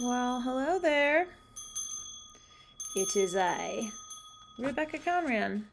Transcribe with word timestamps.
Well, 0.00 0.40
hello 0.42 0.78
there. 0.78 1.26
It 2.94 3.16
is 3.16 3.34
I, 3.34 3.90
Rebecca 4.56 4.96
Conran, 4.96 5.64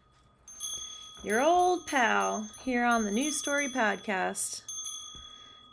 your 1.24 1.42
old 1.42 1.86
pal 1.86 2.49
here 2.63 2.85
on 2.85 3.03
the 3.03 3.12
New 3.12 3.29
Story 3.29 3.69
Podcast. 3.69 4.63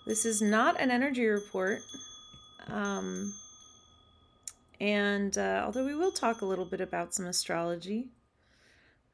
This 0.05 0.27
is 0.27 0.43
not 0.43 0.79
an 0.79 0.91
energy 0.91 1.25
report. 1.25 1.81
Um, 2.67 3.33
and 4.79 5.39
uh, 5.39 5.63
although 5.65 5.87
we 5.87 5.95
will 5.95 6.13
talk 6.13 6.43
a 6.43 6.47
little 6.47 6.67
bit 6.67 6.83
about 6.83 7.15
some 7.15 7.25
astrology, 7.25 8.09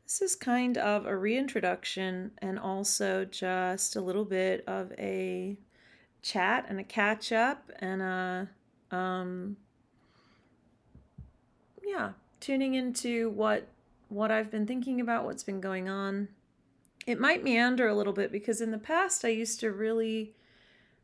this 0.02 0.20
is 0.20 0.34
kind 0.34 0.76
of 0.76 1.06
a 1.06 1.16
reintroduction 1.16 2.32
and 2.38 2.58
also 2.58 3.24
just 3.24 3.94
a 3.94 4.00
little 4.00 4.24
bit 4.24 4.64
of 4.66 4.90
a 4.98 5.56
chat 6.22 6.66
and 6.68 6.80
a 6.80 6.84
catch 6.84 7.30
up 7.30 7.70
and 7.78 8.02
a 8.02 8.50
um 8.90 9.56
yeah 11.84 12.12
tuning 12.40 12.74
into 12.74 13.30
what 13.30 13.68
what 14.08 14.30
i've 14.30 14.50
been 14.50 14.66
thinking 14.66 15.00
about 15.00 15.24
what's 15.24 15.44
been 15.44 15.60
going 15.60 15.88
on. 15.88 16.28
It 17.06 17.18
might 17.18 17.42
meander 17.42 17.88
a 17.88 17.94
little 17.94 18.12
bit 18.12 18.30
because 18.30 18.60
in 18.60 18.70
the 18.70 18.78
past 18.78 19.24
i 19.24 19.28
used 19.28 19.60
to 19.60 19.70
really 19.70 20.34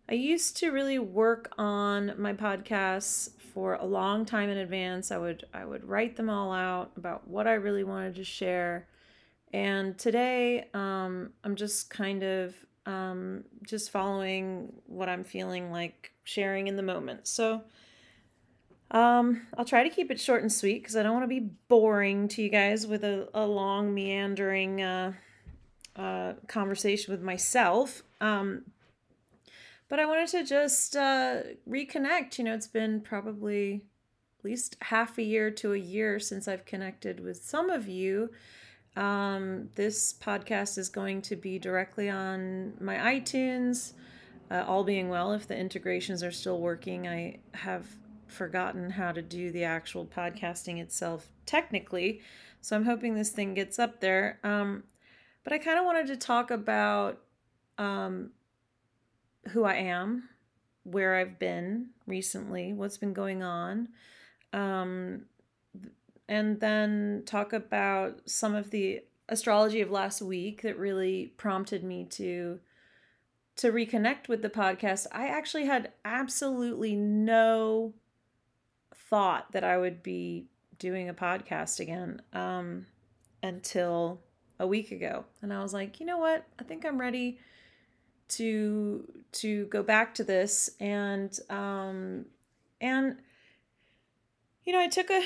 i 0.08 0.14
used 0.14 0.56
to 0.58 0.70
really 0.70 0.98
work 0.98 1.52
on 1.58 2.14
my 2.18 2.32
podcasts 2.32 3.30
for 3.52 3.74
a 3.74 3.84
long 3.84 4.24
time 4.24 4.50
in 4.50 4.58
advance. 4.58 5.10
I 5.10 5.18
would 5.18 5.44
i 5.52 5.64
would 5.64 5.84
write 5.84 6.16
them 6.16 6.30
all 6.30 6.52
out 6.52 6.92
about 6.96 7.28
what 7.28 7.46
i 7.46 7.54
really 7.54 7.84
wanted 7.84 8.14
to 8.16 8.24
share. 8.24 8.88
And 9.52 9.96
today 9.98 10.68
um, 10.74 11.30
i'm 11.42 11.56
just 11.56 11.90
kind 11.90 12.22
of 12.22 12.54
um, 12.86 13.44
just 13.66 13.90
following 13.90 14.72
what 14.86 15.08
i'm 15.08 15.24
feeling 15.24 15.70
like 15.70 16.12
sharing 16.24 16.66
in 16.66 16.76
the 16.76 16.82
moment 16.82 17.26
so 17.26 17.62
um, 18.90 19.42
I'll 19.58 19.64
try 19.64 19.82
to 19.82 19.90
keep 19.90 20.12
it 20.12 20.20
short 20.20 20.42
and 20.42 20.52
sweet 20.52 20.80
because 20.82 20.94
I 20.94 21.02
don't 21.02 21.14
want 21.14 21.24
to 21.24 21.28
be 21.28 21.50
boring 21.68 22.28
to 22.28 22.42
you 22.42 22.48
guys 22.48 22.86
with 22.86 23.02
a, 23.02 23.28
a 23.34 23.44
long, 23.44 23.92
meandering 23.92 24.82
uh, 24.82 25.12
uh, 25.96 26.34
conversation 26.46 27.12
with 27.12 27.20
myself. 27.20 28.04
Um, 28.20 28.62
but 29.88 29.98
I 29.98 30.06
wanted 30.06 30.28
to 30.28 30.44
just 30.44 30.94
uh, 30.94 31.40
reconnect. 31.68 32.38
You 32.38 32.44
know, 32.44 32.54
it's 32.54 32.68
been 32.68 33.00
probably 33.00 33.82
at 34.38 34.44
least 34.44 34.76
half 34.80 35.18
a 35.18 35.22
year 35.22 35.50
to 35.50 35.72
a 35.72 35.78
year 35.78 36.20
since 36.20 36.46
I've 36.46 36.64
connected 36.64 37.18
with 37.18 37.42
some 37.42 37.70
of 37.70 37.88
you. 37.88 38.30
Um, 38.96 39.70
this 39.74 40.12
podcast 40.12 40.78
is 40.78 40.88
going 40.88 41.22
to 41.22 41.36
be 41.36 41.58
directly 41.58 42.08
on 42.08 42.74
my 42.80 42.96
iTunes. 42.96 43.92
Uh, 44.50 44.64
all 44.66 44.84
being 44.84 45.08
well, 45.08 45.32
if 45.32 45.48
the 45.48 45.56
integrations 45.56 46.22
are 46.22 46.30
still 46.30 46.60
working, 46.60 47.08
I 47.08 47.38
have 47.52 47.86
forgotten 48.26 48.90
how 48.90 49.12
to 49.12 49.22
do 49.22 49.50
the 49.50 49.64
actual 49.64 50.06
podcasting 50.06 50.80
itself 50.80 51.28
technically. 51.46 52.20
So 52.60 52.76
I'm 52.76 52.84
hoping 52.84 53.14
this 53.14 53.30
thing 53.30 53.54
gets 53.54 53.78
up 53.78 54.00
there. 54.00 54.38
Um, 54.44 54.84
but 55.42 55.52
I 55.52 55.58
kind 55.58 55.78
of 55.78 55.84
wanted 55.84 56.06
to 56.08 56.16
talk 56.16 56.50
about 56.50 57.20
um, 57.78 58.30
who 59.48 59.64
I 59.64 59.74
am, 59.74 60.28
where 60.84 61.16
I've 61.16 61.38
been 61.38 61.88
recently, 62.06 62.72
what's 62.72 62.96
been 62.96 63.12
going 63.12 63.42
on, 63.42 63.88
um, 64.52 65.26
and 66.28 66.60
then 66.60 67.22
talk 67.26 67.52
about 67.52 68.20
some 68.28 68.54
of 68.54 68.70
the 68.70 69.02
astrology 69.28 69.80
of 69.80 69.90
last 69.90 70.20
week 70.22 70.62
that 70.62 70.78
really 70.78 71.32
prompted 71.36 71.82
me 71.82 72.04
to 72.04 72.60
to 73.56 73.70
reconnect 73.70 74.26
with 74.28 74.42
the 74.42 74.50
podcast. 74.50 75.06
I 75.12 75.28
actually 75.28 75.66
had 75.66 75.92
absolutely 76.04 76.96
no 76.96 77.94
thought 78.92 79.52
that 79.52 79.62
I 79.62 79.78
would 79.78 80.02
be 80.02 80.46
doing 80.78 81.08
a 81.08 81.14
podcast 81.14 81.78
again 81.78 82.20
um, 82.32 82.86
until 83.44 84.20
a 84.58 84.66
week 84.66 84.90
ago, 84.90 85.24
and 85.40 85.52
I 85.52 85.62
was 85.62 85.72
like, 85.72 86.00
you 86.00 86.06
know 86.06 86.18
what? 86.18 86.44
I 86.58 86.64
think 86.64 86.84
I'm 86.84 87.00
ready 87.00 87.38
to 88.26 89.06
to 89.30 89.66
go 89.66 89.82
back 89.82 90.14
to 90.14 90.24
this 90.24 90.70
and 90.80 91.38
um 91.50 92.24
and 92.80 93.16
you 94.64 94.72
know 94.72 94.80
i 94.80 94.88
took 94.88 95.10
a 95.10 95.22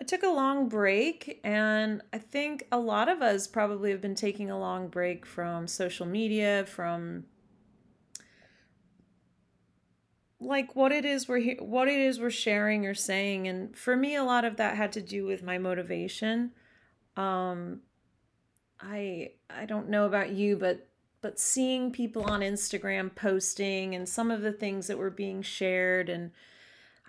i 0.00 0.04
took 0.04 0.22
a 0.22 0.28
long 0.28 0.68
break 0.68 1.40
and 1.44 2.02
i 2.12 2.18
think 2.18 2.66
a 2.72 2.78
lot 2.78 3.08
of 3.08 3.22
us 3.22 3.46
probably 3.46 3.90
have 3.90 4.00
been 4.00 4.14
taking 4.14 4.50
a 4.50 4.58
long 4.58 4.88
break 4.88 5.24
from 5.24 5.66
social 5.66 6.06
media 6.06 6.64
from 6.66 7.24
like 10.40 10.74
what 10.74 10.90
it 10.90 11.04
is 11.04 11.28
we're 11.28 11.54
what 11.56 11.86
it 11.86 11.98
is 11.98 12.18
we're 12.18 12.30
sharing 12.30 12.86
or 12.86 12.94
saying 12.94 13.46
and 13.46 13.76
for 13.76 13.94
me 13.94 14.14
a 14.14 14.24
lot 14.24 14.44
of 14.44 14.56
that 14.56 14.76
had 14.76 14.90
to 14.92 15.00
do 15.00 15.26
with 15.26 15.42
my 15.42 15.58
motivation. 15.58 16.50
Um 17.16 17.80
i 18.80 19.30
i 19.50 19.66
don't 19.66 19.90
know 19.90 20.06
about 20.06 20.30
you 20.30 20.56
but 20.56 20.88
but 21.20 21.38
seeing 21.38 21.92
people 21.92 22.22
on 22.24 22.40
Instagram 22.40 23.14
posting 23.14 23.94
and 23.94 24.08
some 24.08 24.30
of 24.30 24.40
the 24.40 24.52
things 24.52 24.86
that 24.86 24.96
were 24.96 25.10
being 25.10 25.42
shared 25.42 26.08
and 26.08 26.30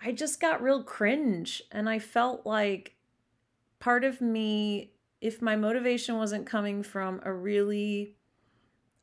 I 0.04 0.12
just 0.12 0.40
got 0.40 0.62
real 0.62 0.82
cringe 0.82 1.62
and 1.70 1.88
I 1.88 1.98
felt 1.98 2.44
like 2.44 2.96
part 3.78 4.04
of 4.04 4.20
me 4.20 4.92
if 5.20 5.40
my 5.40 5.54
motivation 5.54 6.16
wasn't 6.16 6.46
coming 6.46 6.82
from 6.82 7.20
a 7.24 7.32
really 7.32 8.16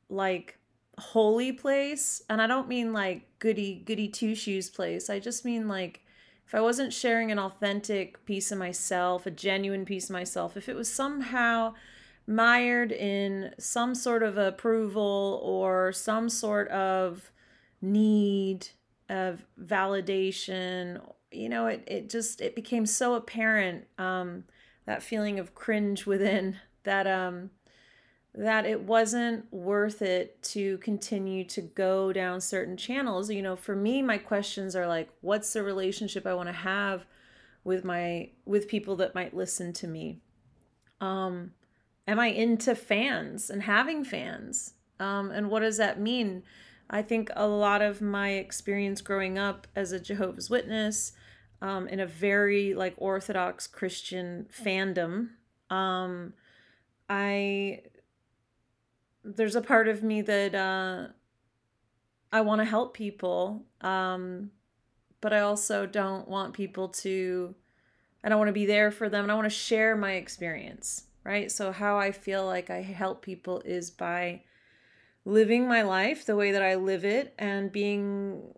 like 0.09 0.57
holy 0.97 1.51
place 1.51 2.21
and 2.29 2.41
i 2.41 2.47
don't 2.47 2.67
mean 2.67 2.91
like 2.91 3.27
goody 3.39 3.81
goody 3.85 4.07
two 4.07 4.35
shoes 4.35 4.69
place 4.69 5.09
i 5.09 5.17
just 5.17 5.45
mean 5.45 5.67
like 5.67 6.01
if 6.45 6.53
i 6.53 6.59
wasn't 6.59 6.91
sharing 6.91 7.31
an 7.31 7.39
authentic 7.39 8.23
piece 8.25 8.51
of 8.51 8.57
myself 8.57 9.25
a 9.25 9.31
genuine 9.31 9.85
piece 9.85 10.05
of 10.05 10.13
myself 10.13 10.57
if 10.57 10.67
it 10.67 10.75
was 10.75 10.91
somehow 10.91 11.73
mired 12.27 12.91
in 12.91 13.53
some 13.57 13.95
sort 13.95 14.23
of 14.23 14.37
approval 14.37 15.39
or 15.43 15.91
some 15.93 16.29
sort 16.29 16.67
of 16.67 17.31
need 17.81 18.67
of 19.09 19.46
validation 19.62 21.02
you 21.31 21.50
know 21.50 21.68
it, 21.68 21.84
it 21.88 22.09
just 22.09 22.42
it 22.42 22.56
became 22.56 22.86
so 22.86 23.16
apparent 23.16 23.86
um 23.97 24.44
that 24.86 25.03
feeling 25.03 25.40
of 25.40 25.53
cringe 25.53 26.06
within 26.06 26.56
that 26.84 27.08
um 27.08 27.50
that 28.36 28.66
it 28.66 28.81
wasn't 28.81 29.52
worth 29.52 30.02
it 30.02 30.42
to 30.44 30.78
continue 30.78 31.44
to 31.44 31.62
go 31.62 32.14
down 32.14 32.40
certain 32.40 32.78
channels. 32.78 33.30
You 33.30 33.42
know, 33.42 33.56
for 33.56 33.75
me, 33.75 34.02
my 34.02 34.18
questions 34.18 34.75
are 34.75 34.88
like, 34.88 35.09
what's 35.22 35.52
the 35.53 35.64
relationship 35.64 36.28
I 36.28 36.36
want 36.36 36.47
to 36.47 36.53
have 36.53 37.06
with 37.64 37.84
my 37.84 38.30
with 38.46 38.68
people 38.68 38.96
that 38.97 39.16
might 39.16 39.36
listen 39.36 39.74
to 39.74 39.88
me? 39.88 40.22
Um, 41.02 41.52
am 42.08 42.20
I 42.20 42.28
into 42.28 42.76
fans 42.76 43.50
and 43.50 43.64
having 43.64 44.03
fans? 44.03 44.74
Um, 45.00 45.31
and 45.31 45.50
what 45.50 45.62
does 45.62 45.78
that 45.78 46.00
mean? 46.00 46.44
I 46.89 47.01
think 47.01 47.29
a 47.35 47.47
lot 47.47 47.81
of 47.81 48.01
my 48.01 48.31
experience 48.31 49.01
growing 49.01 49.38
up 49.38 49.67
as 49.75 49.91
a 49.91 50.00
Jehovah's 50.00 50.50
Witness 50.50 51.11
um, 51.61 51.88
in 51.88 52.00
a 52.00 52.07
very 52.07 52.73
like 52.73 52.95
Orthodox 52.97 53.67
Christian 53.67 54.47
fandom, 54.51 55.29
um, 55.69 56.33
I 57.09 57.81
there's 59.23 59.55
a 59.55 59.61
part 59.61 59.88
of 59.88 60.01
me 60.01 60.22
that 60.22 60.55
uh, 60.55 61.07
I 62.31 62.41
want 62.41 62.61
to 62.61 62.66
help 62.66 62.94
people, 62.94 63.66
um, 63.81 64.51
but 65.22 65.33
I 65.33 65.39
also 65.41 65.85
don't 65.85 66.28
want 66.28 66.53
people 66.53 66.89
to. 66.89 67.55
I 68.23 68.29
don't 68.29 68.38
want 68.38 68.49
to 68.49 68.53
be 68.53 68.66
there 68.66 68.91
for 68.91 69.09
them, 69.09 69.23
and 69.23 69.31
I 69.31 69.35
want 69.35 69.45
to 69.45 69.49
share 69.49 69.95
my 69.95 70.13
experience, 70.13 71.03
right? 71.23 71.51
So 71.51 71.72
how 71.72 71.97
I 71.97 72.11
feel 72.11 72.45
like 72.45 72.69
I 72.69 72.81
help 72.81 73.22
people 73.22 73.61
is 73.63 73.91
by 73.91 74.44
living 75.25 75.68
my 75.68 75.81
life 75.81 76.25
the 76.25 76.35
way 76.35 76.52
that 76.52 76.62
I 76.62 76.75
live 76.75 77.06
it 77.06 77.34
and 77.38 77.72
being 77.72 78.53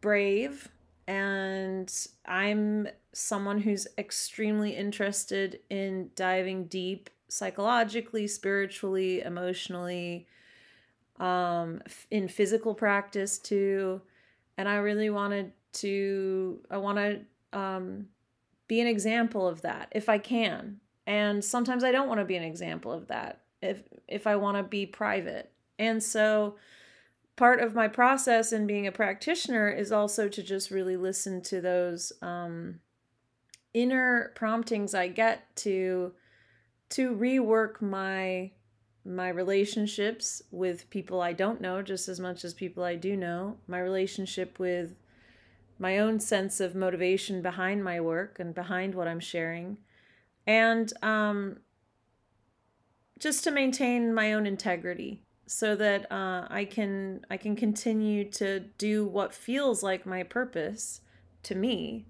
brave. 0.00 0.68
And 1.06 1.92
I'm 2.26 2.88
someone 3.12 3.60
who's 3.60 3.86
extremely 3.98 4.76
interested 4.76 5.60
in 5.68 6.10
diving 6.14 6.64
deep 6.64 7.10
psychologically, 7.28 8.26
spiritually, 8.26 9.20
emotionally, 9.22 10.26
um, 11.18 11.82
in 12.10 12.28
physical 12.28 12.74
practice 12.74 13.38
too. 13.38 14.00
And 14.56 14.68
I 14.68 14.76
really 14.76 15.10
wanted 15.10 15.52
to, 15.74 16.60
I 16.70 16.78
want 16.78 16.98
to 16.98 17.58
um, 17.58 18.06
be 18.68 18.80
an 18.80 18.86
example 18.86 19.46
of 19.46 19.62
that 19.62 19.88
if 19.92 20.08
I 20.08 20.18
can. 20.18 20.80
And 21.06 21.44
sometimes 21.44 21.84
I 21.84 21.92
don't 21.92 22.08
want 22.08 22.20
to 22.20 22.24
be 22.24 22.36
an 22.36 22.42
example 22.42 22.92
of 22.92 23.08
that 23.08 23.41
if 23.62 23.82
if 24.08 24.26
I 24.26 24.36
want 24.36 24.56
to 24.56 24.62
be 24.62 24.86
private. 24.86 25.50
And 25.78 26.02
so 26.02 26.56
part 27.36 27.60
of 27.60 27.74
my 27.74 27.88
process 27.88 28.52
in 28.52 28.66
being 28.66 28.86
a 28.86 28.92
practitioner 28.92 29.68
is 29.68 29.90
also 29.90 30.28
to 30.28 30.42
just 30.42 30.70
really 30.70 30.96
listen 30.96 31.42
to 31.42 31.60
those 31.60 32.12
um, 32.20 32.80
inner 33.74 34.32
promptings 34.34 34.94
I 34.94 35.08
get 35.08 35.54
to 35.56 36.12
to 36.90 37.16
rework 37.16 37.80
my 37.80 38.50
my 39.04 39.28
relationships 39.28 40.42
with 40.50 40.88
people 40.90 41.20
I 41.20 41.32
don't 41.32 41.60
know 41.60 41.82
just 41.82 42.08
as 42.08 42.20
much 42.20 42.44
as 42.44 42.54
people 42.54 42.84
I 42.84 42.94
do 42.94 43.16
know, 43.16 43.56
my 43.66 43.80
relationship 43.80 44.58
with 44.58 44.94
my 45.78 45.98
own 45.98 46.20
sense 46.20 46.60
of 46.60 46.76
motivation 46.76 47.42
behind 47.42 47.82
my 47.82 47.98
work 48.00 48.38
and 48.38 48.54
behind 48.54 48.94
what 48.94 49.08
I'm 49.08 49.18
sharing, 49.18 49.78
and 50.46 50.92
um, 51.02 51.58
just 53.22 53.44
to 53.44 53.52
maintain 53.52 54.12
my 54.12 54.32
own 54.32 54.46
integrity 54.46 55.22
so 55.46 55.76
that 55.76 56.10
uh, 56.10 56.44
I 56.50 56.64
can 56.64 57.24
I 57.30 57.36
can 57.36 57.54
continue 57.54 58.28
to 58.32 58.58
do 58.78 59.06
what 59.06 59.32
feels 59.32 59.80
like 59.80 60.04
my 60.04 60.24
purpose 60.24 61.02
to 61.44 61.54
me, 61.54 62.06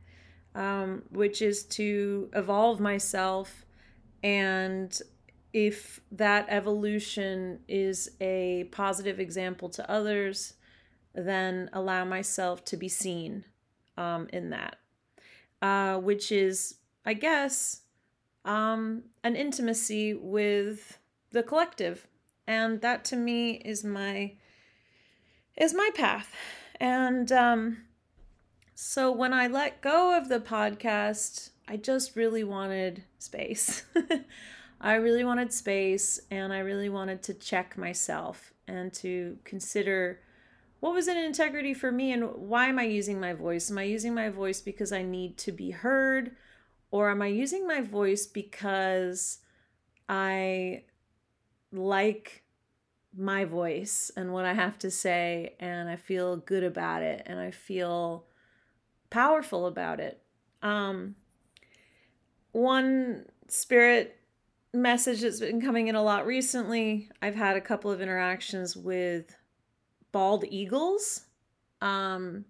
um, 0.55 1.03
which 1.11 1.43
is 1.43 1.65
to 1.65 2.31
evolve 2.33 2.81
myself. 2.81 3.67
And 4.23 4.99
if 5.53 6.01
that 6.13 6.47
evolution 6.49 7.59
is 7.69 8.13
a 8.23 8.65
positive 8.73 9.21
example 9.21 9.69
to 9.69 9.91
others, 9.91 10.55
then 11.15 11.69
allow 11.75 12.07
myself 12.07 12.65
to 12.67 12.79
be 12.79 12.89
seen 12.89 13.45
um, 13.99 14.29
in 14.33 14.49
that, 14.49 14.77
uh, 15.61 15.99
which 15.99 16.33
is, 16.33 16.77
I 17.05 17.13
guess, 17.13 17.83
um, 18.47 19.03
an 19.23 19.37
intimacy 19.37 20.15
with 20.15 20.99
the 21.33 21.43
collective, 21.43 22.07
and 22.47 22.81
that 22.81 23.05
to 23.07 23.17
me 23.17 23.53
is 23.53 23.85
my 23.85 24.35
is 25.57 25.75
my 25.75 25.91
path, 25.95 26.35
and 26.81 27.31
um, 27.31 27.79
so 28.75 29.13
when 29.13 29.33
I 29.33 29.47
let 29.47 29.81
go 29.81 30.17
of 30.17 30.29
the 30.29 30.41
podcast, 30.41 31.51
I 31.69 31.77
just 31.77 32.17
really 32.17 32.45
wanted 32.45 33.05
space. 33.19 33.85
I 34.81 34.95
really 34.95 35.23
wanted 35.23 35.53
space 35.53 36.21
and 36.31 36.53
I 36.53 36.59
really 36.59 36.89
wanted 36.89 37.23
to 37.23 37.35
check 37.35 37.79
myself 37.79 38.53
and 38.67 38.93
to 38.95 39.39
consider 39.45 40.19
what 40.81 40.93
was 40.93 41.07
an 41.07 41.17
integrity 41.17 41.73
for 41.73 41.93
me 41.93 42.13
and 42.13 42.35
why 42.35 42.67
am 42.67 42.81
I 42.81 42.85
using 42.85 43.21
my 43.21 43.33
voice? 43.33 43.71
Am 43.71 43.79
I 43.79 43.85
using 43.85 44.13
my 44.13 44.29
voice 44.29 44.61
because 44.61 44.91
I 44.91 45.03
need 45.03 45.39
to 45.39 45.53
be 45.53 45.71
heard 45.71 46.33
or 46.91 47.09
am 47.09 47.23
I 47.23 47.29
using 47.29 47.69
my 47.69 47.81
voice 47.81 48.27
because 48.27 49.39
I 50.09 50.83
like 51.73 52.43
my 53.17 53.45
voice 53.45 54.11
and 54.17 54.33
what 54.33 54.45
I 54.45 54.55
have 54.55 54.79
to 54.81 54.91
say 54.91 55.55
and 55.61 55.89
I 55.89 55.97
feel 55.97 56.37
good 56.37 56.65
about 56.65 57.03
it 57.03 57.23
and 57.27 57.39
I 57.39 57.51
feel 57.51 58.25
powerful 59.11 59.67
about 59.67 60.01
it. 60.01 60.23
Um 60.63 61.17
one 62.53 63.27
spirit 63.49 64.17
message 64.75 65.21
that's 65.21 65.41
been 65.41 65.61
coming 65.61 65.89
in 65.89 65.95
a 65.95 66.03
lot 66.03 66.27
recently. 66.27 67.09
I've 67.21 67.35
had 67.35 67.57
a 67.57 67.61
couple 67.61 67.91
of 67.91 68.01
interactions 68.01 68.77
with 68.77 69.35
bald 70.13 70.45
eagles. 70.49 71.23
Um, 71.81 72.45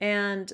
and 0.00 0.52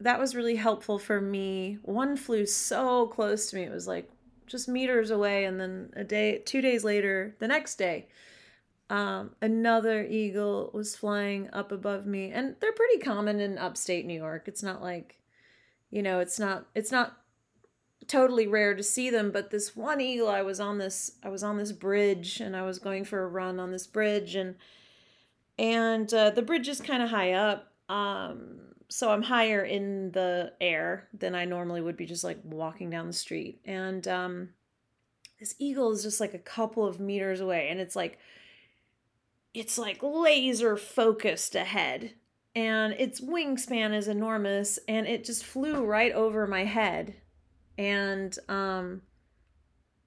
that 0.00 0.18
was 0.18 0.34
really 0.36 0.56
helpful 0.56 0.98
for 0.98 1.20
me. 1.20 1.78
One 1.82 2.16
flew 2.16 2.46
so 2.46 3.06
close 3.06 3.50
to 3.50 3.56
me. 3.56 3.62
It 3.62 3.72
was 3.72 3.88
like 3.88 4.10
just 4.46 4.68
meters 4.68 5.10
away 5.10 5.44
and 5.44 5.60
then 5.60 5.92
a 5.94 6.04
day 6.04 6.38
2 6.38 6.60
days 6.60 6.84
later, 6.84 7.34
the 7.38 7.48
next 7.48 7.76
day, 7.76 8.08
um, 8.88 9.32
another 9.42 10.04
eagle 10.04 10.70
was 10.72 10.96
flying 10.96 11.48
up 11.52 11.72
above 11.72 12.06
me. 12.06 12.30
And 12.30 12.56
they're 12.60 12.72
pretty 12.72 12.98
common 12.98 13.40
in 13.40 13.58
upstate 13.58 14.06
New 14.06 14.14
York. 14.14 14.44
It's 14.46 14.62
not 14.62 14.82
like 14.82 15.18
you 15.90 16.02
know, 16.02 16.20
it's 16.20 16.38
not 16.38 16.66
it's 16.74 16.92
not 16.92 17.16
totally 18.08 18.46
rare 18.46 18.74
to 18.74 18.82
see 18.82 19.10
them 19.10 19.32
but 19.32 19.50
this 19.50 19.74
one 19.74 20.00
eagle 20.00 20.28
i 20.28 20.40
was 20.40 20.60
on 20.60 20.78
this 20.78 21.12
i 21.24 21.28
was 21.28 21.42
on 21.42 21.56
this 21.56 21.72
bridge 21.72 22.40
and 22.40 22.54
i 22.54 22.62
was 22.62 22.78
going 22.78 23.04
for 23.04 23.24
a 23.24 23.26
run 23.26 23.58
on 23.58 23.72
this 23.72 23.86
bridge 23.86 24.36
and 24.36 24.54
and 25.58 26.14
uh, 26.14 26.30
the 26.30 26.42
bridge 26.42 26.68
is 26.68 26.80
kind 26.80 27.02
of 27.02 27.10
high 27.10 27.32
up 27.32 27.72
um 27.88 28.60
so 28.88 29.10
i'm 29.10 29.22
higher 29.22 29.62
in 29.62 30.12
the 30.12 30.52
air 30.60 31.08
than 31.12 31.34
i 31.34 31.44
normally 31.44 31.80
would 31.80 31.96
be 31.96 32.06
just 32.06 32.24
like 32.24 32.38
walking 32.44 32.90
down 32.90 33.06
the 33.06 33.12
street. 33.12 33.60
And 33.64 34.06
um 34.06 34.50
this 35.40 35.54
eagle 35.58 35.92
is 35.92 36.02
just 36.02 36.20
like 36.20 36.34
a 36.34 36.38
couple 36.38 36.86
of 36.86 37.00
meters 37.00 37.40
away 37.40 37.68
and 37.68 37.80
it's 37.80 37.96
like 37.96 38.18
it's 39.54 39.78
like 39.78 39.98
laser 40.02 40.76
focused 40.76 41.54
ahead. 41.54 42.12
And 42.54 42.94
its 42.94 43.20
wingspan 43.20 43.94
is 43.94 44.08
enormous 44.08 44.78
and 44.86 45.06
it 45.06 45.24
just 45.24 45.44
flew 45.44 45.84
right 45.84 46.12
over 46.12 46.46
my 46.46 46.64
head. 46.64 47.14
And 47.76 48.36
um 48.48 49.02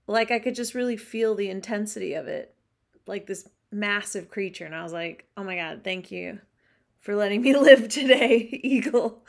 like 0.07 0.31
I 0.31 0.39
could 0.39 0.55
just 0.55 0.73
really 0.73 0.97
feel 0.97 1.35
the 1.35 1.49
intensity 1.49 2.13
of 2.13 2.27
it 2.27 2.55
like 3.05 3.27
this 3.27 3.47
massive 3.71 4.29
creature. 4.29 4.65
And 4.65 4.75
I 4.75 4.83
was 4.83 4.93
like 4.93 5.25
oh 5.35 5.43
my 5.43 5.55
god 5.55 5.81
thank 5.83 6.11
you 6.11 6.39
for 6.99 7.15
letting 7.15 7.41
me 7.41 7.55
live 7.57 7.89
today 7.89 8.49
eagle. 8.63 9.25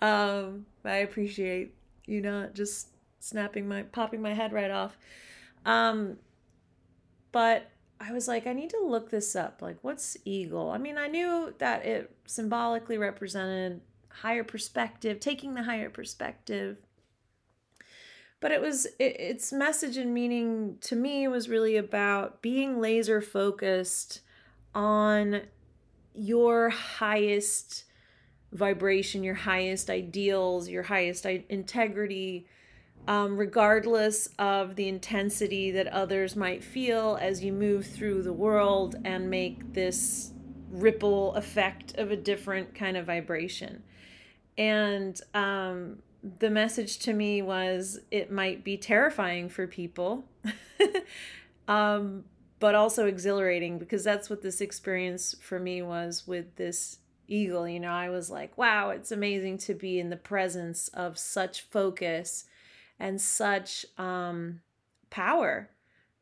Um 0.00 0.66
I 0.84 0.96
appreciate 0.96 1.74
you 2.06 2.20
not 2.20 2.54
just 2.54 2.88
snapping 3.20 3.66
my 3.66 3.82
popping 3.82 4.22
my 4.22 4.34
head 4.34 4.52
right 4.52 4.70
off. 4.70 4.96
Um 5.64 6.18
but 7.32 7.70
I 8.00 8.12
was 8.12 8.28
like 8.28 8.46
I 8.46 8.52
need 8.52 8.70
to 8.70 8.84
look 8.84 9.10
this 9.10 9.34
up. 9.34 9.62
Like 9.62 9.78
what's 9.82 10.16
eagle? 10.24 10.70
I 10.70 10.78
mean 10.78 10.98
I 10.98 11.08
knew 11.08 11.54
that 11.58 11.84
it 11.84 12.14
symbolically 12.26 12.98
represented 12.98 13.80
higher 14.08 14.44
perspective 14.44 15.20
taking 15.20 15.54
the 15.54 15.64
higher 15.64 15.90
perspective. 15.90 16.76
But 18.40 18.52
it 18.52 18.60
was 18.60 18.86
it, 18.98 19.18
its 19.18 19.52
message 19.52 19.96
and 19.96 20.12
meaning 20.12 20.76
to 20.82 20.96
me 20.96 21.26
was 21.28 21.48
really 21.48 21.76
about 21.76 22.42
being 22.42 22.80
laser 22.80 23.22
focused 23.22 24.20
on 24.74 25.42
your 26.14 26.70
highest 26.70 27.84
vibration 28.52 29.24
your 29.24 29.34
highest 29.34 29.90
ideals 29.90 30.68
your 30.68 30.84
highest 30.84 31.26
integrity 31.26 32.46
um, 33.06 33.36
regardless 33.36 34.28
of 34.38 34.76
the 34.76 34.88
intensity 34.88 35.70
that 35.72 35.86
others 35.88 36.36
might 36.36 36.64
feel 36.64 37.18
as 37.20 37.44
you 37.44 37.52
move 37.52 37.86
through 37.86 38.22
the 38.22 38.32
world 38.32 38.96
and 39.04 39.28
make 39.28 39.74
this 39.74 40.32
ripple 40.70 41.34
effect 41.34 41.96
of 41.96 42.10
a 42.10 42.16
different 42.16 42.74
kind 42.74 42.96
of 42.96 43.06
vibration. 43.06 43.82
And 44.56 45.20
um, 45.34 45.98
the 46.38 46.48
message 46.48 46.98
to 47.00 47.12
me 47.12 47.42
was 47.42 48.00
it 48.10 48.30
might 48.30 48.64
be 48.64 48.76
terrifying 48.76 49.48
for 49.48 49.66
people, 49.66 50.24
um, 51.68 52.24
but 52.64 52.74
also 52.74 53.06
exhilarating 53.06 53.76
because 53.78 54.02
that's 54.02 54.30
what 54.30 54.40
this 54.40 54.62
experience 54.62 55.36
for 55.38 55.60
me 55.60 55.82
was 55.82 56.26
with 56.26 56.56
this 56.56 56.96
eagle. 57.28 57.68
You 57.68 57.78
know, 57.78 57.92
I 57.92 58.08
was 58.08 58.30
like, 58.30 58.56
wow, 58.56 58.88
it's 58.88 59.12
amazing 59.12 59.58
to 59.58 59.74
be 59.74 60.00
in 60.00 60.08
the 60.08 60.16
presence 60.16 60.88
of 60.88 61.18
such 61.18 61.68
focus 61.68 62.46
and 62.98 63.20
such 63.20 63.84
um, 63.98 64.62
power, 65.10 65.68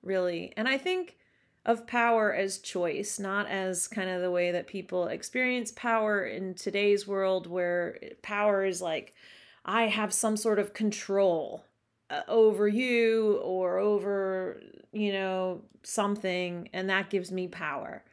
really. 0.03 0.53
And 0.57 0.67
I 0.67 0.79
think 0.79 1.17
of 1.65 1.87
power 1.87 2.35
as 2.35 2.59
choice, 2.59 3.21
not 3.21 3.47
as 3.47 3.87
kind 3.87 4.11
of 4.11 4.21
the 4.21 4.33
way 4.33 4.51
that 4.51 4.67
people 4.67 5.07
experience 5.07 5.71
power 5.71 6.25
in 6.25 6.55
today's 6.55 7.07
world, 7.07 7.47
where 7.47 8.01
power 8.21 8.65
is 8.65 8.83
like, 8.83 9.15
I 9.65 9.85
have 9.85 10.13
some 10.13 10.37
sort 10.37 10.59
of 10.59 10.75
control 10.75 11.67
over 12.29 12.69
you 12.69 13.41
or 13.43 13.79
over, 13.79 14.61
you 14.93 15.13
know, 15.13 15.63
something, 15.83 16.69
and 16.73 16.89
that 16.91 17.11
gives 17.11 17.33
me 17.33 17.49
power. 17.49 18.05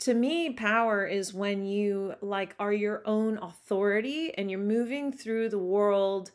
To 0.00 0.14
me, 0.14 0.50
power 0.50 1.06
is 1.06 1.32
when 1.32 1.64
you 1.64 2.14
like 2.20 2.54
are 2.58 2.72
your 2.72 3.02
own 3.06 3.38
authority 3.38 4.32
and 4.36 4.50
you're 4.50 4.60
moving 4.60 5.10
through 5.10 5.48
the 5.48 5.58
world 5.58 6.32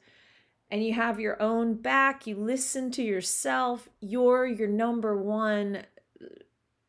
and 0.72 0.84
you 0.84 0.94
have 0.94 1.20
your 1.20 1.40
own 1.42 1.76
back, 1.76 2.26
you 2.26 2.36
listen 2.38 2.90
to 2.92 3.04
yourself, 3.04 3.90
you're 4.00 4.46
your 4.48 4.70
number 4.70 5.22
one 5.22 5.84
uh, 6.22 6.26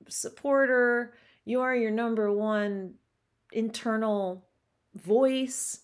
supporter, 0.08 1.14
you're 1.44 1.74
your 1.74 1.90
number 1.90 2.32
one 2.32 2.94
internal 3.52 4.46
voice 4.94 5.80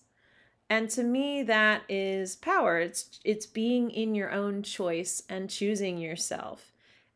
and 0.69 0.89
to 0.91 1.03
me 1.03 1.43
that 1.43 1.83
is 1.89 2.35
power. 2.35 2.79
It's 2.79 3.19
it's 3.23 3.45
being 3.45 3.89
in 3.89 4.13
your 4.13 4.31
own 4.31 4.61
choice 4.61 5.23
and 5.27 5.49
choosing 5.49 5.97
yourself. 5.97 6.71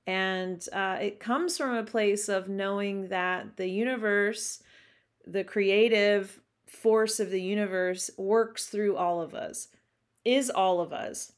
And 0.05 0.67
uh, 0.73 0.97
it 0.99 1.19
comes 1.19 1.57
from 1.57 1.75
a 1.75 1.83
place 1.83 2.27
of 2.27 2.49
knowing 2.49 3.09
that 3.09 3.57
the 3.57 3.67
universe 3.67 4.61
the 5.25 5.43
creative 5.43 6.41
force 6.65 7.19
of 7.19 7.29
the 7.29 7.41
universe 7.41 8.09
works 8.17 8.65
through 8.65 8.97
all 8.97 9.21
of 9.21 9.33
us 9.33 9.69
is 10.25 10.49
all 10.49 10.81
of 10.81 10.91
us. 10.91 11.31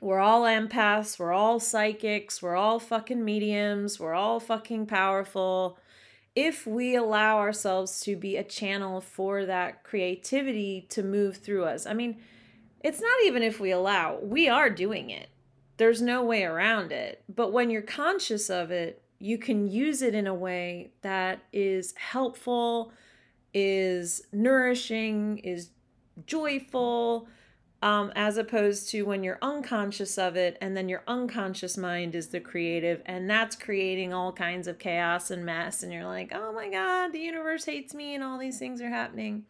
We're 0.00 0.20
all 0.20 0.42
empaths 0.42 1.18
we're 1.18 1.32
all 1.32 1.58
psychics 1.58 2.42
we're 2.42 2.54
all 2.54 2.78
fucking 2.78 3.24
mediums 3.24 3.98
we're 3.98 4.14
all 4.14 4.38
fucking 4.40 4.86
powerful 4.86 5.78
if 6.36 6.66
we 6.66 6.94
allow 6.94 7.38
ourselves 7.38 8.00
to 8.02 8.14
be 8.14 8.36
a 8.36 8.44
channel 8.44 9.00
for 9.00 9.46
that 9.46 9.82
creativity 9.82 10.86
to 10.90 11.02
move 11.02 11.38
through 11.38 11.64
us. 11.64 11.86
I 11.86 11.94
mean, 11.94 12.18
it's 12.84 13.00
not 13.00 13.24
even 13.24 13.42
if 13.42 13.58
we 13.58 13.72
allow, 13.72 14.18
we 14.20 14.46
are 14.46 14.68
doing 14.68 15.08
it. 15.08 15.30
There's 15.78 16.02
no 16.02 16.22
way 16.22 16.44
around 16.44 16.92
it. 16.92 17.24
But 17.34 17.52
when 17.52 17.70
you're 17.70 17.82
conscious 17.82 18.50
of 18.50 18.70
it, 18.70 19.02
you 19.18 19.38
can 19.38 19.66
use 19.66 20.02
it 20.02 20.14
in 20.14 20.26
a 20.26 20.34
way 20.34 20.90
that 21.00 21.40
is 21.54 21.94
helpful, 21.96 22.92
is 23.54 24.22
nourishing, 24.30 25.38
is 25.38 25.70
joyful, 26.26 27.28
um, 27.86 28.10
as 28.16 28.36
opposed 28.36 28.88
to 28.88 29.04
when 29.04 29.22
you're 29.22 29.38
unconscious 29.40 30.18
of 30.18 30.34
it 30.34 30.58
and 30.60 30.76
then 30.76 30.88
your 30.88 31.04
unconscious 31.06 31.76
mind 31.76 32.16
is 32.16 32.30
the 32.30 32.40
creative 32.40 33.00
and 33.06 33.30
that's 33.30 33.54
creating 33.54 34.12
all 34.12 34.32
kinds 34.32 34.66
of 34.66 34.80
chaos 34.80 35.30
and 35.30 35.46
mess 35.46 35.84
and 35.84 35.92
you're 35.92 36.04
like 36.04 36.32
oh 36.34 36.52
my 36.52 36.68
god 36.68 37.12
the 37.12 37.20
universe 37.20 37.64
hates 37.64 37.94
me 37.94 38.12
and 38.12 38.24
all 38.24 38.38
these 38.38 38.58
things 38.58 38.80
are 38.80 38.88
happening. 38.88 39.44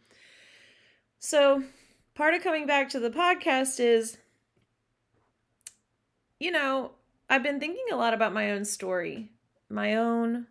So 1.17 1.63
part 2.13 2.35
of 2.35 2.43
coming 2.43 2.67
back 2.67 2.89
to 2.89 2.99
the 2.99 3.09
podcast 3.09 3.79
is 3.79 4.19
you 6.39 6.51
know 6.51 6.91
i've 7.31 7.41
been 7.41 7.59
thinking 7.59 7.85
a 7.91 7.95
lot 7.95 8.13
about 8.13 8.33
my 8.33 8.51
own 8.51 8.65
story 8.65 9.31
my 9.67 9.95
own 9.95 10.45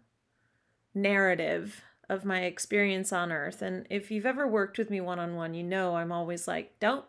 narrative 0.92 1.82
of 2.08 2.24
my 2.24 2.40
experience 2.40 3.12
on 3.12 3.30
earth 3.30 3.62
and 3.62 3.86
if 3.90 4.10
you've 4.10 4.26
ever 4.26 4.44
worked 4.44 4.76
with 4.76 4.90
me 4.90 5.00
one-on-one 5.00 5.54
you 5.54 5.62
know 5.62 5.94
i'm 5.94 6.10
always 6.10 6.48
like 6.48 6.72
don't 6.80 7.04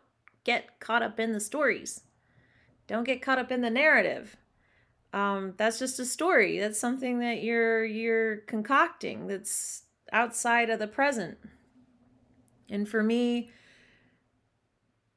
get 0.47 0.79
caught 0.79 1.03
up 1.03 1.19
in 1.19 1.33
the 1.33 1.39
stories. 1.39 2.01
Don't 2.87 3.03
get 3.03 3.21
caught 3.21 3.37
up 3.37 3.51
in 3.51 3.61
the 3.61 3.69
narrative. 3.69 4.37
Um, 5.13 5.53
that's 5.57 5.77
just 5.77 5.99
a 5.99 6.05
story. 6.05 6.57
That's 6.57 6.79
something 6.79 7.19
that 7.19 7.43
you're 7.43 7.83
you're 7.85 8.37
concocting. 8.37 9.27
That's 9.27 9.83
outside 10.11 10.69
of 10.69 10.79
the 10.79 10.87
present. 10.87 11.37
And 12.69 12.87
for 12.87 13.03
me, 13.03 13.51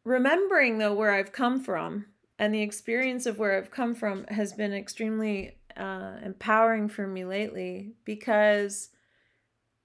remembering 0.05 0.79
though 0.79 0.95
where 0.95 1.13
I've 1.13 1.33
come 1.33 1.63
from 1.63 2.07
and 2.39 2.53
the 2.53 2.63
experience 2.63 3.25
of 3.25 3.39
where 3.39 3.57
I've 3.57 3.71
come 3.71 3.95
from 3.95 4.25
has 4.29 4.53
been 4.53 4.73
extremely 4.73 5.57
uh, 5.77 6.15
empowering 6.25 6.89
for 6.89 7.07
me 7.07 7.25
lately 7.25 7.93
because 8.05 8.91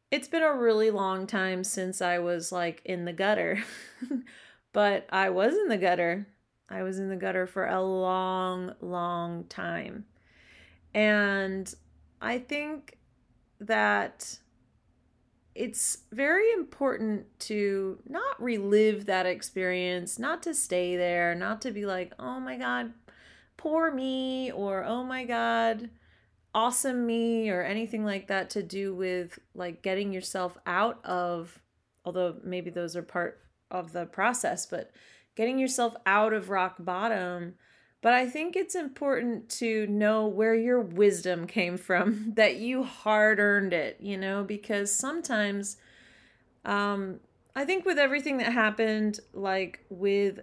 it's 0.09 0.27
been 0.27 0.43
a 0.43 0.53
really 0.53 0.89
long 0.89 1.27
time 1.27 1.63
since 1.63 2.01
I 2.01 2.17
was 2.17 2.51
like 2.51 2.81
in 2.83 3.05
the 3.05 3.13
gutter. 3.13 3.63
But 4.75 5.07
I 5.09 5.29
was 5.29 5.53
in 5.53 5.69
the 5.69 5.77
gutter. 5.77 6.27
I 6.67 6.83
was 6.83 6.99
in 6.99 7.07
the 7.07 7.15
gutter 7.15 7.47
for 7.47 7.65
a 7.65 7.81
long, 7.81 8.75
long 8.81 9.45
time. 9.45 10.03
And 10.93 11.73
I 12.21 12.39
think 12.39 12.97
that 13.61 14.37
it's 15.55 15.99
very 16.11 16.51
important 16.51 17.23
to 17.39 17.99
not 18.05 18.43
relive 18.43 19.05
that 19.05 19.25
experience, 19.25 20.19
not 20.19 20.43
to 20.43 20.53
stay 20.53 20.97
there, 20.97 21.33
not 21.35 21.61
to 21.61 21.71
be 21.71 21.85
like, 21.85 22.11
oh 22.19 22.41
my 22.41 22.57
God, 22.57 22.91
poor 23.55 23.93
me, 23.93 24.51
or 24.51 24.83
oh 24.83 25.05
my 25.05 25.23
God, 25.23 25.89
awesome 26.53 27.05
me, 27.05 27.49
or 27.49 27.63
anything 27.63 28.03
like 28.03 28.27
that 28.27 28.49
to 28.49 28.61
do 28.61 28.93
with 28.93 29.39
like 29.53 29.81
getting 29.81 30.11
yourself 30.11 30.57
out 30.65 30.99
of, 31.05 31.61
although 32.03 32.35
maybe 32.43 32.69
those 32.69 32.97
are 32.97 33.01
part 33.01 33.39
of 33.71 33.93
the 33.93 34.05
process, 34.05 34.65
but 34.65 34.91
getting 35.35 35.59
yourself 35.59 35.95
out 36.05 36.33
of 36.33 36.49
rock 36.49 36.75
bottom. 36.79 37.55
But 38.01 38.13
I 38.13 38.27
think 38.27 38.55
it's 38.55 38.75
important 38.75 39.49
to 39.51 39.87
know 39.87 40.27
where 40.27 40.55
your 40.55 40.79
wisdom 40.79 41.47
came 41.47 41.77
from, 41.77 42.33
that 42.35 42.57
you 42.57 42.83
hard 42.83 43.39
earned 43.39 43.73
it, 43.73 43.97
you 43.99 44.17
know, 44.17 44.43
because 44.43 44.91
sometimes 44.91 45.77
um, 46.63 47.19
I 47.55 47.65
think 47.65 47.85
with 47.85 47.97
everything 47.97 48.37
that 48.37 48.51
happened, 48.51 49.19
like 49.33 49.85
with 49.89 50.39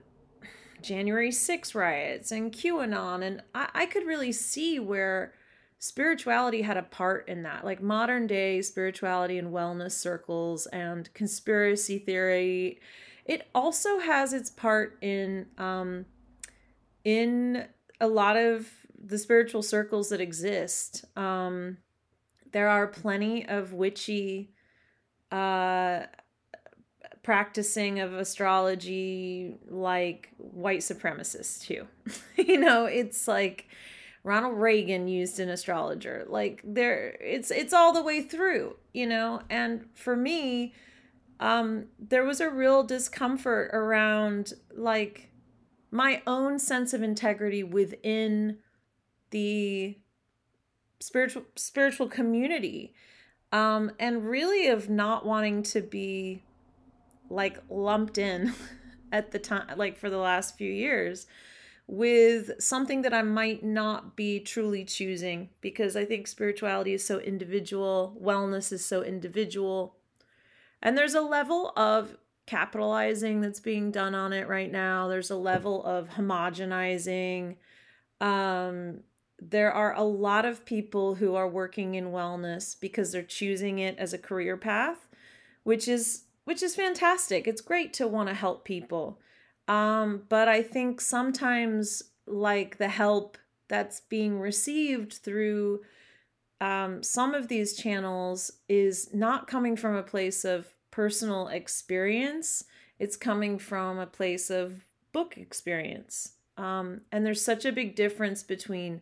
January 0.81 1.31
6 1.31 1.75
riots 1.75 2.33
and 2.33 2.53
QAnon, 2.53 3.23
and 3.23 3.43
I, 3.55 3.69
I 3.75 3.87
could 3.87 4.07
really 4.07 4.33
see 4.33 4.79
where 4.79 5.35
spirituality 5.79 6.63
had 6.63 6.77
a 6.77 6.83
part 6.83 7.29
in 7.29 7.43
that, 7.43 7.65
like 7.65 7.83
modern 7.83 8.27
day 8.27 8.63
spirituality 8.63 9.37
and 9.37 9.53
wellness 9.53 9.93
circles 9.93 10.67
and 10.67 11.13
conspiracy 11.13 11.99
theory 11.99 12.81
it 13.25 13.49
also 13.55 13.99
has 13.99 14.33
its 14.33 14.51
part 14.51 14.99
in 15.01 15.47
um, 15.59 16.07
in 17.05 17.67
a 18.01 18.07
lot 18.07 18.37
of 18.37 18.69
the 19.05 19.19
spiritual 19.19 19.63
circles 19.63 20.09
that 20.11 20.21
exist. 20.21 21.05
Um, 21.17 21.79
there 22.53 22.69
are 22.69 22.87
plenty 22.87 23.47
of 23.47 23.73
witchy 23.73 24.53
uh, 25.31 26.03
practicing 27.23 28.01
of 28.01 28.13
astrology 28.13 29.57
like 29.69 30.31
white 30.37 30.81
supremacists 30.81 31.65
too. 31.65 31.87
you 32.37 32.59
know, 32.59 32.85
it's 32.85 33.27
like 33.29 33.69
Ronald 34.25 34.59
Reagan 34.59 35.09
used 35.09 35.41
an 35.41 35.49
astrologer. 35.49 36.25
Like 36.29 36.61
there 36.65 37.17
it's 37.21 37.51
it's 37.51 37.73
all 37.73 37.93
the 37.93 38.03
way 38.03 38.23
through, 38.23 38.77
you 38.93 39.07
know? 39.07 39.43
And 39.49 39.87
for 39.95 40.17
me, 40.17 40.75
um, 41.43 41.87
there 41.99 42.25
was 42.25 42.41
a 42.41 42.49
real 42.49 42.85
discomfort 42.85 43.71
around 43.75 44.53
like 44.75 45.29
my 45.91 46.23
own 46.25 46.61
sense 46.61 46.95
of 46.95 47.03
integrity 47.03 47.65
within 47.65 48.59
the 49.31 49.99
spiritual 51.01 51.43
spiritual 51.57 52.07
community 52.07 52.95
um, 53.51 53.91
and 53.99 54.25
really 54.25 54.69
of 54.69 54.89
not 54.89 55.27
wanting 55.27 55.65
to 55.65 55.81
be 55.81 56.45
like 57.29 57.59
lumped 57.69 58.19
in 58.19 58.55
at 59.13 59.33
the 59.33 59.39
time 59.41 59.67
like 59.77 59.99
for 59.99 60.09
the 60.09 60.19
last 60.19 60.57
few 60.57 60.71
years 60.71 61.27
with 61.89 62.53
something 62.61 63.03
that 63.03 63.13
I 63.13 63.23
might 63.23 63.65
not 63.65 64.15
be 64.15 64.39
truly 64.39 64.85
choosing 64.85 65.51
because 65.61 65.97
I 65.97 66.05
think 66.05 66.29
spirituality 66.29 66.95
is 66.95 67.05
so 67.05 67.19
individual, 67.19 68.17
wellness 68.23 68.73
is 68.73 68.85
so 68.85 69.03
individual. 69.03 69.97
And 70.83 70.99
there's 70.99 71.15
a 71.15 71.21
level 71.21 71.73
of 71.77 72.17
capitalizing 72.47 73.41
that's 73.41 73.61
being 73.61 73.91
done 73.91 74.15
on 74.15 74.33
it 74.33 74.49
right 74.49 74.71
now. 74.71 75.09
There's 75.09 75.31
a 75.31 75.37
level 75.37 75.85
of 75.85 76.11
homogenizing. 76.11 77.57
Um, 78.21 79.01
there 79.41 79.73
are 79.73 79.95
a 79.95 80.03
lot 80.03 80.45
of 80.45 80.65
people 80.65 81.17
who 81.17 81.35
are 81.35 81.49
working 81.49 81.95
in 81.95 82.07
wellness 82.07 82.79
because 82.79 83.13
they're 83.13 83.23
choosing 83.23 83.79
it 83.79 83.99
as 83.99 84.13
a 84.13 84.19
career 84.19 84.57
path, 84.57 85.09
which 85.65 85.89
is 85.89 86.25
which 86.45 86.63
is 86.63 86.75
fantastic. 86.75 87.47
It's 87.47 87.61
great 87.61 87.93
to 87.95 88.09
want 88.09 88.29
to 88.29 88.35
help 88.35 88.65
people. 88.65 89.21
Um, 89.69 90.25
but 90.29 90.49
I 90.49 90.63
think 90.63 91.01
sometimes 91.01 92.03
like 92.27 92.79
the 92.79 92.89
help 92.89 93.39
that's 93.69 94.01
being 94.01 94.41
received 94.41 95.15
through 95.15 95.83
um, 96.63 97.03
some 97.03 97.35
of 97.35 97.49
these 97.49 97.75
channels 97.75 98.53
is 98.69 99.13
not 99.13 99.49
coming 99.49 99.75
from 99.75 99.97
a 99.97 100.03
place 100.05 100.45
of 100.45 100.69
personal 100.93 101.49
experience, 101.49 102.63
it's 103.01 103.17
coming 103.17 103.59
from 103.59 103.99
a 103.99 104.07
place 104.07 104.49
of 104.49 104.87
book 105.13 105.37
experience. 105.37 106.35
Um, 106.57 107.01
and 107.11 107.27
there's 107.27 107.45
such 107.45 107.65
a 107.65 107.73
big 107.73 107.97
difference 107.97 108.45
between 108.45 109.01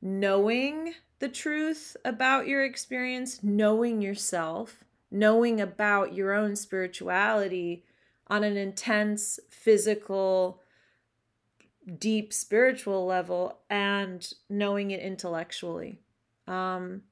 knowing 0.00 0.94
the 1.18 1.28
truth 1.28 1.96
about 2.04 2.46
your 2.46 2.64
experience, 2.64 3.42
knowing 3.42 4.00
yourself, 4.00 4.84
knowing 5.10 5.60
about 5.60 6.14
your 6.14 6.32
own 6.32 6.54
spirituality 6.54 7.84
on 8.28 8.44
an 8.44 8.56
intense, 8.56 9.40
physical, 9.50 10.62
deep 11.98 12.32
spiritual 12.32 13.04
level, 13.06 13.58
and 13.68 14.34
knowing 14.48 14.92
it 14.92 15.00
intellectually. 15.00 15.98
Um, 16.46 17.02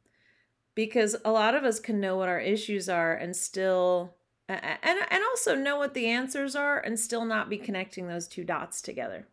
because 0.75 1.17
a 1.25 1.31
lot 1.31 1.55
of 1.55 1.65
us 1.65 1.81
can 1.81 2.01
know 2.01 2.17
what 2.17 2.29
our 2.29 2.41
issues 2.41 2.89
are 2.89 3.13
and 3.15 3.37
still 3.37 4.15
and 4.49 4.99
and 5.11 5.23
also 5.31 5.55
know 5.55 5.77
what 5.77 5.95
the 5.95 6.07
answers 6.07 6.57
are 6.57 6.79
and 6.79 6.99
still 6.99 7.25
not 7.25 7.49
be 7.49 7.59
connecting 7.59 8.09
those 8.09 8.27
two 8.27 8.45
dots 8.45 8.83
together. 8.83 9.29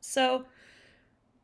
So 0.00 0.44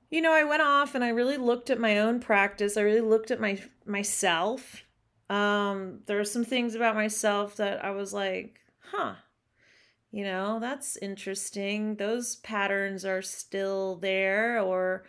you 0.08 0.20
know, 0.22 0.32
I 0.32 0.44
went 0.44 0.62
off 0.62 0.94
and 0.94 1.02
I 1.02 1.08
really 1.08 1.36
looked 1.36 1.68
at 1.68 1.80
my 1.80 1.98
own 1.98 2.20
practice. 2.20 2.76
I 2.76 2.82
really 2.82 3.00
looked 3.00 3.30
at 3.30 3.40
my 3.40 3.60
myself. 3.84 4.82
Um 5.30 6.00
there 6.06 6.20
are 6.20 6.24
some 6.24 6.44
things 6.44 6.74
about 6.74 6.94
myself 6.94 7.56
that 7.56 7.84
I 7.84 7.90
was 7.90 8.12
like, 8.12 8.60
"Huh. 8.90 9.14
You 10.10 10.24
know, 10.24 10.58
that's 10.60 10.96
interesting. 10.96 11.96
Those 11.96 12.36
patterns 12.36 13.04
are 13.04 13.22
still 13.22 13.96
there 13.96 14.60
or 14.60 15.04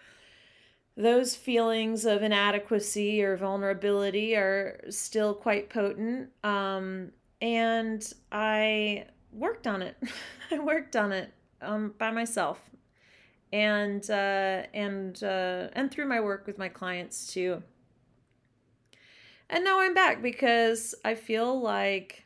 those 0.98 1.36
feelings 1.36 2.06
of 2.06 2.24
inadequacy 2.24 3.24
or 3.24 3.38
vulnerability 3.38 4.36
are 4.36 4.82
still 4.90 5.36
quite 5.36 5.70
potent. 5.70 6.30
Um, 6.44 7.12
and 7.40 8.12
I 8.32 9.06
worked 9.32 9.68
on 9.68 9.84
it. 9.84 9.96
I 10.52 10.58
worked 10.58 10.96
on 10.96 11.12
it 11.12 11.32
um, 11.62 11.94
by 12.00 12.10
myself, 12.10 12.60
and 13.54 14.10
uh, 14.10 14.64
and 14.74 15.22
uh, 15.24 15.68
and 15.74 15.92
through 15.92 16.08
my 16.08 16.20
work 16.20 16.48
with 16.48 16.58
my 16.58 16.68
clients 16.68 17.32
too. 17.32 17.62
And 19.50 19.64
now 19.64 19.80
I'm 19.80 19.94
back 19.94 20.22
because 20.22 20.96
I 21.06 21.14
feel 21.14 21.62
like 21.62 22.26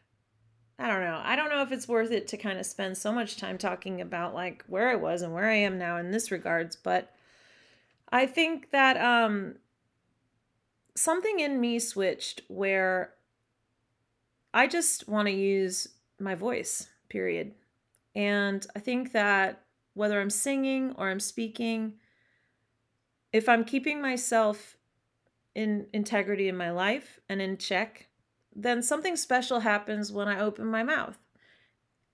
I 0.79 0.87
don't 0.87 1.01
know. 1.01 1.21
I 1.21 1.35
don't 1.35 1.49
know 1.49 1.61
if 1.61 1.73
it's 1.73 1.89
worth 1.89 2.11
it 2.11 2.29
to 2.29 2.37
kind 2.37 2.57
of 2.57 2.65
spend 2.65 2.97
so 2.97 3.11
much 3.11 3.35
time 3.35 3.57
talking 3.57 3.99
about 3.99 4.33
like 4.33 4.63
where 4.67 4.87
I 4.87 4.95
was 4.95 5.23
and 5.23 5.33
where 5.33 5.49
I 5.49 5.55
am 5.55 5.77
now 5.77 5.97
in 5.97 6.11
this 6.11 6.31
regards, 6.31 6.77
but 6.77 7.13
I 8.11 8.25
think 8.25 8.71
that 8.71 8.97
um 8.97 9.55
something 10.95 11.39
in 11.39 11.59
me 11.59 11.79
switched 11.79 12.41
where 12.47 13.13
I 14.53 14.67
just 14.67 15.07
want 15.07 15.27
to 15.27 15.33
use 15.33 15.87
my 16.19 16.35
voice, 16.35 16.89
period. 17.09 17.53
And 18.15 18.65
I 18.75 18.79
think 18.79 19.13
that 19.13 19.63
whether 19.93 20.19
I'm 20.19 20.29
singing 20.29 20.93
or 20.97 21.09
I'm 21.09 21.19
speaking, 21.19 21.93
if 23.31 23.47
I'm 23.47 23.63
keeping 23.63 24.01
myself 24.01 24.77
in 25.55 25.87
integrity 25.93 26.47
in 26.47 26.57
my 26.57 26.71
life 26.71 27.19
and 27.29 27.41
in 27.41 27.57
check, 27.57 28.07
then 28.53 28.81
something 28.81 29.15
special 29.15 29.61
happens 29.61 30.11
when 30.11 30.27
I 30.27 30.39
open 30.39 30.65
my 30.65 30.83
mouth. 30.83 31.17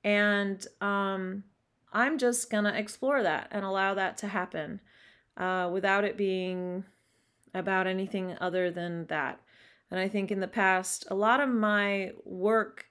And 0.04 0.66
um, 0.80 1.44
I'm 1.92 2.18
just 2.18 2.52
going 2.52 2.64
to 2.66 2.78
explore 2.78 3.24
that 3.24 3.48
and 3.52 3.66
allow 3.66 3.96
that 3.96 4.18
to 4.20 4.28
happen 4.28 4.80
uh, 5.38 5.70
without 5.72 6.04
it 6.04 6.18
being 6.18 6.84
about 7.54 7.88
anything 7.88 8.36
other 8.42 8.72
than 8.72 9.06
that. 9.08 9.40
And 9.90 10.00
I 10.00 10.08
think 10.08 10.32
in 10.32 10.40
the 10.40 10.48
past, 10.48 11.06
a 11.10 11.16
lot 11.16 11.40
of 11.40 11.50
my 11.50 12.12
work 12.26 12.86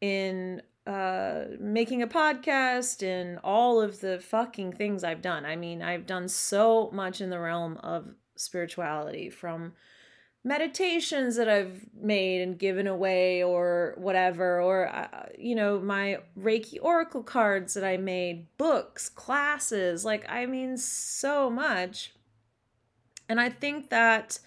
in 0.00 0.62
uh, 0.86 1.44
making 1.60 2.02
a 2.02 2.06
podcast 2.06 3.02
and 3.02 3.38
all 3.44 3.80
of 3.80 4.00
the 4.00 4.18
fucking 4.18 4.72
things 4.72 5.04
I've 5.04 5.22
done. 5.22 5.44
I 5.44 5.56
mean, 5.56 5.82
I've 5.82 6.06
done 6.06 6.28
so 6.28 6.90
much 6.92 7.20
in 7.20 7.30
the 7.30 7.38
realm 7.38 7.76
of 7.78 8.08
spirituality 8.36 9.30
from 9.30 9.74
meditations 10.44 11.36
that 11.36 11.48
I've 11.48 11.86
made 11.94 12.40
and 12.40 12.58
given 12.58 12.86
away 12.86 13.42
or 13.42 13.94
whatever, 13.96 14.60
or, 14.60 14.88
uh, 14.88 15.26
you 15.38 15.54
know, 15.54 15.78
my 15.78 16.18
Reiki 16.38 16.78
Oracle 16.82 17.22
cards 17.22 17.74
that 17.74 17.84
I 17.84 17.96
made, 17.96 18.46
books, 18.58 19.08
classes. 19.08 20.04
Like, 20.04 20.24
I 20.28 20.46
mean, 20.46 20.76
so 20.76 21.48
much. 21.48 22.12
And 23.28 23.40
I 23.40 23.50
think 23.50 23.88
that 23.90 24.40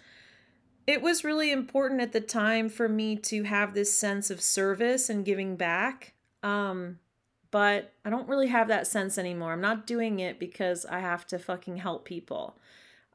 it 0.86 1.02
was 1.02 1.24
really 1.24 1.52
important 1.52 2.02
at 2.02 2.12
the 2.12 2.22
time 2.22 2.70
for 2.70 2.90
me 2.90 3.16
to 3.16 3.44
have 3.44 3.74
this 3.74 3.98
sense 3.98 4.30
of 4.30 4.42
service 4.42 5.10
and 5.10 5.26
giving 5.26 5.56
back. 5.56 6.14
Um, 6.44 7.00
but 7.52 7.94
I 8.04 8.10
don't 8.10 8.28
really 8.28 8.48
have 8.48 8.68
that 8.68 8.86
sense 8.86 9.18
anymore. 9.18 9.54
I'm 9.54 9.62
not 9.62 9.88
doing 9.88 10.20
it 10.20 10.40
because 10.40 10.86
I 10.86 11.00
have 11.00 11.26
to 11.28 11.40
fucking 11.40 11.78
help 11.78 12.04
people 12.04 12.58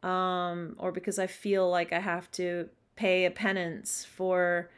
um, 0.02 0.76
or 0.78 0.92
because 0.92 1.18
I 1.18 1.26
feel 1.26 1.68
like 1.68 1.92
I 1.92 2.00
have 2.00 2.30
to 2.32 2.68
pay 2.96 3.24
a 3.24 3.30
penance 3.30 4.04
for 4.04 4.70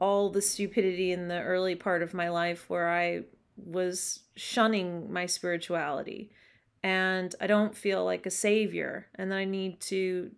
all 0.00 0.30
the 0.30 0.42
stupidity 0.42 1.12
in 1.12 1.28
the 1.28 1.40
early 1.40 1.74
part 1.74 2.02
of 2.02 2.14
my 2.14 2.28
life 2.28 2.68
where 2.68 2.90
I 2.90 3.22
was 3.56 4.20
shunning 4.34 5.12
my 5.12 5.26
spirituality 5.26 6.30
and 6.82 7.34
I 7.40 7.46
don't 7.46 7.76
feel 7.76 8.04
like 8.04 8.26
a 8.26 8.30
savior 8.30 9.06
and 9.14 9.32
I 9.32 9.44
need 9.44 9.80
to 9.82 10.30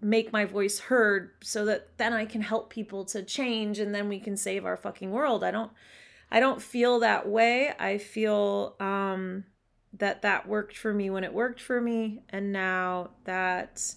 make 0.00 0.32
my 0.32 0.44
voice 0.44 0.78
heard 0.78 1.32
so 1.42 1.64
that 1.64 1.98
then 1.98 2.12
I 2.12 2.24
can 2.24 2.40
help 2.40 2.70
people 2.70 3.04
to 3.06 3.22
change 3.22 3.80
and 3.80 3.94
then 3.94 4.08
we 4.08 4.20
can 4.20 4.36
save 4.36 4.64
our 4.64 4.76
fucking 4.76 5.10
world. 5.10 5.42
I 5.42 5.50
don't 5.50 5.72
I 6.30 6.40
don't 6.40 6.62
feel 6.62 7.00
that 7.00 7.28
way. 7.28 7.72
I 7.78 7.98
feel 7.98 8.76
um 8.78 9.44
that 9.92 10.22
that 10.22 10.46
worked 10.46 10.76
for 10.76 10.92
me 10.92 11.10
when 11.10 11.24
it 11.24 11.32
worked 11.32 11.60
for 11.60 11.80
me 11.80 12.22
and 12.30 12.52
now 12.52 13.10
that 13.24 13.94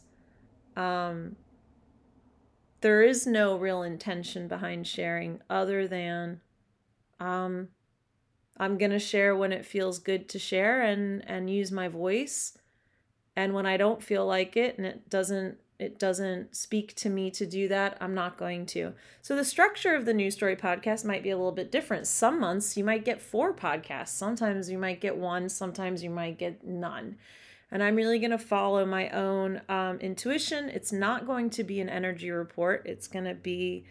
um 0.76 1.36
there 2.82 3.02
is 3.04 3.28
no 3.28 3.58
real 3.58 3.84
intention 3.84 4.48
behind 4.48 4.88
sharing 4.88 5.40
other 5.50 5.88
than 5.88 6.42
um 7.20 7.68
I'm 8.62 8.78
going 8.78 8.92
to 8.92 9.00
share 9.00 9.36
when 9.36 9.52
it 9.52 9.66
feels 9.66 9.98
good 9.98 10.30
to 10.30 10.40
share 10.40 10.84
and 10.84 11.28
and 11.28 11.50
use 11.50 11.72
my 11.72 11.88
voice. 11.88 12.58
And 13.36 13.54
when 13.54 13.66
I 13.66 13.76
don't 13.76 14.04
feel 14.04 14.26
like 14.26 14.56
it 14.56 14.78
and 14.78 14.86
it 14.86 15.10
doesn't 15.10 15.58
it 15.82 15.98
doesn't 15.98 16.56
speak 16.56 16.96
to 16.98 17.10
me 17.10 17.32
to 17.32 17.46
do 17.46 17.68
that, 17.68 17.98
I'm 18.00 18.14
not 18.14 18.38
going 18.38 18.68
to. 18.68 18.94
So 19.24 19.36
the 19.36 19.44
structure 19.44 19.96
of 19.96 20.06
the 20.06 20.14
News 20.14 20.36
Story 20.36 20.56
podcast 20.56 21.04
might 21.04 21.24
be 21.24 21.32
a 21.32 21.36
little 21.36 21.52
bit 21.52 21.72
different. 21.72 22.06
Some 22.06 22.40
months 22.40 22.78
you 22.78 22.84
might 22.84 23.04
get 23.04 23.20
four 23.20 23.52
podcasts, 23.52 24.10
sometimes 24.10 24.70
you 24.70 24.78
might 24.78 25.02
get 25.02 25.18
one, 25.18 25.50
sometimes 25.50 26.04
you 26.04 26.12
might 26.12 26.38
get 26.38 26.64
none. 26.64 27.18
And 27.72 27.82
I'm 27.82 27.96
really 27.96 28.20
going 28.20 28.32
to 28.32 28.38
follow 28.38 28.86
my 28.86 29.10
own 29.10 29.62
um, 29.70 29.98
intuition. 30.00 30.70
It's 30.70 30.92
not 30.92 31.26
going 31.26 31.50
to 31.52 31.64
be 31.64 31.80
an 31.80 31.90
energy 31.90 32.30
report, 32.30 32.84
it's 32.86 33.08
going 33.08 33.26
to 33.26 33.34
be 33.34 33.84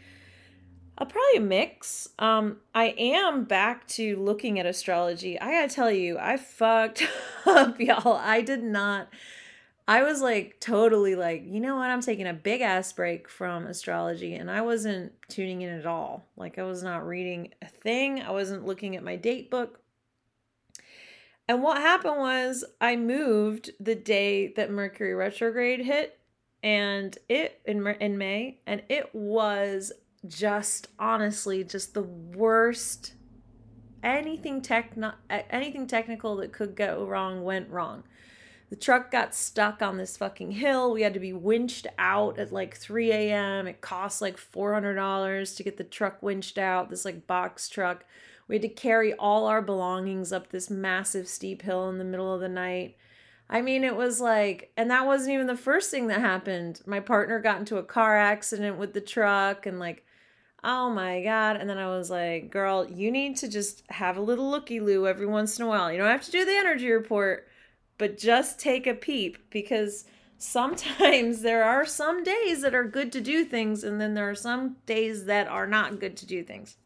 a, 0.96 1.07
probably 1.07 1.38
a 1.38 1.40
mix. 1.40 2.09
Um, 2.20 2.59
I 2.72 2.94
am 2.96 3.44
back 3.44 3.88
to 3.88 4.14
looking 4.16 4.61
at 4.61 4.66
astrology. 4.66 5.40
I 5.40 5.50
gotta 5.50 5.74
tell 5.74 5.90
you, 5.90 6.18
I 6.18 6.37
fucked 6.37 7.09
up, 7.46 7.81
y'all. 7.81 8.16
I 8.16 8.42
did 8.42 8.62
not 8.62 9.09
I 9.90 10.05
was 10.05 10.22
like 10.22 10.61
totally 10.61 11.16
like, 11.16 11.42
you 11.44 11.59
know 11.59 11.74
what? 11.74 11.90
I'm 11.90 12.00
taking 12.00 12.29
a 12.29 12.33
big 12.33 12.61
ass 12.61 12.92
break 12.92 13.29
from 13.29 13.66
astrology 13.66 14.37
and 14.37 14.48
I 14.48 14.61
wasn't 14.61 15.12
tuning 15.29 15.62
in 15.62 15.70
at 15.76 15.85
all. 15.85 16.24
Like 16.37 16.61
I 16.61 16.62
was 16.62 16.85
not 16.85 17.05
reading 17.05 17.53
a 17.61 17.66
thing. 17.66 18.22
I 18.22 18.31
wasn't 18.31 18.64
looking 18.64 18.94
at 18.94 19.03
my 19.03 19.16
date 19.16 19.50
book. 19.50 19.81
And 21.48 21.61
what 21.61 21.79
happened 21.79 22.18
was 22.18 22.64
I 22.81 22.94
moved 22.94 23.70
the 23.81 23.96
day 23.96 24.53
that 24.53 24.70
Mercury 24.70 25.12
retrograde 25.12 25.81
hit 25.81 26.20
and 26.62 27.18
it 27.29 27.61
in 27.64 27.85
in 27.85 28.16
May 28.16 28.61
and 28.68 28.85
it 28.88 29.12
was 29.12 29.90
just 30.29 30.87
honestly 31.00 31.64
just 31.64 31.94
the 31.94 32.05
worst 32.05 33.14
anything 34.05 34.62
tech 34.62 34.92
anything 35.50 35.88
technical 35.88 36.37
that 36.37 36.53
could 36.53 36.76
go 36.76 37.05
wrong 37.05 37.42
went 37.42 37.68
wrong 37.68 38.05
the 38.70 38.76
truck 38.76 39.11
got 39.11 39.35
stuck 39.35 39.83
on 39.83 39.98
this 39.98 40.16
fucking 40.16 40.52
hill. 40.52 40.92
We 40.92 41.02
had 41.02 41.14
to 41.14 41.20
be 41.20 41.33
winched 41.33 41.88
out 41.98 42.38
at 42.38 42.52
like 42.52 42.76
3 42.76 43.11
a.m. 43.11 43.66
It 43.66 43.80
cost 43.80 44.22
like 44.22 44.38
$400 44.38 45.56
to 45.56 45.62
get 45.64 45.76
the 45.76 45.85
truck 45.85 46.22
winched 46.22 46.56
out, 46.56 46.88
this 46.88 47.04
like 47.04 47.26
box 47.26 47.68
truck. 47.68 48.04
We 48.46 48.54
had 48.54 48.62
to 48.62 48.68
carry 48.68 49.12
all 49.14 49.46
our 49.46 49.61
belongings 49.61 50.33
up 50.33 50.50
this 50.50 50.70
massive 50.70 51.26
steep 51.26 51.62
hill 51.62 51.88
in 51.88 51.98
the 51.98 52.04
middle 52.04 52.33
of 52.33 52.40
the 52.40 52.48
night. 52.48 52.96
I 53.48 53.61
mean, 53.61 53.83
it 53.83 53.96
was 53.96 54.20
like, 54.20 54.70
and 54.76 54.88
that 54.92 55.04
wasn't 55.04 55.35
even 55.35 55.48
the 55.48 55.56
first 55.56 55.90
thing 55.90 56.06
that 56.06 56.20
happened. 56.20 56.80
My 56.87 57.00
partner 57.00 57.40
got 57.40 57.59
into 57.59 57.78
a 57.78 57.83
car 57.83 58.16
accident 58.16 58.78
with 58.78 58.92
the 58.92 59.00
truck 59.00 59.66
and 59.66 59.80
like, 59.80 60.04
oh 60.62 60.90
my 60.90 61.24
God. 61.24 61.56
And 61.56 61.68
then 61.68 61.78
I 61.78 61.88
was 61.88 62.09
like, 62.09 62.52
girl, 62.52 62.88
you 62.88 63.11
need 63.11 63.37
to 63.38 63.48
just 63.48 63.83
have 63.88 64.16
a 64.16 64.22
little 64.22 64.48
looky 64.48 64.78
loo 64.78 65.09
every 65.09 65.26
once 65.26 65.59
in 65.59 65.64
a 65.64 65.68
while. 65.68 65.90
You 65.90 65.98
don't 65.98 66.06
have 66.06 66.24
to 66.26 66.30
do 66.30 66.44
the 66.44 66.56
energy 66.56 66.88
report 66.88 67.48
but 68.00 68.16
just 68.16 68.58
take 68.58 68.86
a 68.86 68.94
peep 68.94 69.36
because 69.50 70.06
sometimes 70.38 71.42
there 71.42 71.62
are 71.62 71.84
some 71.84 72.24
days 72.24 72.62
that 72.62 72.74
are 72.74 72.84
good 72.84 73.12
to 73.12 73.20
do 73.20 73.44
things 73.44 73.84
and 73.84 74.00
then 74.00 74.14
there 74.14 74.28
are 74.28 74.34
some 74.34 74.76
days 74.86 75.26
that 75.26 75.46
are 75.46 75.66
not 75.66 76.00
good 76.00 76.16
to 76.16 76.26
do 76.26 76.42
things. 76.42 76.78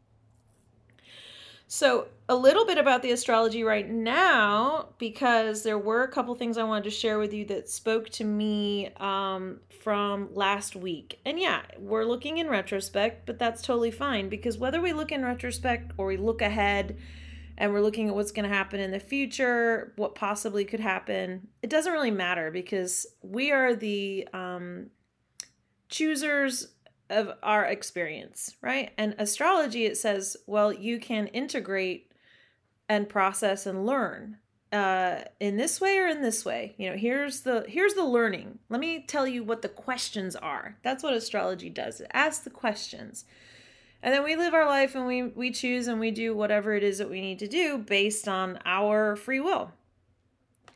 So, 1.68 2.08
a 2.28 2.34
little 2.34 2.66
bit 2.66 2.78
about 2.78 3.02
the 3.02 3.12
astrology 3.12 3.62
right 3.62 3.88
now, 3.88 4.88
because 4.98 5.62
there 5.62 5.78
were 5.78 6.02
a 6.02 6.08
couple 6.08 6.34
things 6.34 6.58
I 6.58 6.64
wanted 6.64 6.84
to 6.84 6.90
share 6.90 7.18
with 7.18 7.32
you 7.32 7.44
that 7.46 7.68
spoke 7.68 8.10
to 8.10 8.24
me 8.24 8.90
um, 8.96 9.60
from 9.82 10.34
last 10.34 10.74
week. 10.74 11.20
And 11.24 11.38
yeah, 11.38 11.62
we're 11.78 12.04
looking 12.04 12.38
in 12.38 12.48
retrospect, 12.48 13.24
but 13.24 13.38
that's 13.38 13.62
totally 13.62 13.90
fine 13.90 14.28
because 14.28 14.58
whether 14.58 14.80
we 14.80 14.92
look 14.92 15.12
in 15.12 15.24
retrospect 15.24 15.92
or 15.96 16.06
we 16.06 16.16
look 16.16 16.42
ahead, 16.42 16.96
and 17.56 17.72
we're 17.72 17.80
looking 17.80 18.08
at 18.08 18.14
what's 18.14 18.32
going 18.32 18.48
to 18.48 18.54
happen 18.54 18.80
in 18.80 18.90
the 18.90 19.00
future, 19.00 19.92
what 19.96 20.14
possibly 20.14 20.64
could 20.64 20.80
happen, 20.80 21.48
it 21.62 21.70
doesn't 21.70 21.92
really 21.92 22.10
matter 22.10 22.50
because 22.50 23.06
we 23.22 23.52
are 23.52 23.74
the 23.74 24.28
um, 24.32 24.90
choosers 25.88 26.68
of 27.10 27.32
our 27.42 27.64
experience, 27.64 28.56
right? 28.60 28.92
And 28.98 29.14
astrology, 29.18 29.84
it 29.84 29.96
says, 29.96 30.36
well, 30.46 30.72
you 30.72 30.98
can 30.98 31.28
integrate 31.28 32.12
and 32.88 33.08
process 33.08 33.66
and 33.66 33.86
learn 33.86 34.38
uh, 34.72 35.22
in 35.38 35.56
this 35.56 35.80
way 35.80 35.98
or 35.98 36.08
in 36.08 36.22
this 36.22 36.44
way. 36.44 36.74
You 36.78 36.90
know, 36.90 36.96
here's 36.96 37.42
the 37.42 37.64
here's 37.68 37.94
the 37.94 38.04
learning. 38.04 38.58
Let 38.68 38.80
me 38.80 39.04
tell 39.06 39.26
you 39.26 39.44
what 39.44 39.62
the 39.62 39.68
questions 39.68 40.34
are. 40.34 40.76
That's 40.82 41.02
what 41.02 41.14
astrology 41.14 41.70
does. 41.70 42.00
It 42.00 42.10
asks 42.12 42.42
the 42.42 42.50
questions 42.50 43.24
and 44.04 44.12
then 44.12 44.22
we 44.22 44.36
live 44.36 44.52
our 44.52 44.66
life 44.66 44.94
and 44.94 45.06
we 45.06 45.22
we 45.22 45.50
choose 45.50 45.88
and 45.88 45.98
we 45.98 46.10
do 46.10 46.36
whatever 46.36 46.74
it 46.74 46.84
is 46.84 46.98
that 46.98 47.08
we 47.08 47.22
need 47.22 47.38
to 47.38 47.48
do 47.48 47.78
based 47.78 48.28
on 48.28 48.58
our 48.66 49.16
free 49.16 49.40
will. 49.40 49.72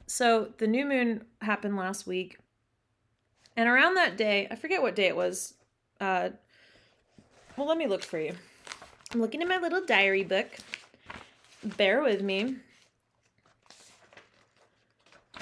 So 0.07 0.55
the 0.57 0.67
new 0.67 0.87
moon 0.87 1.27
happened 1.43 1.77
last 1.77 2.07
week. 2.07 2.39
And 3.55 3.69
around 3.69 3.95
that 3.95 4.17
day 4.17 4.49
i 4.51 4.55
forget 4.55 4.81
what 4.81 4.97
day 4.97 5.09
it 5.09 5.17
was 5.17 5.55
uh 6.01 6.31
well 7.57 7.69
let 7.69 7.77
me 7.77 7.87
look 7.87 8.03
for 8.03 8.19
you. 8.19 8.35
I'm 9.13 9.21
looking 9.21 9.43
in 9.43 9.49
my 9.49 9.59
little 9.59 9.85
diary 9.85 10.25
book. 10.25 10.49
Bear 11.63 12.03
with 12.03 12.23
me. 12.23 12.57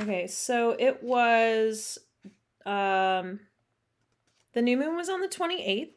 Okay 0.00 0.26
so 0.26 0.74
it 0.76 1.04
was 1.04 1.98
um 2.66 3.38
the 4.54 4.62
new 4.62 4.76
moon 4.76 4.96
was 4.96 5.08
on 5.08 5.20
the 5.20 5.28
28th 5.28 5.95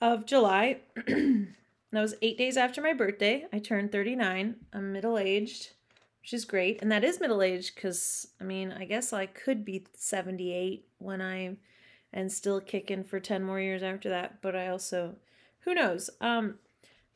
of 0.00 0.26
July. 0.26 0.78
that 1.06 1.46
was 1.92 2.14
eight 2.22 2.38
days 2.38 2.56
after 2.56 2.80
my 2.80 2.92
birthday. 2.92 3.46
I 3.52 3.58
turned 3.58 3.92
39. 3.92 4.56
I'm 4.72 4.92
middle 4.92 5.18
aged, 5.18 5.70
which 6.22 6.32
is 6.32 6.44
great. 6.44 6.80
And 6.82 6.90
that 6.90 7.04
is 7.04 7.20
middle 7.20 7.42
aged 7.42 7.74
because, 7.74 8.28
I 8.40 8.44
mean, 8.44 8.72
I 8.72 8.84
guess 8.84 9.12
I 9.12 9.26
could 9.26 9.64
be 9.64 9.86
78 9.94 10.86
when 10.98 11.20
I'm 11.20 11.58
and 12.12 12.30
still 12.32 12.60
kicking 12.60 13.04
for 13.04 13.20
10 13.20 13.44
more 13.44 13.60
years 13.60 13.82
after 13.82 14.08
that. 14.08 14.42
But 14.42 14.56
I 14.56 14.68
also, 14.68 15.16
who 15.60 15.74
knows? 15.74 16.10
Um, 16.20 16.56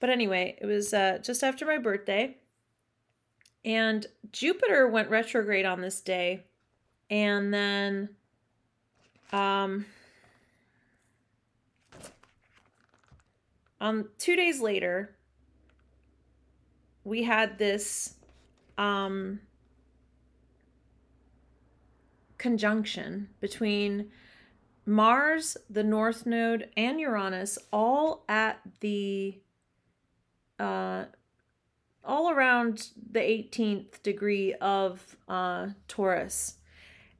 but 0.00 0.10
anyway, 0.10 0.56
it 0.60 0.66
was 0.66 0.94
uh, 0.94 1.18
just 1.22 1.42
after 1.42 1.66
my 1.66 1.78
birthday. 1.78 2.36
And 3.64 4.06
Jupiter 4.30 4.86
went 4.86 5.10
retrograde 5.10 5.64
on 5.64 5.80
this 5.80 6.00
day. 6.00 6.44
And 7.10 7.52
then 7.52 8.10
um, 9.32 9.86
um, 13.84 14.08
two 14.16 14.34
days 14.34 14.62
later, 14.62 15.14
we 17.04 17.22
had 17.24 17.58
this 17.58 18.14
um, 18.78 19.40
conjunction 22.38 23.28
between 23.40 24.10
Mars, 24.86 25.58
the 25.68 25.84
North 25.84 26.24
Node, 26.24 26.70
and 26.78 26.98
Uranus 26.98 27.58
all 27.74 28.24
at 28.26 28.58
the 28.80 29.38
uh, 30.58 31.04
all 32.02 32.30
around 32.30 32.88
the 33.10 33.20
18th 33.20 34.02
degree 34.02 34.54
of 34.62 35.14
uh, 35.28 35.68
Taurus. 35.88 36.54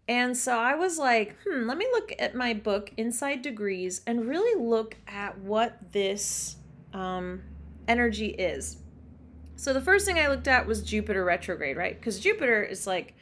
And 0.07 0.37
so 0.37 0.59
I 0.59 0.75
was 0.75 0.99
like, 0.99 1.37
hmm, 1.47 1.67
let 1.67 1.79
me 1.79 1.87
look 1.93 2.13
at 2.19 2.35
my 2.35 2.53
book, 2.53 2.93
Inside 2.97 3.43
Degrees, 3.43 4.03
and 4.07 4.29
really 4.29 4.63
look 4.63 4.97
at 5.09 5.39
what 5.39 5.93
this 5.93 6.57
um, 6.93 7.43
energy 7.89 8.29
is. 8.29 8.79
So 9.57 9.73
the 9.73 9.81
first 9.81 10.05
thing 10.05 10.19
I 10.19 10.29
looked 10.29 10.49
at 10.49 10.67
was 10.67 10.83
Jupiter 10.83 11.25
retrograde, 11.25 11.77
right? 11.77 11.99
Because 11.99 12.21
Jupiter 12.21 12.63
is 12.63 12.87
like, 12.87 13.15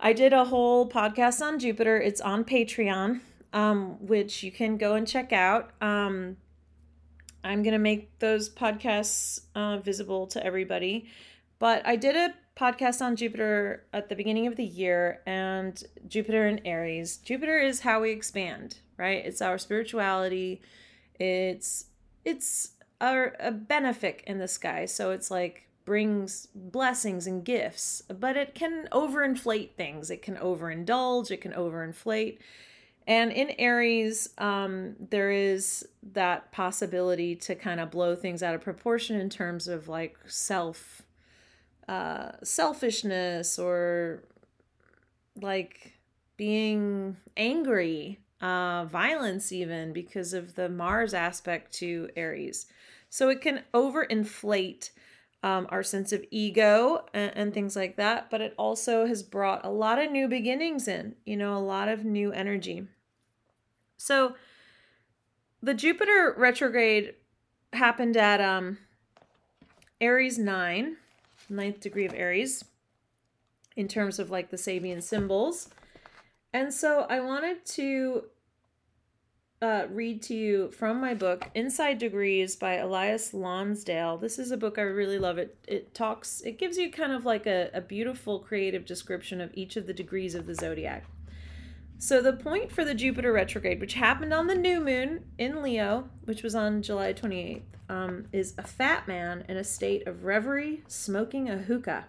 I 0.00 0.12
did 0.12 0.32
a 0.32 0.44
whole 0.44 0.88
podcast 0.88 1.40
on 1.40 1.58
Jupiter. 1.58 2.00
It's 2.00 2.20
on 2.20 2.44
Patreon, 2.44 3.20
um, 3.52 4.04
which 4.04 4.42
you 4.42 4.50
can 4.50 4.78
go 4.78 4.94
and 4.94 5.06
check 5.06 5.32
out. 5.32 5.70
Um, 5.80 6.38
I'm 7.44 7.62
going 7.62 7.72
to 7.72 7.78
make 7.78 8.18
those 8.18 8.50
podcasts 8.50 9.42
uh, 9.54 9.78
visible 9.78 10.26
to 10.28 10.44
everybody. 10.44 11.08
But 11.58 11.86
I 11.86 11.96
did 11.96 12.16
a 12.16 12.34
podcast 12.58 13.00
on 13.00 13.14
Jupiter 13.14 13.84
at 13.92 14.08
the 14.08 14.16
beginning 14.16 14.46
of 14.46 14.56
the 14.56 14.64
year 14.64 15.20
and 15.26 15.82
Jupiter 16.08 16.48
in 16.48 16.60
Aries. 16.66 17.18
Jupiter 17.18 17.58
is 17.58 17.80
how 17.80 18.00
we 18.00 18.10
expand, 18.10 18.78
right? 18.96 19.24
It's 19.24 19.40
our 19.40 19.58
spirituality. 19.58 20.60
It's 21.20 21.86
it's 22.24 22.72
our 23.00 23.36
a 23.38 23.52
benefic 23.52 24.22
in 24.24 24.38
the 24.38 24.48
sky. 24.48 24.86
So 24.86 25.12
it's 25.12 25.30
like 25.30 25.68
brings 25.84 26.48
blessings 26.54 27.26
and 27.26 27.44
gifts, 27.44 28.02
but 28.20 28.36
it 28.36 28.54
can 28.54 28.88
overinflate 28.92 29.72
things. 29.72 30.10
It 30.10 30.20
can 30.20 30.36
overindulge, 30.36 31.30
it 31.30 31.40
can 31.40 31.52
overinflate. 31.52 32.38
And 33.06 33.32
in 33.32 33.52
Aries, 33.58 34.28
um, 34.36 34.96
there 35.00 35.30
is 35.30 35.88
that 36.12 36.52
possibility 36.52 37.34
to 37.36 37.54
kind 37.54 37.80
of 37.80 37.90
blow 37.90 38.14
things 38.14 38.42
out 38.42 38.54
of 38.54 38.60
proportion 38.60 39.18
in 39.18 39.30
terms 39.30 39.66
of 39.66 39.88
like 39.88 40.18
self 40.26 41.02
uh, 41.88 42.32
selfishness 42.42 43.58
or 43.58 44.22
like 45.40 45.94
being 46.36 47.16
angry, 47.36 48.20
uh, 48.40 48.84
violence, 48.84 49.50
even 49.52 49.92
because 49.92 50.32
of 50.32 50.54
the 50.54 50.68
Mars 50.68 51.14
aspect 51.14 51.72
to 51.74 52.08
Aries. 52.16 52.66
So 53.10 53.28
it 53.28 53.40
can 53.40 53.62
overinflate 53.72 54.90
um, 55.42 55.66
our 55.70 55.82
sense 55.82 56.12
of 56.12 56.24
ego 56.30 57.06
and, 57.14 57.32
and 57.36 57.54
things 57.54 57.76
like 57.76 57.96
that, 57.96 58.30
but 58.30 58.40
it 58.40 58.54
also 58.58 59.06
has 59.06 59.22
brought 59.22 59.64
a 59.64 59.70
lot 59.70 59.98
of 59.98 60.10
new 60.10 60.28
beginnings 60.28 60.88
in, 60.88 61.14
you 61.24 61.36
know, 61.36 61.56
a 61.56 61.58
lot 61.58 61.88
of 61.88 62.04
new 62.04 62.32
energy. 62.32 62.86
So 63.96 64.34
the 65.62 65.74
Jupiter 65.74 66.34
retrograde 66.36 67.14
happened 67.72 68.16
at 68.16 68.40
um 68.40 68.78
Aries 70.00 70.38
9, 70.38 70.96
ninth 71.48 71.80
degree 71.80 72.06
of 72.06 72.14
Aries, 72.14 72.64
in 73.76 73.88
terms 73.88 74.18
of 74.18 74.30
like 74.30 74.50
the 74.50 74.56
Sabian 74.56 75.02
symbols. 75.02 75.68
And 76.52 76.72
so 76.72 77.06
I 77.08 77.20
wanted 77.20 77.64
to 77.66 78.24
uh, 79.60 79.86
read 79.90 80.22
to 80.22 80.34
you 80.34 80.70
from 80.70 81.00
my 81.00 81.14
book 81.14 81.50
inside 81.54 81.98
degrees 81.98 82.56
by 82.56 82.74
elias 82.74 83.34
lonsdale. 83.34 84.16
This 84.16 84.38
is 84.38 84.50
a 84.50 84.56
book 84.56 84.78
i 84.78 84.82
really 84.82 85.18
love. 85.18 85.38
It 85.38 85.56
it 85.66 85.94
talks 85.94 86.40
it 86.42 86.58
gives 86.58 86.78
you 86.78 86.90
kind 86.90 87.12
of 87.12 87.24
like 87.24 87.46
a, 87.46 87.70
a 87.74 87.80
beautiful 87.80 88.38
creative 88.38 88.86
description 88.86 89.40
of 89.40 89.50
each 89.54 89.76
of 89.76 89.86
the 89.86 89.92
degrees 89.92 90.34
of 90.34 90.46
the 90.46 90.54
zodiac 90.54 91.04
so 91.98 92.22
the 92.22 92.32
point 92.32 92.70
for 92.70 92.84
the 92.84 92.94
Jupiter 92.94 93.32
retrograde, 93.32 93.80
which 93.80 93.94
happened 93.94 94.32
on 94.32 94.46
the 94.46 94.54
new 94.54 94.80
moon 94.80 95.24
in 95.36 95.62
Leo, 95.62 96.08
which 96.24 96.42
was 96.42 96.54
on 96.54 96.82
July 96.82 97.12
28th, 97.12 97.62
um, 97.88 98.26
is 98.32 98.54
a 98.56 98.62
fat 98.62 99.08
man 99.08 99.44
in 99.48 99.56
a 99.56 99.64
state 99.64 100.06
of 100.06 100.24
reverie, 100.24 100.84
smoking 100.86 101.48
a 101.48 101.58
hookah. 101.58 102.06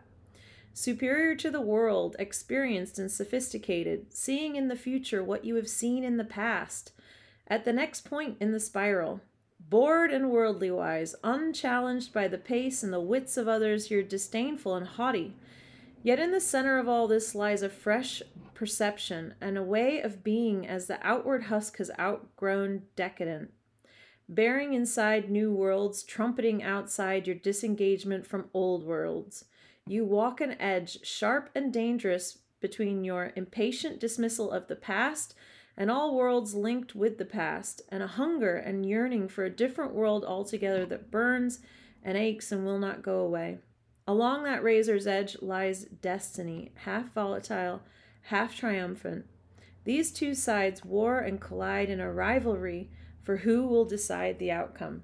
Superior 0.73 1.35
to 1.35 1.49
the 1.49 1.61
world, 1.61 2.15
experienced 2.19 2.99
and 2.99 3.11
sophisticated, 3.11 4.13
seeing 4.13 4.55
in 4.55 4.67
the 4.67 4.75
future 4.75 5.23
what 5.23 5.43
you 5.43 5.55
have 5.55 5.67
seen 5.67 6.03
in 6.03 6.17
the 6.17 6.23
past. 6.23 6.91
At 7.47 7.65
the 7.65 7.73
next 7.73 8.01
point 8.01 8.37
in 8.39 8.51
the 8.51 8.59
spiral, 8.59 9.21
bored 9.59 10.11
and 10.11 10.29
worldly 10.29 10.69
wise, 10.69 11.15
unchallenged 11.23 12.13
by 12.13 12.27
the 12.27 12.37
pace 12.37 12.83
and 12.83 12.93
the 12.93 13.01
wits 13.01 13.37
of 13.37 13.47
others, 13.47 13.89
you're 13.89 14.03
disdainful 14.03 14.75
and 14.75 14.85
haughty. 14.85 15.33
Yet 16.03 16.19
in 16.19 16.31
the 16.31 16.39
center 16.39 16.77
of 16.77 16.87
all 16.87 17.07
this 17.07 17.35
lies 17.35 17.61
a 17.61 17.69
fresh 17.69 18.21
perception 18.59 19.33
and 19.39 19.57
a 19.57 19.63
way 19.63 20.01
of 20.01 20.21
being 20.21 20.67
as 20.67 20.87
the 20.87 20.99
outward 21.01 21.43
husk 21.43 21.77
has 21.77 21.89
outgrown 21.97 22.81
decadent. 22.97 23.53
Bearing 24.27 24.73
inside 24.73 25.31
new 25.31 25.49
worlds, 25.53 26.03
trumpeting 26.03 26.61
outside 26.61 27.25
your 27.25 27.37
disengagement 27.37 28.27
from 28.27 28.49
old 28.53 28.83
worlds. 28.83 29.45
You 29.87 30.03
walk 30.03 30.41
an 30.41 30.59
edge, 30.59 30.99
sharp 31.07 31.49
and 31.55 31.71
dangerous, 31.71 32.39
between 32.59 33.05
your 33.05 33.31
impatient 33.37 33.97
dismissal 33.97 34.51
of 34.51 34.67
the 34.67 34.75
past 34.75 35.35
and 35.77 35.89
all 35.89 36.13
worlds 36.13 36.53
linked 36.53 36.93
with 36.93 37.17
the 37.17 37.23
past, 37.23 37.81
and 37.87 38.03
a 38.03 38.07
hunger 38.07 38.57
and 38.57 38.85
yearning 38.85 39.29
for 39.29 39.45
a 39.45 39.49
different 39.49 39.93
world 39.93 40.25
altogether 40.25 40.85
that 40.85 41.09
burns 41.09 41.59
and 42.03 42.17
aches 42.17 42.51
and 42.51 42.65
will 42.65 42.77
not 42.77 43.03
go 43.03 43.19
away. 43.19 43.59
Along 44.05 44.43
that 44.43 44.63
razor's 44.63 45.07
edge 45.07 45.37
lies 45.41 45.85
destiny, 45.85 46.73
half 46.75 47.13
volatile, 47.13 47.81
half 48.23 48.55
triumphant. 48.55 49.25
These 49.85 50.11
two 50.11 50.33
sides 50.33 50.85
war 50.85 51.19
and 51.19 51.41
collide 51.41 51.89
in 51.89 51.99
a 51.99 52.11
rivalry 52.11 52.89
for 53.23 53.37
who 53.37 53.65
will 53.67 53.85
decide 53.85 54.39
the 54.39 54.51
outcome. 54.51 55.03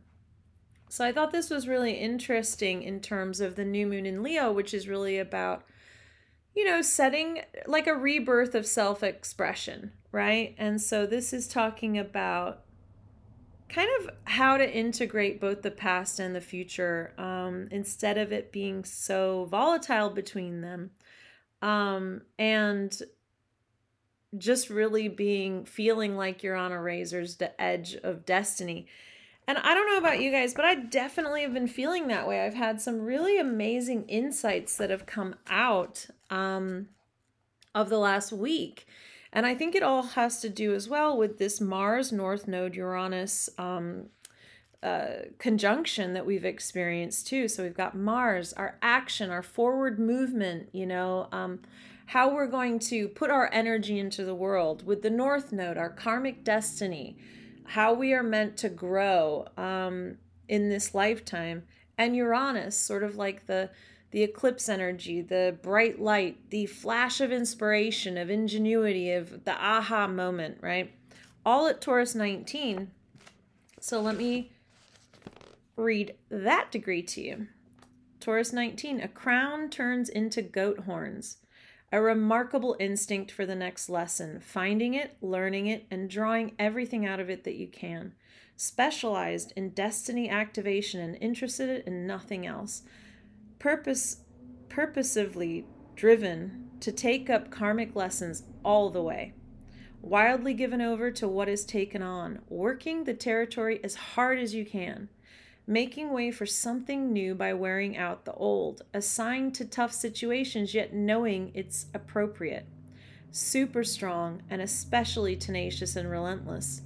So 0.89 1.03
I 1.03 1.11
thought 1.11 1.31
this 1.31 1.49
was 1.49 1.67
really 1.67 1.93
interesting 1.93 2.83
in 2.83 2.99
terms 2.99 3.41
of 3.41 3.55
the 3.55 3.65
new 3.65 3.87
moon 3.87 4.05
in 4.05 4.23
Leo, 4.23 4.51
which 4.51 4.73
is 4.73 4.87
really 4.87 5.17
about, 5.17 5.63
you 6.55 6.63
know, 6.63 6.81
setting 6.81 7.41
like 7.65 7.87
a 7.87 7.95
rebirth 7.95 8.55
of 8.55 8.65
self 8.65 9.03
expression, 9.03 9.91
right? 10.11 10.55
And 10.57 10.81
so 10.81 11.05
this 11.05 11.33
is 11.33 11.47
talking 11.47 11.97
about 11.97 12.61
kind 13.67 13.89
of 13.99 14.09
how 14.25 14.57
to 14.57 14.71
integrate 14.71 15.41
both 15.41 15.63
the 15.63 15.71
past 15.71 16.19
and 16.19 16.35
the 16.35 16.41
future 16.41 17.13
um, 17.17 17.67
instead 17.71 18.17
of 18.17 18.31
it 18.31 18.51
being 18.51 18.85
so 18.85 19.45
volatile 19.49 20.11
between 20.11 20.61
them 20.61 20.91
um, 21.65 22.21
and 22.37 23.01
just 24.37 24.69
really 24.69 25.07
being 25.07 25.65
feeling 25.65 26.15
like 26.15 26.43
you're 26.43 26.55
on 26.55 26.71
a 26.71 26.79
razor's 26.79 27.37
edge 27.57 27.95
of 27.95 28.25
destiny. 28.25 28.87
And 29.47 29.57
i 29.59 29.75
don't 29.75 29.87
know 29.87 29.99
about 29.99 30.19
you 30.19 30.31
guys 30.31 30.55
but 30.55 30.65
i 30.65 30.73
definitely 30.73 31.43
have 31.43 31.53
been 31.53 31.67
feeling 31.67 32.07
that 32.07 32.27
way. 32.27 32.41
I've 32.45 32.53
had 32.53 32.81
some 32.81 33.01
really 33.01 33.39
amazing 33.39 34.05
insights 34.07 34.77
that 34.77 34.89
have 34.89 35.05
come 35.05 35.35
out 35.49 36.07
um, 36.29 36.89
of 37.73 37.89
the 37.89 37.99
last 37.99 38.31
week. 38.31 38.87
And 39.33 39.45
I 39.45 39.53
think 39.53 39.75
it 39.75 39.83
all 39.83 40.03
has 40.03 40.39
to 40.41 40.49
do 40.49 40.73
as 40.73 40.87
well 40.87 41.17
with 41.17 41.37
this 41.37 41.59
Mars 41.59 42.11
North 42.11 42.47
Node 42.47 42.75
Uranus 42.75 43.49
um, 43.57 44.09
uh, 44.85 45.25
conjunction 45.39 46.13
that 46.13 46.27
we've 46.27 46.45
experienced 46.45 47.25
too. 47.25 47.47
So 47.47 47.63
we've 47.63 47.73
got 47.75 47.97
Mars, 47.97 48.53
our 48.53 48.77
action, 48.83 49.31
our 49.31 49.41
forward 49.41 49.97
movement, 49.97 50.69
you 50.73 50.85
know, 50.85 51.27
um, 51.31 51.61
how 52.05 52.31
we're 52.31 52.45
going 52.45 52.77
to 52.77 53.07
put 53.07 53.31
our 53.31 53.49
energy 53.51 53.97
into 53.97 54.23
the 54.23 54.35
world. 54.35 54.85
With 54.85 55.01
the 55.01 55.09
North 55.09 55.51
Node, 55.51 55.79
our 55.79 55.89
karmic 55.89 56.43
destiny, 56.43 57.17
how 57.63 57.95
we 57.95 58.13
are 58.13 58.21
meant 58.21 58.57
to 58.57 58.69
grow 58.69 59.47
um, 59.57 60.19
in 60.47 60.69
this 60.69 60.93
lifetime. 60.93 61.63
And 61.97 62.15
Uranus, 62.15 62.77
sort 62.77 63.01
of 63.01 63.15
like 63.15 63.47
the 63.47 63.71
the 64.11 64.21
eclipse 64.21 64.69
energy, 64.69 65.19
the 65.19 65.57
bright 65.63 65.99
light, 65.99 66.37
the 66.51 66.67
flash 66.67 67.19
of 67.21 67.31
inspiration, 67.31 68.19
of 68.19 68.29
ingenuity, 68.29 69.11
of 69.11 69.45
the 69.45 69.51
aha 69.51 70.07
moment, 70.07 70.59
right? 70.61 70.93
All 71.43 71.65
at 71.67 71.81
Taurus 71.81 72.13
19. 72.13 72.91
So 73.81 73.99
let 73.99 74.15
me 74.15 74.51
read 75.75 76.15
that 76.29 76.71
degree 76.71 77.01
to 77.03 77.21
you. 77.21 77.47
Taurus 78.19 78.53
19, 78.53 79.01
a 79.01 79.07
crown 79.07 79.69
turns 79.69 80.09
into 80.09 80.41
goat 80.41 80.79
horns. 80.81 81.37
a 81.91 82.01
remarkable 82.01 82.75
instinct 82.79 83.31
for 83.31 83.45
the 83.45 83.55
next 83.55 83.87
lesson, 83.87 84.39
finding 84.39 84.95
it, 84.95 85.15
learning 85.21 85.67
it, 85.67 85.85
and 85.91 86.09
drawing 86.09 86.53
everything 86.57 87.05
out 87.05 87.19
of 87.19 87.29
it 87.29 87.43
that 87.43 87.55
you 87.55 87.67
can. 87.67 88.13
Specialized 88.57 89.53
in 89.55 89.69
destiny 89.69 90.27
activation 90.27 90.99
and 90.99 91.15
interested 91.21 91.83
in 91.85 92.07
nothing 92.07 92.45
else. 92.45 92.81
Purpose 93.59 94.17
purposively 94.67 95.65
driven 95.95 96.69
to 96.81 96.91
take 96.91 97.29
up 97.29 97.51
karmic 97.51 97.95
lessons 97.95 98.43
all 98.63 98.89
the 98.89 99.03
way. 99.03 99.33
Wildly 100.01 100.53
given 100.53 100.81
over 100.81 101.11
to 101.11 101.27
what 101.27 101.47
is 101.47 101.63
taken 101.63 102.01
on, 102.01 102.39
working 102.49 103.03
the 103.03 103.13
territory 103.13 103.79
as 103.83 103.95
hard 103.95 104.39
as 104.39 104.53
you 104.53 104.65
can 104.65 105.07
making 105.67 106.11
way 106.11 106.31
for 106.31 106.45
something 106.45 107.11
new 107.11 107.33
by 107.33 107.53
wearing 107.53 107.97
out 107.97 108.25
the 108.25 108.33
old, 108.33 108.83
assigned 108.93 109.55
to 109.55 109.65
tough 109.65 109.91
situations 109.91 110.73
yet 110.73 110.93
knowing 110.93 111.51
it's 111.53 111.87
appropriate. 111.93 112.67
Super 113.31 113.83
strong 113.83 114.43
and 114.49 114.61
especially 114.61 115.35
tenacious 115.35 115.95
and 115.95 116.09
relentless. 116.09 116.81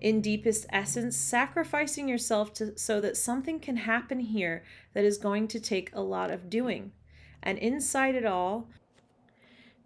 In 0.00 0.20
deepest 0.20 0.66
essence, 0.70 1.16
sacrificing 1.16 2.08
yourself 2.08 2.52
to, 2.54 2.76
so 2.78 3.00
that 3.00 3.16
something 3.16 3.60
can 3.60 3.76
happen 3.76 4.20
here 4.20 4.62
that 4.92 5.04
is 5.04 5.16
going 5.16 5.48
to 5.48 5.60
take 5.60 5.90
a 5.94 6.02
lot 6.02 6.30
of 6.30 6.50
doing. 6.50 6.92
And 7.42 7.58
inside 7.58 8.14
it 8.14 8.26
all, 8.26 8.68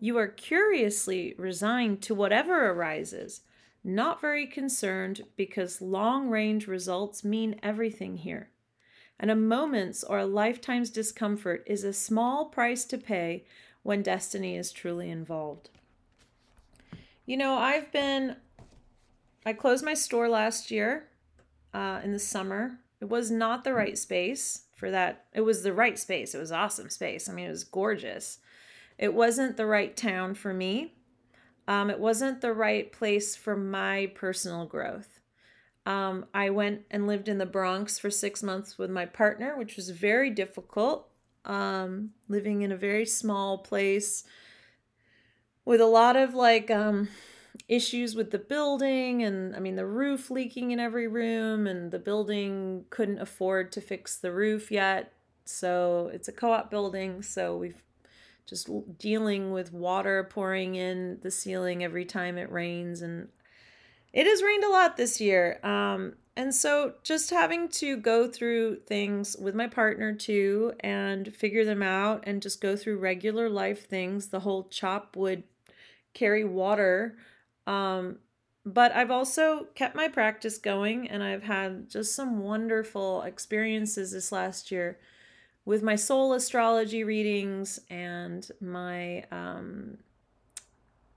you 0.00 0.16
are 0.16 0.26
curiously 0.26 1.34
resigned 1.36 2.02
to 2.02 2.14
whatever 2.14 2.70
arises 2.70 3.42
not 3.82 4.20
very 4.20 4.46
concerned 4.46 5.22
because 5.36 5.80
long 5.80 6.28
range 6.28 6.66
results 6.66 7.24
mean 7.24 7.58
everything 7.62 8.18
here. 8.18 8.50
And 9.18 9.30
a 9.30 9.36
moment's 9.36 10.02
or 10.02 10.18
a 10.18 10.26
lifetime's 10.26 10.90
discomfort 10.90 11.62
is 11.66 11.84
a 11.84 11.92
small 11.92 12.46
price 12.46 12.84
to 12.86 12.98
pay 12.98 13.44
when 13.82 14.02
destiny 14.02 14.56
is 14.56 14.72
truly 14.72 15.10
involved. 15.10 15.70
You 17.26 17.36
know, 17.36 17.54
I've 17.54 17.92
been, 17.92 18.36
I 19.44 19.52
closed 19.52 19.84
my 19.84 19.94
store 19.94 20.28
last 20.28 20.70
year 20.70 21.08
uh, 21.72 22.00
in 22.02 22.12
the 22.12 22.18
summer. 22.18 22.78
It 23.00 23.08
was 23.08 23.30
not 23.30 23.64
the 23.64 23.74
right 23.74 23.96
space 23.96 24.62
for 24.74 24.90
that. 24.90 25.26
It 25.32 25.42
was 25.42 25.62
the 25.62 25.72
right 25.72 25.98
space. 25.98 26.34
It 26.34 26.38
was 26.38 26.52
awesome 26.52 26.90
space. 26.90 27.28
I 27.28 27.32
mean, 27.32 27.46
it 27.46 27.50
was 27.50 27.64
gorgeous. 27.64 28.38
It 28.98 29.14
wasn't 29.14 29.56
the 29.56 29.66
right 29.66 29.96
town 29.96 30.34
for 30.34 30.52
me. 30.52 30.94
Um, 31.70 31.88
it 31.88 32.00
wasn't 32.00 32.40
the 32.40 32.52
right 32.52 32.90
place 32.90 33.36
for 33.36 33.54
my 33.54 34.10
personal 34.16 34.66
growth. 34.66 35.20
Um, 35.86 36.26
I 36.34 36.50
went 36.50 36.82
and 36.90 37.06
lived 37.06 37.28
in 37.28 37.38
the 37.38 37.46
Bronx 37.46 37.96
for 37.96 38.10
six 38.10 38.42
months 38.42 38.76
with 38.76 38.90
my 38.90 39.06
partner, 39.06 39.56
which 39.56 39.76
was 39.76 39.90
very 39.90 40.30
difficult. 40.30 41.08
Um, 41.44 42.10
living 42.28 42.62
in 42.62 42.72
a 42.72 42.76
very 42.76 43.06
small 43.06 43.58
place 43.58 44.24
with 45.64 45.80
a 45.80 45.86
lot 45.86 46.16
of 46.16 46.34
like 46.34 46.72
um, 46.72 47.08
issues 47.68 48.16
with 48.16 48.32
the 48.32 48.38
building, 48.38 49.22
and 49.22 49.54
I 49.54 49.60
mean, 49.60 49.76
the 49.76 49.86
roof 49.86 50.28
leaking 50.28 50.72
in 50.72 50.80
every 50.80 51.06
room, 51.06 51.68
and 51.68 51.92
the 51.92 52.00
building 52.00 52.84
couldn't 52.90 53.20
afford 53.20 53.70
to 53.72 53.80
fix 53.80 54.16
the 54.16 54.32
roof 54.32 54.72
yet. 54.72 55.12
So 55.44 56.10
it's 56.12 56.26
a 56.26 56.32
co 56.32 56.50
op 56.50 56.68
building, 56.68 57.22
so 57.22 57.56
we've 57.56 57.80
just 58.46 58.68
dealing 58.98 59.52
with 59.52 59.72
water 59.72 60.26
pouring 60.30 60.74
in 60.74 61.18
the 61.22 61.30
ceiling 61.30 61.84
every 61.84 62.04
time 62.04 62.38
it 62.38 62.50
rains 62.50 63.02
and 63.02 63.28
it 64.12 64.26
has 64.26 64.42
rained 64.42 64.64
a 64.64 64.70
lot 64.70 64.96
this 64.96 65.20
year 65.20 65.58
um, 65.64 66.14
and 66.36 66.54
so 66.54 66.94
just 67.02 67.30
having 67.30 67.68
to 67.68 67.96
go 67.96 68.28
through 68.28 68.76
things 68.86 69.36
with 69.36 69.54
my 69.54 69.66
partner 69.66 70.14
too 70.14 70.72
and 70.80 71.34
figure 71.34 71.64
them 71.64 71.82
out 71.82 72.24
and 72.26 72.42
just 72.42 72.60
go 72.60 72.76
through 72.76 72.98
regular 72.98 73.48
life 73.48 73.86
things 73.86 74.28
the 74.28 74.40
whole 74.40 74.64
chop 74.64 75.16
wood 75.16 75.42
carry 76.14 76.44
water 76.44 77.16
um, 77.66 78.18
but 78.66 78.92
I've 78.92 79.10
also 79.10 79.66
kept 79.74 79.96
my 79.96 80.08
practice 80.08 80.58
going 80.58 81.08
and 81.08 81.22
I've 81.22 81.44
had 81.44 81.88
just 81.88 82.14
some 82.14 82.40
wonderful 82.40 83.22
experiences 83.22 84.12
this 84.12 84.32
last 84.32 84.70
year 84.70 84.98
with 85.70 85.84
my 85.84 85.94
soul 85.94 86.32
astrology 86.32 87.04
readings 87.04 87.78
and 87.90 88.50
my 88.60 89.22
um, 89.30 89.96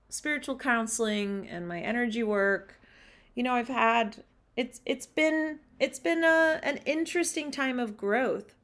spiritual 0.08 0.56
counseling 0.56 1.48
and 1.48 1.66
my 1.66 1.80
energy 1.80 2.22
work 2.22 2.80
you 3.34 3.42
know 3.42 3.52
i've 3.52 3.66
had 3.66 4.22
it's 4.54 4.80
it's 4.86 5.06
been 5.06 5.58
it's 5.80 5.98
been 5.98 6.22
a, 6.22 6.60
an 6.62 6.76
interesting 6.86 7.50
time 7.50 7.80
of 7.80 7.96
growth. 7.96 8.54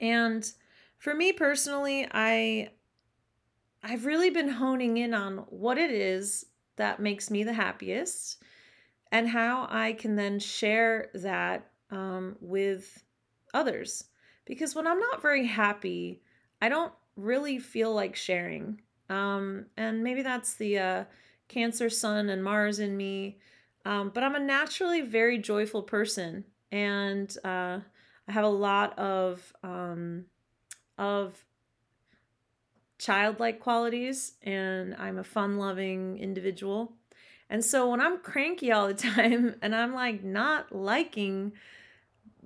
And 0.00 0.52
for 0.98 1.14
me 1.14 1.32
personally 1.32 2.06
i 2.12 2.68
i've 3.82 4.04
really 4.04 4.28
been 4.28 4.50
honing 4.50 4.98
in 4.98 5.14
on 5.14 5.38
what 5.48 5.78
it 5.78 5.90
is 5.90 6.44
that 6.76 7.00
makes 7.00 7.30
me 7.30 7.42
the 7.42 7.54
happiest 7.54 8.42
and 9.10 9.30
how 9.30 9.66
i 9.70 9.94
can 9.94 10.16
then 10.16 10.38
share 10.38 11.08
that 11.14 11.70
um, 11.90 12.36
with 12.42 13.02
others 13.54 14.04
because 14.50 14.74
when 14.74 14.88
I'm 14.88 14.98
not 14.98 15.22
very 15.22 15.46
happy, 15.46 16.20
I 16.60 16.68
don't 16.68 16.92
really 17.14 17.60
feel 17.60 17.94
like 17.94 18.16
sharing. 18.16 18.80
Um, 19.08 19.66
and 19.76 20.02
maybe 20.02 20.22
that's 20.22 20.54
the 20.54 20.76
uh, 20.76 21.04
Cancer 21.46 21.88
Sun 21.88 22.28
and 22.28 22.42
Mars 22.42 22.80
in 22.80 22.96
me. 22.96 23.38
Um, 23.84 24.10
but 24.12 24.24
I'm 24.24 24.34
a 24.34 24.40
naturally 24.40 25.02
very 25.02 25.38
joyful 25.38 25.84
person, 25.84 26.44
and 26.72 27.34
uh, 27.44 27.78
I 28.26 28.32
have 28.32 28.44
a 28.44 28.48
lot 28.48 28.98
of 28.98 29.54
um, 29.62 30.24
of 30.98 31.44
childlike 32.98 33.60
qualities, 33.60 34.32
and 34.42 34.96
I'm 34.96 35.18
a 35.18 35.24
fun-loving 35.24 36.18
individual. 36.18 36.92
And 37.48 37.64
so 37.64 37.88
when 37.88 38.00
I'm 38.00 38.18
cranky 38.18 38.72
all 38.72 38.88
the 38.88 38.94
time, 39.14 39.54
and 39.62 39.76
I'm 39.76 39.94
like 39.94 40.24
not 40.24 40.74
liking 40.74 41.52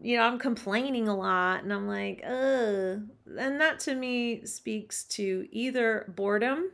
you 0.04 0.18
know, 0.18 0.24
I'm 0.24 0.38
complaining 0.38 1.08
a 1.08 1.16
lot 1.16 1.64
and 1.64 1.72
I'm 1.72 1.88
like, 1.88 2.22
ugh. 2.22 3.08
And 3.38 3.60
that 3.60 3.80
to 3.80 3.94
me 3.94 4.44
speaks 4.44 5.04
to 5.04 5.48
either 5.50 6.12
boredom 6.14 6.70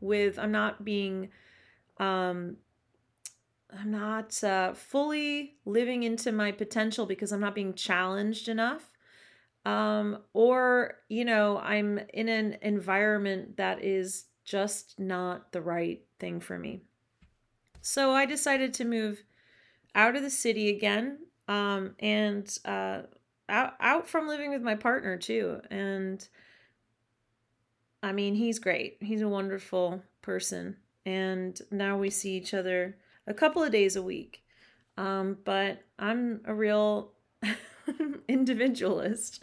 with 0.00 0.38
I'm 0.38 0.52
not 0.52 0.84
being 0.84 1.30
um 1.98 2.56
I'm 3.76 3.90
not 3.90 4.44
uh, 4.44 4.74
fully 4.74 5.56
living 5.64 6.04
into 6.04 6.30
my 6.30 6.52
potential 6.52 7.04
because 7.04 7.32
I'm 7.32 7.40
not 7.40 7.54
being 7.54 7.74
challenged 7.74 8.48
enough. 8.48 8.90
Um, 9.64 10.18
or, 10.34 10.98
you 11.08 11.24
know, 11.24 11.58
I'm 11.58 11.98
in 12.12 12.28
an 12.28 12.58
environment 12.60 13.56
that 13.56 13.82
is 13.82 14.26
just 14.44 15.00
not 15.00 15.52
the 15.52 15.62
right 15.62 16.02
thing 16.18 16.38
for 16.38 16.58
me. 16.58 16.82
So 17.80 18.12
I 18.12 18.26
decided 18.26 18.74
to 18.74 18.84
move 18.84 19.24
out 19.94 20.16
of 20.16 20.22
the 20.22 20.30
city 20.30 20.68
again 20.68 21.18
um, 21.48 21.94
and 21.98 22.58
uh, 22.64 23.02
out 23.48 23.74
out 23.80 24.08
from 24.08 24.28
living 24.28 24.50
with 24.50 24.62
my 24.62 24.74
partner 24.74 25.16
too. 25.16 25.60
And 25.70 26.26
I 28.02 28.12
mean, 28.12 28.34
he's 28.34 28.58
great. 28.58 28.98
He's 29.00 29.22
a 29.22 29.28
wonderful 29.28 30.02
person, 30.22 30.76
and 31.06 31.60
now 31.70 31.98
we 31.98 32.10
see 32.10 32.36
each 32.36 32.54
other 32.54 32.96
a 33.26 33.34
couple 33.34 33.62
of 33.62 33.72
days 33.72 33.96
a 33.96 34.02
week. 34.02 34.42
Um, 34.96 35.38
but 35.44 35.82
I'm 35.98 36.42
a 36.44 36.54
real 36.54 37.12
individualist 38.28 39.42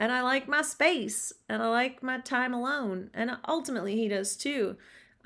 and 0.00 0.10
I 0.10 0.22
like 0.22 0.48
my 0.48 0.62
space 0.62 1.32
and 1.48 1.62
I 1.62 1.68
like 1.68 2.02
my 2.02 2.18
time 2.20 2.54
alone. 2.54 3.10
And 3.12 3.36
ultimately, 3.46 3.96
he 3.96 4.08
does 4.08 4.34
too. 4.34 4.76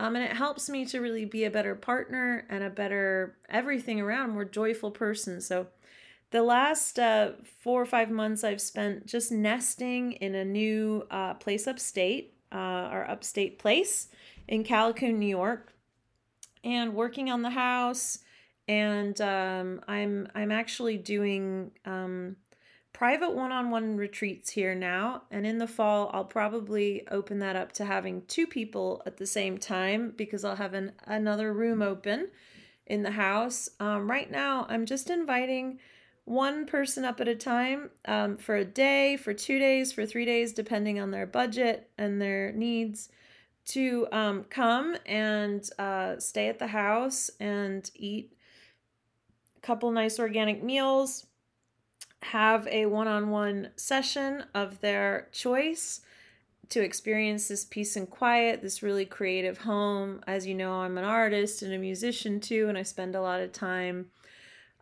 Um, 0.01 0.17
and 0.17 0.25
it 0.25 0.37
helps 0.37 0.69
me 0.69 0.85
to 0.87 0.99
really 0.99 1.25
be 1.25 1.45
a 1.45 1.51
better 1.51 1.77
partner 1.77 2.45
and 2.51 2.65
a 2.65 2.71
better 2.71 3.37
everything 3.49 4.01
around, 4.01 4.31
more 4.31 4.45
joyful 4.45 4.91
person. 4.91 5.41
So 5.41 5.69
the 6.35 6.43
last 6.43 6.99
uh, 6.99 7.31
four 7.61 7.81
or 7.81 7.87
five 7.87 8.11
months 8.11 8.43
I've 8.43 8.61
spent 8.61 9.07
just 9.07 9.31
nesting 9.31 10.15
in 10.15 10.35
a 10.35 10.45
new 10.45 11.07
uh, 11.09 11.35
place 11.35 11.69
upstate, 11.69 12.35
uh, 12.51 12.57
our 12.57 13.09
upstate 13.09 13.61
place 13.61 14.09
in 14.49 14.65
Callicoon, 14.65 15.15
New 15.15 15.29
York, 15.29 15.73
and 16.65 16.93
working 16.93 17.31
on 17.31 17.43
the 17.43 17.51
house. 17.51 18.19
And 18.67 19.21
um, 19.21 19.81
I'm 19.87 20.27
I'm 20.35 20.51
actually 20.51 20.97
doing 20.97 21.71
um, 21.85 22.35
private 22.93 23.31
one-on-one 23.31 23.97
retreats 23.97 24.51
here 24.51 24.75
now. 24.75 25.23
And 25.31 25.47
in 25.47 25.59
the 25.59 25.69
fall, 25.69 26.11
I'll 26.13 26.25
probably 26.25 27.07
open 27.13 27.39
that 27.39 27.55
up 27.55 27.71
to 27.75 27.85
having 27.85 28.23
two 28.27 28.49
people 28.49 29.05
at 29.07 29.19
the 29.19 29.27
same 29.27 29.57
time 29.57 30.13
because 30.17 30.45
I'll 30.45 30.57
have 30.57 30.75
an, 30.75 30.95
another 31.07 31.53
room 31.53 31.81
open 31.81 32.31
in 32.89 33.05
the 33.05 33.13
house. 33.13 33.69
Um, 33.79 34.11
right 34.11 34.29
now, 34.29 34.67
I'm 34.69 34.85
just 34.85 35.11
inviting 35.11 35.79
one 36.25 36.65
person 36.67 37.05
up 37.05 37.21
at 37.21 37.29
a 37.29 37.35
time 37.35 37.91
um, 38.07 38.37
for 38.37 38.57
a 38.57 38.65
day, 38.65 39.17
for 39.17 39.35
two 39.35 39.59
days, 39.59 39.93
for 39.93 40.07
three 40.07 40.25
days, 40.25 40.53
depending 40.53 40.99
on 40.99 41.11
their 41.11 41.27
budget 41.27 41.91
and 41.99 42.21
their 42.21 42.53
needs, 42.53 43.11
to 43.67 44.07
um, 44.13 44.45
come 44.45 44.97
and 45.07 45.69
uh, 45.79 46.19
stay 46.19 46.49
at 46.49 46.59
the 46.59 46.67
house 46.67 47.31
and 47.41 47.91
eat 47.95 48.35
a 49.57 49.61
couple 49.61 49.91
nice 49.91 50.19
organic 50.19 50.63
meals, 50.63 51.27
have 52.23 52.67
a 52.69 52.87
one 52.87 53.09
on 53.09 53.31
one 53.31 53.71
session 53.77 54.45
of 54.55 54.81
their 54.81 55.29
choice, 55.33 56.01
to 56.71 56.83
experience 56.83 57.49
this 57.49 57.65
peace 57.65 57.97
and 57.97 58.09
quiet, 58.09 58.63
this 58.63 58.83
really 58.83 59.05
creative 59.05 59.59
home. 59.59 60.21
As 60.27 60.47
you 60.47 60.55
know, 60.55 60.81
I'm 60.81 60.97
an 60.99 61.05
artist 61.05 61.63
and 61.63 61.73
a 61.73 61.79
musician 61.79 62.41
too, 62.41 62.69
and 62.69 62.79
I 62.79 62.83
spend 62.83 63.15
a 63.15 63.21
lot 63.21 63.41
of 63.41 63.53
time 63.53 64.07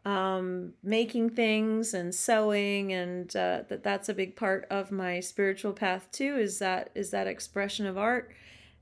um, 0.04 0.74
making 0.82 1.30
things 1.30 1.94
and 1.94 2.14
sewing, 2.14 2.92
and 2.92 3.34
uh, 3.36 3.62
that 3.68 3.82
that's 3.82 4.08
a 4.08 4.14
big 4.14 4.34
part 4.36 4.66
of 4.70 4.90
my 4.90 5.20
spiritual 5.20 5.72
path 5.72 6.08
too. 6.10 6.36
Is 6.36 6.58
that 6.58 6.90
is 6.94 7.10
that 7.10 7.26
expression 7.26 7.86
of 7.86 7.96
art. 7.96 8.32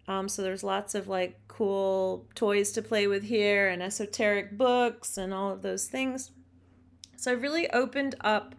Um, 0.09 0.29
so 0.29 0.43
there's 0.43 0.65
lots 0.65 0.95
of 0.95 1.09
like 1.09 1.39
cool 1.47 2.27
toys 2.35 2.73
to 2.73 2.83
play 2.83 3.07
with 3.07 3.25
here, 3.25 3.69
and 3.69 3.83
esoteric 3.83 4.57
books, 4.57 5.19
and 5.19 5.35
all 5.35 5.53
of 5.53 5.63
those 5.63 5.87
things. 5.89 6.31
So 7.17 7.33
I've 7.33 7.43
really 7.43 7.71
opened 7.71 8.15
up 8.23 8.55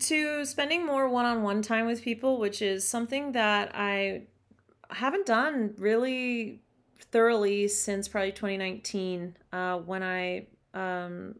to 0.00 0.44
spending 0.44 0.84
more 0.84 1.08
one-on-one 1.08 1.62
time 1.62 1.86
with 1.86 2.02
people, 2.02 2.38
which 2.38 2.62
is 2.62 2.86
something 2.86 3.32
that 3.32 3.70
I 3.74 4.26
haven't 4.90 5.26
done 5.26 5.74
really 5.78 6.62
thoroughly 7.10 7.68
since 7.68 8.06
probably 8.06 8.32
2019 8.32 9.36
uh, 9.52 9.78
when 9.78 10.02
I 10.02 10.46
um, 10.74 11.34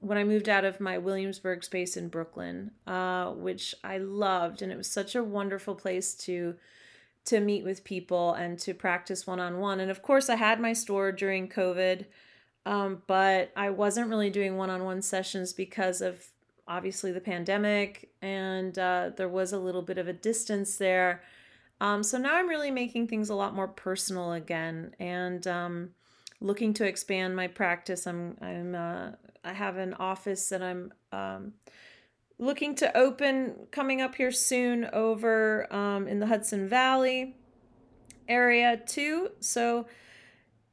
when 0.00 0.18
I 0.18 0.24
moved 0.24 0.48
out 0.48 0.64
of 0.64 0.80
my 0.80 0.98
Williamsburg 0.98 1.64
space 1.64 1.96
in 1.96 2.08
Brooklyn, 2.08 2.70
uh, 2.86 3.32
which 3.32 3.74
I 3.82 3.98
loved, 3.98 4.62
and 4.62 4.70
it 4.70 4.76
was 4.76 4.90
such 4.90 5.14
a 5.14 5.24
wonderful 5.24 5.74
place 5.74 6.14
to 6.14 6.54
to 7.24 7.40
meet 7.40 7.62
with 7.62 7.84
people 7.84 8.32
and 8.32 8.58
to 8.58 8.72
practice 8.72 9.26
one 9.26 9.38
on 9.38 9.58
one. 9.58 9.80
And 9.80 9.90
of 9.90 10.00
course, 10.00 10.30
I 10.30 10.36
had 10.36 10.60
my 10.60 10.72
store 10.72 11.12
during 11.12 11.46
COVID, 11.46 12.06
um, 12.64 13.02
but 13.06 13.52
I 13.54 13.68
wasn't 13.68 14.08
really 14.08 14.30
doing 14.30 14.56
one 14.56 14.70
on 14.70 14.84
one 14.84 15.02
sessions 15.02 15.52
because 15.52 16.00
of 16.00 16.24
obviously 16.66 17.12
the 17.12 17.20
pandemic, 17.20 18.10
and 18.22 18.78
uh, 18.78 19.10
there 19.16 19.28
was 19.28 19.52
a 19.52 19.58
little 19.58 19.82
bit 19.82 19.98
of 19.98 20.08
a 20.08 20.12
distance 20.12 20.76
there. 20.76 21.22
Um, 21.80 22.02
so 22.02 22.18
now 22.18 22.36
I'm 22.36 22.48
really 22.48 22.70
making 22.70 23.08
things 23.08 23.28
a 23.28 23.34
lot 23.34 23.54
more 23.54 23.68
personal 23.68 24.32
again, 24.32 24.94
and 24.98 25.46
um, 25.46 25.90
looking 26.40 26.72
to 26.74 26.84
expand 26.84 27.36
my 27.36 27.46
practice. 27.46 28.06
I'm 28.06 28.36
I'm 28.40 28.74
uh, 28.74 29.10
I 29.44 29.52
have 29.52 29.76
an 29.76 29.94
office 29.94 30.48
that 30.48 30.62
I'm 30.62 30.92
um, 31.12 31.54
looking 32.38 32.74
to 32.76 32.96
open 32.96 33.66
coming 33.70 34.00
up 34.00 34.14
here 34.14 34.30
soon 34.30 34.84
over 34.86 35.72
um, 35.72 36.06
in 36.06 36.20
the 36.20 36.26
Hudson 36.26 36.68
Valley 36.68 37.36
area 38.28 38.76
too. 38.76 39.30
So, 39.40 39.86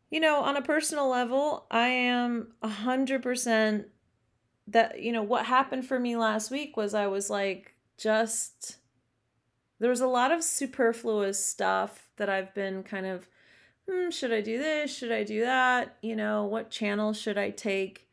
you 0.09 0.19
know, 0.19 0.41
on 0.41 0.57
a 0.57 0.61
personal 0.61 1.07
level, 1.09 1.65
I 1.71 1.87
am 1.87 2.53
a 2.61 2.67
hundred 2.67 3.23
percent 3.23 3.87
that 4.67 5.01
you 5.01 5.11
know 5.11 5.23
what 5.23 5.45
happened 5.45 5.85
for 5.85 5.99
me 5.99 6.15
last 6.15 6.49
week 6.49 6.75
was 6.75 6.93
I 6.93 7.07
was 7.07 7.29
like 7.29 7.75
just 7.97 8.77
there 9.79 9.89
was 9.89 10.01
a 10.01 10.07
lot 10.07 10.31
of 10.31 10.43
superfluous 10.43 11.43
stuff 11.43 12.09
that 12.17 12.29
I've 12.29 12.53
been 12.55 12.81
kind 12.83 13.05
of 13.05 13.27
hmm, 13.89 14.09
should 14.09 14.33
I 14.33 14.41
do 14.41 14.57
this? 14.57 14.95
Should 14.95 15.11
I 15.11 15.23
do 15.23 15.41
that? 15.41 15.97
You 16.01 16.15
know, 16.15 16.45
what 16.45 16.69
channel 16.69 17.13
should 17.13 17.37
I 17.37 17.49
take? 17.51 18.09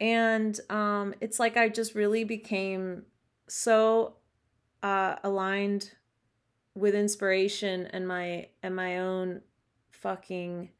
And 0.00 0.58
um, 0.70 1.14
it's 1.20 1.40
like 1.40 1.56
I 1.56 1.68
just 1.68 1.94
really 1.94 2.24
became 2.24 3.04
so 3.48 4.14
uh, 4.82 5.16
aligned 5.24 5.92
with 6.74 6.94
inspiration 6.94 7.86
and 7.86 8.06
my 8.06 8.48
and 8.62 8.76
my 8.76 8.98
own 8.98 9.40
fucking 9.90 10.70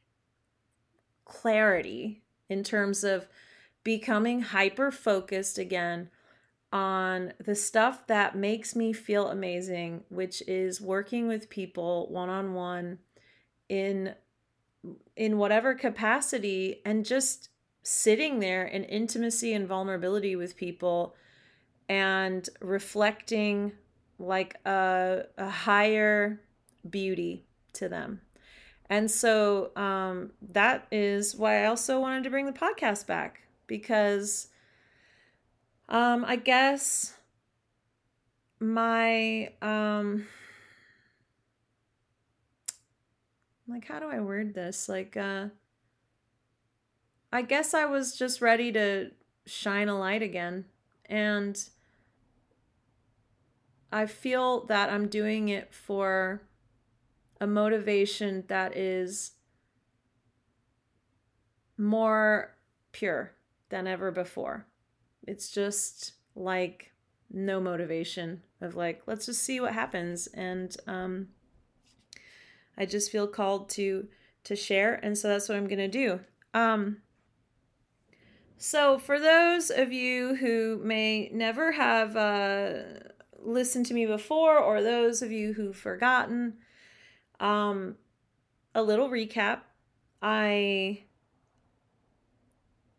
clarity 1.24 2.22
in 2.48 2.62
terms 2.62 3.02
of 3.02 3.26
becoming 3.82 4.40
hyper 4.40 4.90
focused 4.90 5.58
again 5.58 6.08
on 6.72 7.32
the 7.42 7.54
stuff 7.54 8.06
that 8.06 8.36
makes 8.36 8.76
me 8.76 8.92
feel 8.92 9.28
amazing, 9.28 10.04
which 10.10 10.42
is 10.46 10.80
working 10.80 11.26
with 11.26 11.48
people 11.48 12.06
one 12.10 12.28
on 12.28 12.54
one 12.54 12.98
in 13.68 14.14
in 15.16 15.38
whatever 15.38 15.74
capacity 15.74 16.80
and 16.84 17.04
just 17.04 17.48
sitting 17.82 18.38
there 18.38 18.64
in 18.64 18.84
intimacy 18.84 19.52
and 19.52 19.66
vulnerability 19.66 20.36
with 20.36 20.56
people 20.56 21.14
and 21.88 22.48
reflecting 22.60 23.72
like 24.18 24.56
a, 24.64 25.24
a 25.36 25.48
higher 25.48 26.40
beauty 26.88 27.44
to 27.72 27.88
them. 27.88 28.20
And 28.90 29.10
so 29.10 29.70
um, 29.76 30.32
that 30.52 30.86
is 30.90 31.36
why 31.36 31.62
I 31.62 31.66
also 31.66 32.00
wanted 32.00 32.24
to 32.24 32.30
bring 32.30 32.46
the 32.46 32.52
podcast 32.52 33.06
back 33.06 33.42
because 33.66 34.48
um, 35.88 36.24
I 36.26 36.36
guess 36.36 37.14
my 38.60 39.52
um, 39.62 40.26
like 43.68 43.86
how 43.86 44.00
do 44.00 44.08
I 44.08 44.20
word 44.20 44.54
this? 44.54 44.88
Like 44.88 45.16
uh 45.16 45.46
I 47.30 47.42
guess 47.42 47.74
I 47.74 47.84
was 47.84 48.16
just 48.16 48.40
ready 48.40 48.72
to 48.72 49.10
shine 49.46 49.88
a 49.88 49.98
light 49.98 50.22
again 50.22 50.64
and 51.06 51.62
I 53.92 54.06
feel 54.06 54.64
that 54.66 54.90
I'm 54.90 55.08
doing 55.08 55.48
it 55.48 55.72
for 55.72 56.42
a 57.40 57.46
motivation 57.46 58.44
that 58.48 58.76
is 58.76 59.32
more 61.76 62.54
pure 62.92 63.32
than 63.68 63.86
ever 63.86 64.10
before. 64.10 64.66
It's 65.26 65.50
just 65.50 66.12
like 66.34 66.92
no 67.30 67.60
motivation 67.60 68.42
of 68.60 68.74
like 68.74 69.02
let's 69.06 69.26
just 69.26 69.42
see 69.42 69.60
what 69.60 69.74
happens 69.74 70.26
and 70.28 70.76
um 70.86 71.28
I 72.78 72.86
just 72.86 73.10
feel 73.10 73.26
called 73.26 73.68
to 73.70 74.08
to 74.44 74.56
share, 74.56 74.94
and 74.94 75.18
so 75.18 75.28
that's 75.28 75.48
what 75.48 75.58
I'm 75.58 75.66
gonna 75.66 75.88
do. 75.88 76.20
Um, 76.54 76.98
so 78.56 78.98
for 78.98 79.20
those 79.20 79.70
of 79.70 79.92
you 79.92 80.36
who 80.36 80.80
may 80.82 81.28
never 81.32 81.72
have 81.72 82.16
uh, 82.16 82.72
listened 83.40 83.86
to 83.86 83.94
me 83.94 84.06
before, 84.06 84.58
or 84.58 84.82
those 84.82 85.22
of 85.22 85.30
you 85.30 85.52
who've 85.52 85.76
forgotten, 85.76 86.54
um, 87.40 87.96
a 88.74 88.82
little 88.82 89.08
recap. 89.08 89.60
I 90.22 91.02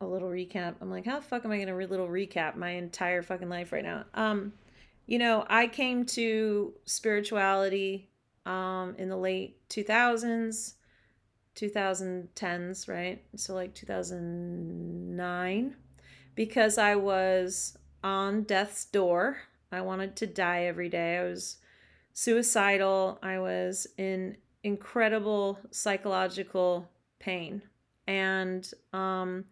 a 0.01 0.05
little 0.05 0.29
recap. 0.29 0.75
I'm 0.81 0.89
like, 0.89 1.05
how 1.05 1.19
the 1.19 1.25
fuck 1.25 1.43
am 1.43 1.51
I 1.51 1.59
gonna 1.59 1.75
re- 1.75 1.85
little 1.85 2.07
recap 2.07 2.55
my 2.55 2.71
entire 2.71 3.21
fucking 3.21 3.49
life 3.49 3.71
right 3.71 3.83
now? 3.83 4.05
Um, 4.13 4.53
you 5.07 5.17
know, 5.17 5.45
I 5.49 5.67
came 5.67 6.05
to 6.07 6.73
spirituality 6.85 8.08
um, 8.49 8.95
in 8.97 9.07
the 9.09 9.15
late 9.15 9.69
2000s, 9.69 10.73
2010s, 11.55 12.89
right? 12.89 13.23
So, 13.35 13.53
like 13.53 13.75
2009, 13.75 15.75
because 16.33 16.79
I 16.79 16.95
was 16.95 17.77
on 18.03 18.41
death's 18.43 18.85
door. 18.85 19.37
I 19.71 19.81
wanted 19.81 20.15
to 20.17 20.25
die 20.25 20.63
every 20.63 20.89
day. 20.89 21.17
I 21.17 21.25
was 21.25 21.57
suicidal. 22.13 23.19
I 23.21 23.37
was 23.37 23.85
in 23.97 24.37
incredible 24.63 25.59
psychological 25.69 26.89
pain. 27.19 27.61
And 28.07 28.67
um, 28.93 29.45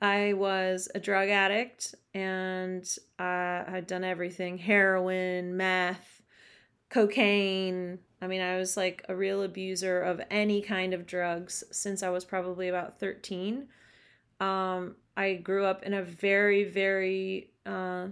I 0.00 0.32
was 0.32 0.88
a 0.94 1.00
drug 1.00 1.28
addict 1.28 1.94
and 2.14 2.88
I 3.18 3.64
had 3.68 3.86
done 3.86 4.02
everything 4.02 4.56
heroin, 4.56 5.58
meth, 5.58 6.22
cocaine, 6.88 7.98
I 8.22 8.26
mean, 8.26 8.40
I 8.40 8.58
was 8.58 8.76
like 8.76 9.04
a 9.08 9.16
real 9.16 9.42
abuser 9.42 10.00
of 10.00 10.20
any 10.30 10.60
kind 10.60 10.92
of 10.92 11.06
drugs 11.06 11.64
since 11.70 12.02
I 12.02 12.10
was 12.10 12.24
probably 12.24 12.68
about 12.68 13.00
13. 13.00 13.66
Um, 14.40 14.96
I 15.16 15.34
grew 15.34 15.64
up 15.64 15.82
in 15.82 15.94
a 15.94 16.02
very, 16.02 16.64
very 16.64 17.50
uh, 17.64 18.08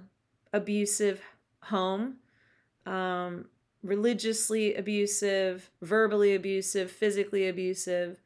abusive 0.52 1.22
home, 1.62 2.16
um, 2.86 3.46
religiously 3.82 4.74
abusive, 4.74 5.70
verbally 5.82 6.34
abusive, 6.34 6.90
physically 6.90 7.48
abusive. 7.48 8.20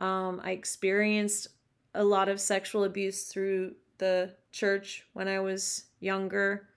Um, 0.00 0.40
I 0.42 0.52
experienced 0.52 1.48
a 1.94 2.04
lot 2.04 2.28
of 2.28 2.40
sexual 2.40 2.84
abuse 2.84 3.24
through 3.24 3.74
the 3.98 4.32
church 4.52 5.06
when 5.12 5.28
I 5.28 5.40
was 5.40 5.84
younger. 6.00 6.68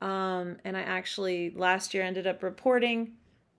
Um, 0.00 0.58
and 0.64 0.76
I 0.76 0.82
actually 0.82 1.50
last 1.56 1.94
year 1.94 2.02
ended 2.02 2.26
up 2.26 2.42
reporting 2.42 3.12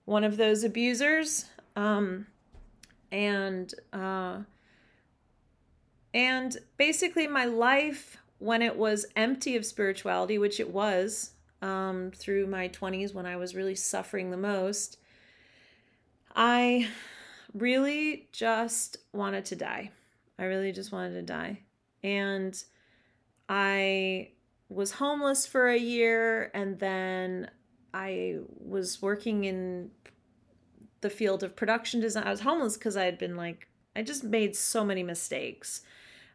one 0.06 0.24
of 0.24 0.38
those 0.38 0.64
abusers. 0.64 1.44
Um, 1.76 2.26
and 3.12 3.72
uh, 3.92 4.38
and 6.14 6.56
basically 6.78 7.26
my 7.26 7.44
life 7.44 8.16
when 8.38 8.62
it 8.62 8.76
was 8.76 9.06
empty 9.14 9.56
of 9.56 9.66
spirituality, 9.66 10.38
which 10.38 10.60
it 10.60 10.70
was 10.70 11.32
um, 11.62 12.10
through 12.14 12.46
my 12.46 12.68
20s 12.68 13.14
when 13.14 13.26
I 13.26 13.36
was 13.36 13.54
really 13.54 13.74
suffering 13.74 14.30
the 14.30 14.36
most, 14.36 14.98
I 16.34 16.88
really 17.54 18.28
just 18.32 18.98
wanted 19.12 19.44
to 19.46 19.56
die. 19.56 19.90
I 20.38 20.44
really 20.44 20.72
just 20.72 20.92
wanted 20.92 21.14
to 21.14 21.22
die. 21.22 21.60
And 22.02 22.62
I 23.48 24.30
was 24.68 24.92
homeless 24.92 25.46
for 25.46 25.68
a 25.68 25.78
year 25.78 26.50
and 26.52 26.78
then 26.78 27.50
I 27.94 28.38
was 28.58 29.00
working 29.00 29.44
in 29.44 29.90
the 31.00 31.10
field 31.10 31.42
of 31.42 31.56
production 31.56 32.00
design. 32.00 32.24
I 32.24 32.30
was 32.30 32.40
homeless 32.40 32.76
because 32.76 32.96
I 32.96 33.04
had 33.04 33.18
been 33.18 33.36
like, 33.36 33.68
I 33.94 34.02
just 34.02 34.24
made 34.24 34.56
so 34.56 34.84
many 34.84 35.02
mistakes. 35.02 35.82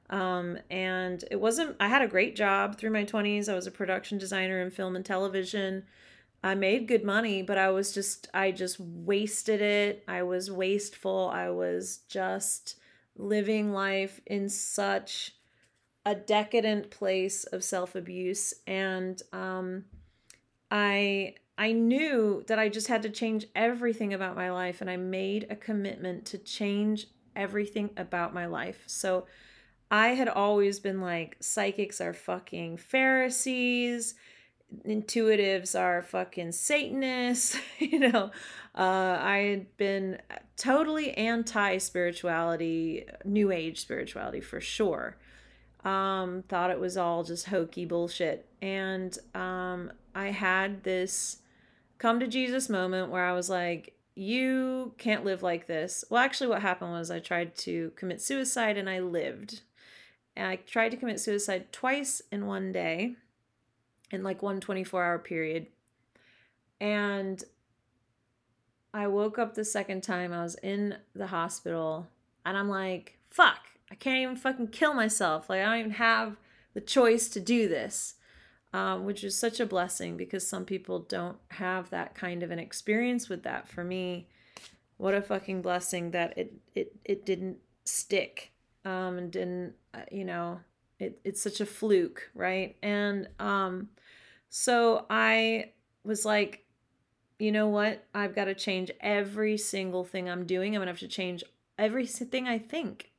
Um, 0.09 0.57
and 0.69 1.23
it 1.31 1.39
wasn't, 1.39 1.77
I 1.79 1.87
had 1.87 2.01
a 2.01 2.07
great 2.07 2.35
job 2.35 2.77
through 2.77 2.91
my 2.91 3.05
20s. 3.05 3.47
I 3.47 3.55
was 3.55 3.67
a 3.67 3.71
production 3.71 4.17
designer 4.17 4.61
in 4.61 4.71
film 4.71 4.95
and 4.95 5.05
television. 5.05 5.83
I 6.43 6.55
made 6.55 6.87
good 6.87 7.03
money, 7.03 7.43
but 7.43 7.57
I 7.57 7.69
was 7.69 7.93
just, 7.93 8.27
I 8.33 8.51
just 8.51 8.79
wasted 8.79 9.61
it. 9.61 10.03
I 10.07 10.23
was 10.23 10.51
wasteful. 10.51 11.29
I 11.33 11.49
was 11.49 11.99
just 12.09 12.77
living 13.15 13.71
life 13.71 14.19
in 14.25 14.49
such 14.49 15.35
a 16.05 16.15
decadent 16.15 16.89
place 16.89 17.43
of 17.45 17.63
self 17.63 17.95
abuse. 17.95 18.53
And 18.65 19.21
um, 19.31 19.85
I, 20.71 21.35
I 21.61 21.73
knew 21.73 22.43
that 22.47 22.57
I 22.57 22.69
just 22.69 22.87
had 22.87 23.03
to 23.03 23.09
change 23.11 23.45
everything 23.55 24.15
about 24.15 24.35
my 24.35 24.49
life, 24.49 24.81
and 24.81 24.89
I 24.89 24.97
made 24.97 25.45
a 25.47 25.55
commitment 25.55 26.25
to 26.25 26.39
change 26.39 27.05
everything 27.35 27.91
about 27.97 28.33
my 28.33 28.47
life. 28.47 28.81
So 28.87 29.27
I 29.91 30.15
had 30.15 30.27
always 30.27 30.79
been 30.79 31.01
like, 31.01 31.37
psychics 31.39 32.01
are 32.01 32.15
fucking 32.15 32.77
Pharisees, 32.77 34.15
intuitives 34.87 35.79
are 35.79 36.01
fucking 36.01 36.53
Satanists. 36.53 37.55
you 37.77 37.99
know, 37.99 38.31
uh, 38.73 39.19
I 39.21 39.37
had 39.51 39.77
been 39.77 40.19
totally 40.57 41.15
anti 41.15 41.77
spirituality, 41.77 43.05
New 43.23 43.51
Age 43.51 43.79
spirituality 43.81 44.41
for 44.41 44.61
sure. 44.61 45.15
Um, 45.85 46.43
thought 46.49 46.71
it 46.71 46.79
was 46.79 46.97
all 46.97 47.23
just 47.23 47.45
hokey 47.45 47.85
bullshit. 47.85 48.47
And 48.63 49.15
um, 49.35 49.91
I 50.15 50.29
had 50.29 50.83
this 50.83 51.37
come 52.01 52.19
to 52.19 52.25
Jesus 52.25 52.67
moment 52.67 53.11
where 53.11 53.23
I 53.23 53.31
was 53.31 53.47
like, 53.47 53.93
you 54.15 54.95
can't 54.97 55.23
live 55.23 55.43
like 55.43 55.67
this. 55.67 56.03
Well, 56.09 56.21
actually, 56.21 56.47
what 56.47 56.63
happened 56.63 56.91
was 56.91 57.11
I 57.11 57.19
tried 57.19 57.55
to 57.57 57.91
commit 57.95 58.19
suicide 58.19 58.75
and 58.75 58.89
I 58.89 58.99
lived. 58.99 59.61
And 60.35 60.47
I 60.47 60.55
tried 60.55 60.89
to 60.89 60.97
commit 60.97 61.19
suicide 61.19 61.71
twice 61.71 62.19
in 62.31 62.47
one 62.47 62.71
day, 62.71 63.17
in 64.09 64.23
like 64.23 64.41
one 64.41 64.59
24 64.59 65.03
hour 65.03 65.19
period. 65.19 65.67
And 66.79 67.43
I 68.95 69.05
woke 69.05 69.37
up 69.37 69.53
the 69.53 69.63
second 69.63 70.01
time. 70.01 70.33
I 70.33 70.41
was 70.41 70.55
in 70.55 70.95
the 71.13 71.27
hospital 71.27 72.07
and 72.43 72.57
I'm 72.57 72.69
like, 72.69 73.19
fuck, 73.29 73.59
I 73.91 73.95
can't 73.95 74.17
even 74.17 74.37
fucking 74.37 74.69
kill 74.69 74.95
myself. 74.95 75.51
Like, 75.51 75.61
I 75.61 75.65
don't 75.65 75.79
even 75.79 75.91
have 75.91 76.37
the 76.73 76.81
choice 76.81 77.29
to 77.29 77.39
do 77.39 77.69
this 77.69 78.15
um, 78.73 79.05
which 79.05 79.23
is 79.23 79.37
such 79.37 79.59
a 79.59 79.65
blessing 79.65 80.17
because 80.17 80.47
some 80.47 80.65
people 80.65 80.99
don't 80.99 81.37
have 81.49 81.89
that 81.89 82.15
kind 82.15 82.43
of 82.43 82.51
an 82.51 82.59
experience 82.59 83.29
with 83.29 83.43
that. 83.43 83.67
For 83.67 83.83
me, 83.83 84.27
what 84.97 85.13
a 85.13 85.21
fucking 85.21 85.61
blessing 85.61 86.11
that 86.11 86.37
it 86.37 86.53
it 86.75 86.95
it 87.03 87.25
didn't 87.25 87.57
stick 87.85 88.51
um, 88.85 89.17
and 89.17 89.31
didn't 89.31 89.73
uh, 89.93 90.01
you 90.11 90.25
know 90.25 90.59
it 90.99 91.19
it's 91.23 91.41
such 91.41 91.59
a 91.59 91.65
fluke, 91.65 92.29
right? 92.33 92.77
And 92.81 93.27
um, 93.39 93.89
so 94.49 95.05
I 95.09 95.71
was 96.03 96.25
like, 96.25 96.65
you 97.39 97.51
know 97.51 97.67
what? 97.67 98.05
I've 98.13 98.35
got 98.35 98.45
to 98.45 98.55
change 98.55 98.91
every 99.01 99.57
single 99.57 100.03
thing 100.03 100.29
I'm 100.29 100.45
doing. 100.45 100.75
I'm 100.75 100.81
gonna 100.81 100.91
have 100.91 100.99
to 100.99 101.07
change 101.07 101.43
everything 101.77 102.47
I 102.47 102.57
think. 102.59 103.10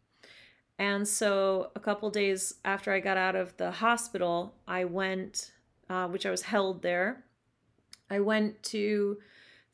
And 0.82 1.06
so, 1.06 1.70
a 1.76 1.78
couple 1.78 2.10
days 2.10 2.54
after 2.64 2.90
I 2.90 2.98
got 2.98 3.16
out 3.16 3.36
of 3.36 3.56
the 3.56 3.70
hospital, 3.70 4.56
I 4.66 4.84
went, 4.84 5.52
uh, 5.88 6.08
which 6.08 6.26
I 6.26 6.30
was 6.32 6.42
held 6.42 6.82
there. 6.82 7.22
I 8.10 8.18
went 8.18 8.60
to 8.64 9.18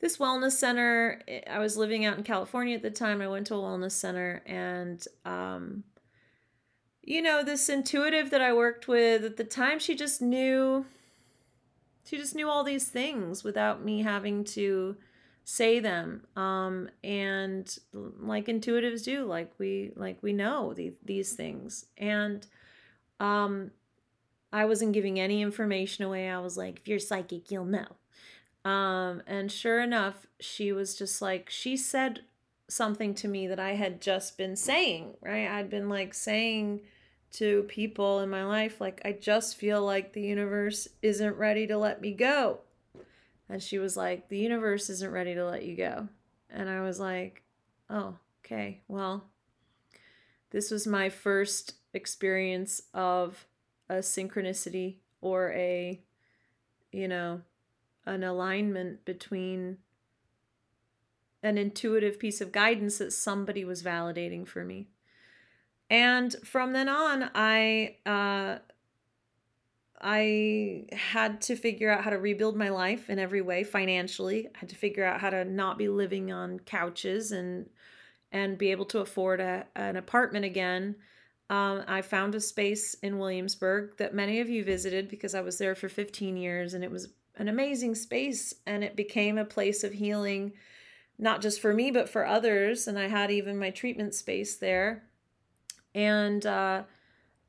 this 0.01 0.17
wellness 0.17 0.51
center. 0.51 1.23
I 1.49 1.57
was 1.57 1.75
living 1.75 2.05
out 2.05 2.19
in 2.19 2.23
California 2.23 2.75
at 2.75 2.83
the 2.83 2.91
time. 2.91 3.23
I 3.23 3.27
went 3.27 3.47
to 3.47 3.55
a 3.55 3.57
wellness 3.57 3.93
center, 3.93 4.43
and, 4.45 5.03
um, 5.25 5.83
you 7.01 7.23
know, 7.23 7.43
this 7.43 7.69
intuitive 7.69 8.29
that 8.29 8.41
I 8.41 8.53
worked 8.53 8.87
with 8.87 9.25
at 9.25 9.37
the 9.37 9.43
time, 9.43 9.79
she 9.79 9.95
just 9.95 10.21
knew, 10.21 10.85
she 12.05 12.17
just 12.17 12.35
knew 12.35 12.47
all 12.47 12.63
these 12.63 12.87
things 12.87 13.43
without 13.43 13.83
me 13.83 14.03
having 14.03 14.43
to 14.43 14.95
say 15.49 15.79
them 15.79 16.21
um 16.35 16.87
and 17.03 17.79
like 17.91 18.45
intuitives 18.45 19.03
do 19.03 19.25
like 19.25 19.51
we 19.57 19.91
like 19.95 20.21
we 20.21 20.31
know 20.31 20.75
the, 20.75 20.93
these 21.03 21.33
things. 21.33 21.87
And 21.97 22.45
um 23.19 23.71
i 24.53 24.63
wasn't 24.63 24.93
giving 24.93 25.19
any 25.19 25.41
information 25.41 26.05
away. 26.05 26.29
I 26.29 26.37
was 26.37 26.55
like 26.55 26.77
if 26.77 26.87
you're 26.87 26.99
psychic 26.99 27.49
you'll 27.49 27.65
know. 27.65 27.87
Um 28.63 29.23
and 29.25 29.51
sure 29.51 29.81
enough 29.81 30.27
she 30.39 30.71
was 30.71 30.95
just 30.95 31.19
like 31.19 31.49
she 31.49 31.75
said 31.75 32.19
something 32.67 33.15
to 33.15 33.27
me 33.27 33.47
that 33.47 33.59
i 33.59 33.71
had 33.71 33.99
just 33.99 34.37
been 34.37 34.55
saying 34.55 35.15
right? 35.21 35.47
I'd 35.49 35.71
been 35.71 35.89
like 35.89 36.13
saying 36.13 36.81
to 37.31 37.63
people 37.63 38.19
in 38.19 38.29
my 38.29 38.45
life 38.45 38.79
like 38.79 39.01
i 39.03 39.11
just 39.11 39.57
feel 39.57 39.83
like 39.83 40.13
the 40.13 40.21
universe 40.21 40.87
isn't 41.01 41.37
ready 41.37 41.65
to 41.65 41.77
let 41.77 42.01
me 42.01 42.13
go 42.13 42.59
and 43.49 43.61
she 43.61 43.79
was 43.79 43.97
like, 43.97 44.29
The 44.29 44.37
universe 44.37 44.89
isn't 44.89 45.11
ready 45.11 45.33
to 45.33 45.45
let 45.45 45.65
you 45.65 45.75
go. 45.75 46.07
And 46.49 46.69
I 46.69 46.81
was 46.81 46.99
like, 46.99 47.43
Oh, 47.89 48.15
okay. 48.45 48.81
Well, 48.87 49.25
this 50.51 50.71
was 50.71 50.87
my 50.87 51.09
first 51.09 51.73
experience 51.93 52.81
of 52.93 53.47
a 53.89 53.95
synchronicity 53.95 54.97
or 55.21 55.51
a, 55.53 55.99
you 56.91 57.07
know, 57.07 57.41
an 58.05 58.23
alignment 58.23 59.05
between 59.05 59.77
an 61.41 61.57
intuitive 61.57 62.19
piece 62.19 62.41
of 62.41 62.51
guidance 62.51 62.97
that 62.97 63.13
somebody 63.13 63.63
was 63.63 63.81
validating 63.81 64.47
for 64.47 64.63
me. 64.63 64.87
And 65.89 66.35
from 66.43 66.73
then 66.73 66.89
on, 66.89 67.31
I 67.33 67.97
uh, 68.05 68.59
I 70.01 70.85
had 70.91 71.41
to 71.41 71.55
figure 71.55 71.91
out 71.91 72.03
how 72.03 72.09
to 72.09 72.17
rebuild 72.17 72.55
my 72.55 72.69
life 72.69 73.09
in 73.09 73.19
every 73.19 73.41
way 73.41 73.63
financially. 73.63 74.47
I 74.47 74.57
had 74.59 74.69
to 74.69 74.75
figure 74.75 75.03
out 75.03 75.19
how 75.19 75.29
to 75.29 75.43
not 75.43 75.77
be 75.77 75.89
living 75.89 76.31
on 76.31 76.59
couches 76.59 77.31
and 77.31 77.69
and 78.31 78.57
be 78.57 78.69
able 78.69 78.85
to 78.85 78.99
afford 78.99 79.41
a, 79.41 79.65
an 79.75 79.95
apartment 79.95 80.45
again. 80.45 80.95
Um, 81.49 81.83
I 81.87 82.03
found 82.03 82.35
a 82.35 82.39
space 82.39 82.93
in 82.95 83.17
Williamsburg 83.17 83.97
that 83.97 84.13
many 84.13 84.39
of 84.39 84.49
you 84.49 84.63
visited 84.63 85.09
because 85.09 85.33
I 85.33 85.41
was 85.41 85.57
there 85.57 85.73
for 85.73 85.89
15 85.89 86.37
years 86.37 86.75
and 86.75 86.83
it 86.83 86.91
was 86.91 87.09
an 87.37 87.47
amazing 87.47 87.95
space 87.95 88.53
and 88.67 88.83
it 88.83 88.95
became 88.95 89.39
a 89.39 89.45
place 89.45 89.83
of 89.83 89.93
healing, 89.93 90.53
not 91.17 91.41
just 91.41 91.59
for 91.59 91.73
me, 91.73 91.89
but 91.89 92.07
for 92.07 92.23
others. 92.23 92.87
And 92.87 92.99
I 92.99 93.07
had 93.07 93.31
even 93.31 93.57
my 93.57 93.71
treatment 93.71 94.13
space 94.13 94.57
there. 94.57 95.05
And 95.95 96.45
uh, 96.45 96.83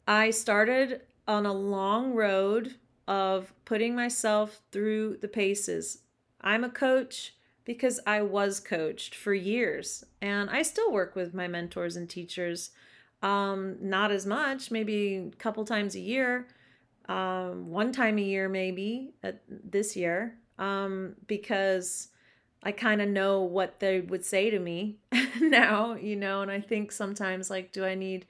I 0.08 0.30
started 0.30 1.02
on 1.26 1.46
a 1.46 1.52
long 1.52 2.12
road 2.12 2.76
of 3.06 3.52
putting 3.64 3.94
myself 3.94 4.60
through 4.70 5.18
the 5.20 5.28
paces. 5.28 5.98
I'm 6.40 6.64
a 6.64 6.70
coach 6.70 7.34
because 7.64 8.00
I 8.06 8.22
was 8.22 8.60
coached 8.60 9.14
for 9.14 9.34
years 9.34 10.04
and 10.20 10.48
I 10.50 10.62
still 10.62 10.92
work 10.92 11.14
with 11.14 11.34
my 11.34 11.48
mentors 11.48 11.96
and 11.96 12.08
teachers. 12.08 12.70
Um, 13.22 13.76
not 13.80 14.10
as 14.10 14.24
much, 14.24 14.70
maybe 14.70 15.16
a 15.16 15.36
couple 15.36 15.64
times 15.64 15.94
a 15.94 16.00
year, 16.00 16.48
um, 17.08 17.68
one 17.68 17.92
time 17.92 18.16
a 18.16 18.22
year, 18.22 18.48
maybe 18.48 19.12
at 19.22 19.42
this 19.48 19.94
year, 19.94 20.38
um, 20.58 21.16
because 21.26 22.08
I 22.62 22.72
kind 22.72 23.02
of 23.02 23.08
know 23.08 23.42
what 23.42 23.80
they 23.80 24.00
would 24.00 24.24
say 24.24 24.50
to 24.50 24.58
me 24.58 24.98
now, 25.40 25.94
you 25.94 26.16
know, 26.16 26.42
and 26.42 26.50
I 26.50 26.60
think 26.60 26.92
sometimes 26.92 27.50
like, 27.50 27.72
do 27.72 27.84
I 27.84 27.94
need 27.94 28.26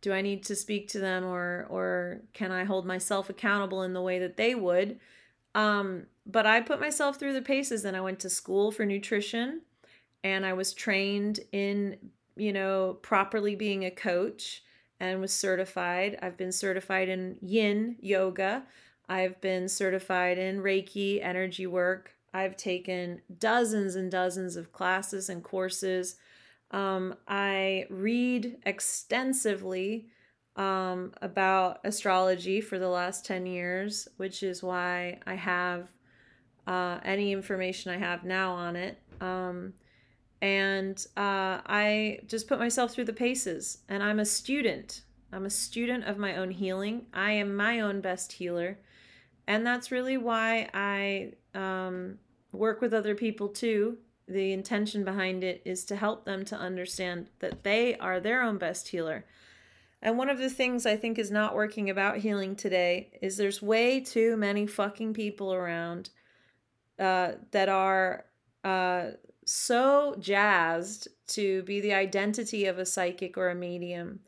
do 0.00 0.12
I 0.12 0.22
need 0.22 0.44
to 0.44 0.56
speak 0.56 0.88
to 0.88 0.98
them 0.98 1.24
or 1.24 1.66
or 1.68 2.22
can 2.32 2.52
I 2.52 2.64
hold 2.64 2.86
myself 2.86 3.30
accountable 3.30 3.82
in 3.82 3.92
the 3.92 4.02
way 4.02 4.18
that 4.18 4.36
they 4.36 4.54
would? 4.54 4.98
Um, 5.54 6.06
but 6.26 6.46
I 6.46 6.60
put 6.60 6.80
myself 6.80 7.18
through 7.18 7.32
the 7.32 7.42
paces 7.42 7.84
and 7.84 7.96
I 7.96 8.00
went 8.00 8.20
to 8.20 8.30
school 8.30 8.70
for 8.70 8.86
nutrition 8.86 9.62
and 10.22 10.46
I 10.46 10.52
was 10.52 10.72
trained 10.72 11.40
in, 11.52 11.96
you 12.36 12.52
know, 12.52 12.98
properly 13.02 13.56
being 13.56 13.84
a 13.84 13.90
coach 13.90 14.62
and 15.00 15.20
was 15.20 15.32
certified. 15.32 16.18
I've 16.22 16.36
been 16.36 16.52
certified 16.52 17.08
in 17.08 17.36
yin 17.40 17.96
yoga. 18.00 18.64
I've 19.08 19.40
been 19.40 19.68
certified 19.68 20.38
in 20.38 20.62
Reiki 20.62 21.24
energy 21.24 21.66
work. 21.66 22.14
I've 22.32 22.56
taken 22.56 23.22
dozens 23.38 23.96
and 23.96 24.10
dozens 24.10 24.54
of 24.56 24.72
classes 24.72 25.28
and 25.28 25.42
courses 25.42 26.16
um, 26.70 27.14
I 27.26 27.86
read 27.90 28.58
extensively 28.64 30.08
um, 30.56 31.12
about 31.22 31.80
astrology 31.84 32.60
for 32.60 32.78
the 32.78 32.88
last 32.88 33.24
10 33.24 33.46
years, 33.46 34.08
which 34.16 34.42
is 34.42 34.62
why 34.62 35.18
I 35.26 35.34
have 35.34 35.88
uh, 36.66 36.98
any 37.04 37.32
information 37.32 37.92
I 37.92 37.98
have 37.98 38.24
now 38.24 38.52
on 38.52 38.76
it. 38.76 38.98
Um, 39.20 39.74
and 40.42 40.98
uh, 41.16 41.60
I 41.66 42.20
just 42.26 42.48
put 42.48 42.58
myself 42.58 42.92
through 42.92 43.04
the 43.04 43.12
paces, 43.12 43.78
and 43.88 44.02
I'm 44.02 44.20
a 44.20 44.24
student. 44.24 45.02
I'm 45.32 45.46
a 45.46 45.50
student 45.50 46.04
of 46.04 46.18
my 46.18 46.36
own 46.36 46.50
healing. 46.50 47.06
I 47.12 47.32
am 47.32 47.54
my 47.54 47.80
own 47.80 48.00
best 48.00 48.32
healer. 48.32 48.78
And 49.46 49.66
that's 49.66 49.90
really 49.90 50.16
why 50.16 50.68
I 50.74 51.32
um, 51.54 52.18
work 52.52 52.80
with 52.80 52.94
other 52.94 53.14
people 53.14 53.48
too. 53.48 53.98
The 54.30 54.52
intention 54.52 55.04
behind 55.04 55.42
it 55.42 55.60
is 55.64 55.84
to 55.86 55.96
help 55.96 56.24
them 56.24 56.44
to 56.46 56.56
understand 56.56 57.26
that 57.40 57.64
they 57.64 57.96
are 57.96 58.20
their 58.20 58.42
own 58.42 58.58
best 58.58 58.88
healer. 58.88 59.24
And 60.00 60.16
one 60.16 60.30
of 60.30 60.38
the 60.38 60.48
things 60.48 60.86
I 60.86 60.96
think 60.96 61.18
is 61.18 61.32
not 61.32 61.54
working 61.54 61.90
about 61.90 62.18
healing 62.18 62.54
today 62.54 63.10
is 63.20 63.36
there's 63.36 63.60
way 63.60 64.00
too 64.00 64.36
many 64.36 64.66
fucking 64.66 65.14
people 65.14 65.52
around 65.52 66.10
uh, 66.98 67.32
that 67.50 67.68
are 67.68 68.24
uh, 68.62 69.08
so 69.44 70.14
jazzed 70.20 71.08
to 71.26 71.62
be 71.64 71.80
the 71.80 71.94
identity 71.94 72.66
of 72.66 72.78
a 72.78 72.86
psychic 72.86 73.36
or 73.36 73.50
a 73.50 73.54
medium 73.54 74.20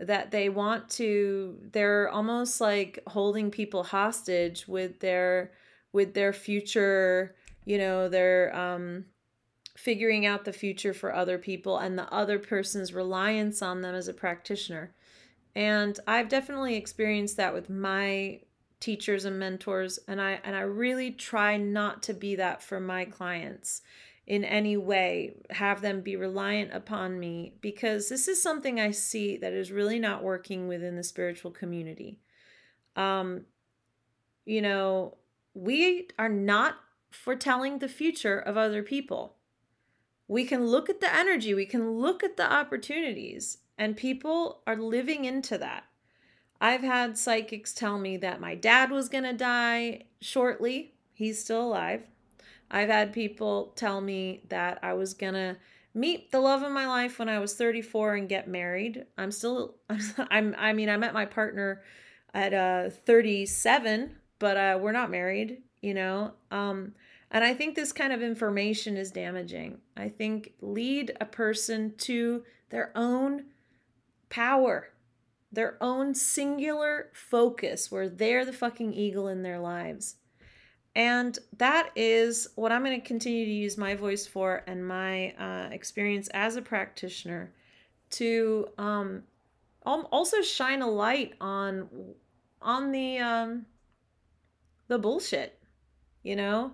that 0.00 0.30
they 0.30 0.48
want 0.48 0.88
to 0.88 1.58
they're 1.72 2.08
almost 2.08 2.60
like 2.60 3.00
holding 3.08 3.50
people 3.50 3.82
hostage 3.82 4.66
with 4.66 5.00
their 5.00 5.52
with 5.92 6.14
their 6.14 6.32
future 6.32 7.34
you 7.66 7.76
know 7.76 8.08
they're 8.08 8.54
um 8.56 9.04
figuring 9.82 10.26
out 10.26 10.44
the 10.44 10.52
future 10.52 10.92
for 10.92 11.14
other 11.14 11.38
people 11.38 11.78
and 11.78 11.98
the 11.98 12.12
other 12.12 12.38
person's 12.38 12.92
reliance 12.92 13.62
on 13.62 13.80
them 13.80 13.94
as 13.94 14.08
a 14.08 14.14
practitioner 14.14 14.92
and 15.54 15.98
i've 16.06 16.28
definitely 16.28 16.76
experienced 16.76 17.36
that 17.36 17.54
with 17.54 17.70
my 17.70 18.38
teachers 18.78 19.24
and 19.24 19.38
mentors 19.38 19.98
and 20.06 20.20
i 20.20 20.40
and 20.44 20.54
i 20.54 20.60
really 20.60 21.10
try 21.10 21.56
not 21.56 22.02
to 22.02 22.14
be 22.14 22.36
that 22.36 22.62
for 22.62 22.80
my 22.80 23.04
clients 23.04 23.82
in 24.30 24.44
any 24.44 24.76
way 24.76 25.34
have 25.50 25.80
them 25.80 26.02
be 26.02 26.14
reliant 26.14 26.72
upon 26.72 27.18
me 27.18 27.52
because 27.60 28.08
this 28.08 28.28
is 28.28 28.40
something 28.40 28.78
I 28.78 28.92
see 28.92 29.36
that 29.38 29.52
is 29.52 29.72
really 29.72 29.98
not 29.98 30.22
working 30.22 30.68
within 30.68 30.94
the 30.94 31.02
spiritual 31.02 31.50
community. 31.50 32.20
Um, 32.94 33.46
you 34.44 34.62
know, 34.62 35.16
we 35.52 36.06
are 36.16 36.28
not 36.28 36.76
foretelling 37.10 37.80
the 37.80 37.88
future 37.88 38.38
of 38.38 38.56
other 38.56 38.84
people. 38.84 39.34
We 40.30 40.44
can 40.44 40.68
look 40.68 40.88
at 40.88 41.00
the 41.00 41.12
energy, 41.12 41.54
we 41.54 41.66
can 41.66 41.90
look 41.90 42.22
at 42.22 42.36
the 42.36 42.48
opportunities, 42.48 43.58
and 43.76 43.96
people 43.96 44.62
are 44.64 44.76
living 44.76 45.24
into 45.24 45.58
that. 45.58 45.86
I've 46.60 46.82
had 46.82 47.18
psychics 47.18 47.74
tell 47.74 47.98
me 47.98 48.16
that 48.18 48.40
my 48.40 48.54
dad 48.54 48.92
was 48.92 49.08
going 49.08 49.24
to 49.24 49.32
die 49.32 50.04
shortly. 50.20 50.94
He's 51.14 51.42
still 51.42 51.64
alive. 51.64 52.02
I've 52.70 52.90
had 52.90 53.12
people 53.12 53.72
tell 53.74 54.00
me 54.00 54.42
that 54.50 54.78
I 54.84 54.92
was 54.92 55.14
going 55.14 55.34
to 55.34 55.56
meet 55.94 56.30
the 56.30 56.38
love 56.38 56.62
of 56.62 56.70
my 56.70 56.86
life 56.86 57.18
when 57.18 57.28
I 57.28 57.40
was 57.40 57.54
34 57.56 58.14
and 58.14 58.28
get 58.28 58.46
married. 58.46 59.06
I'm 59.18 59.32
still 59.32 59.78
I'm 60.30 60.54
I 60.56 60.72
mean 60.74 60.88
I 60.88 60.96
met 60.96 61.12
my 61.12 61.24
partner 61.24 61.82
at 62.32 62.54
uh 62.54 62.90
37, 62.90 64.14
but 64.38 64.56
uh 64.56 64.78
we're 64.80 64.92
not 64.92 65.10
married, 65.10 65.62
you 65.82 65.94
know. 65.94 66.34
Um 66.52 66.94
and 67.30 67.44
I 67.44 67.54
think 67.54 67.74
this 67.74 67.92
kind 67.92 68.12
of 68.12 68.22
information 68.22 68.96
is 68.96 69.12
damaging. 69.12 69.78
I 69.96 70.08
think 70.08 70.54
lead 70.60 71.16
a 71.20 71.24
person 71.24 71.94
to 71.98 72.42
their 72.70 72.90
own 72.96 73.44
power, 74.28 74.90
their 75.52 75.76
own 75.80 76.14
singular 76.14 77.10
focus 77.12 77.90
where 77.90 78.08
they're 78.08 78.44
the 78.44 78.52
fucking 78.52 78.92
eagle 78.94 79.28
in 79.28 79.42
their 79.42 79.60
lives. 79.60 80.16
And 80.96 81.38
that 81.58 81.90
is 81.94 82.48
what 82.56 82.72
I'm 82.72 82.84
going 82.84 83.00
to 83.00 83.06
continue 83.06 83.44
to 83.44 83.50
use 83.50 83.78
my 83.78 83.94
voice 83.94 84.26
for 84.26 84.64
and 84.66 84.86
my 84.86 85.30
uh, 85.32 85.68
experience 85.70 86.28
as 86.34 86.56
a 86.56 86.62
practitioner 86.62 87.52
to 88.10 88.68
um, 88.76 89.22
also 89.84 90.42
shine 90.42 90.82
a 90.82 90.88
light 90.88 91.34
on 91.40 91.88
on 92.60 92.90
the 92.90 93.18
um, 93.18 93.66
the 94.88 94.98
bullshit. 94.98 95.58
You 96.24 96.36
know, 96.36 96.72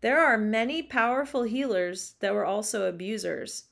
there 0.00 0.20
are 0.20 0.38
many 0.38 0.82
powerful 0.82 1.42
healers 1.42 2.14
that 2.20 2.34
were 2.34 2.44
also 2.44 2.88
abusers, 2.88 3.64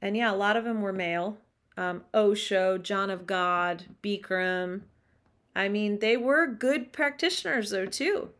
and 0.00 0.16
yeah, 0.16 0.32
a 0.32 0.36
lot 0.36 0.56
of 0.56 0.64
them 0.64 0.80
were 0.80 0.92
male. 0.92 1.38
Um, 1.76 2.04
Osho, 2.12 2.76
John 2.76 3.08
of 3.08 3.26
God, 3.26 3.84
Bikram. 4.02 4.82
I 5.56 5.68
mean, 5.68 6.00
they 6.00 6.16
were 6.16 6.46
good 6.46 6.92
practitioners 6.92 7.70
though 7.70 7.86
too 7.86 8.30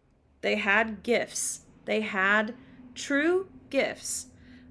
they 0.42 0.56
had 0.56 1.02
gifts. 1.02 1.60
They 1.86 2.00
had 2.00 2.54
true 2.94 3.48
gifts. 3.70 4.26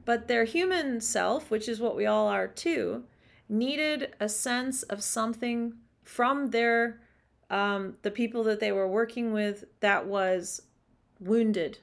But 0.05 0.28
their 0.28 0.43
human 0.43 1.01
self, 1.01 1.49
which 1.49 1.68
is 1.68 1.80
what 1.80 1.95
we 1.95 2.05
all 2.05 2.28
are 2.28 2.47
too, 2.47 3.05
needed 3.49 4.14
a 4.20 4.30
sense 4.30 4.84
of 4.84 5.03
something 5.03 5.74
from 6.03 6.51
their 6.51 7.01
um, 7.49 7.97
the 8.01 8.12
people 8.12 8.43
that 8.45 8.62
they 8.62 8.72
were 8.72 8.88
working 8.88 9.34
with 9.34 9.66
that 9.82 10.05
was 10.07 10.62
wounded 11.20 11.80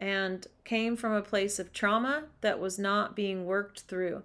and 0.00 0.46
came 0.64 0.96
from 0.96 1.12
a 1.12 1.22
place 1.22 1.58
of 1.58 1.72
trauma 1.72 2.24
that 2.40 2.60
was 2.60 2.78
not 2.78 3.16
being 3.16 3.44
worked 3.44 3.80
through. 3.82 4.22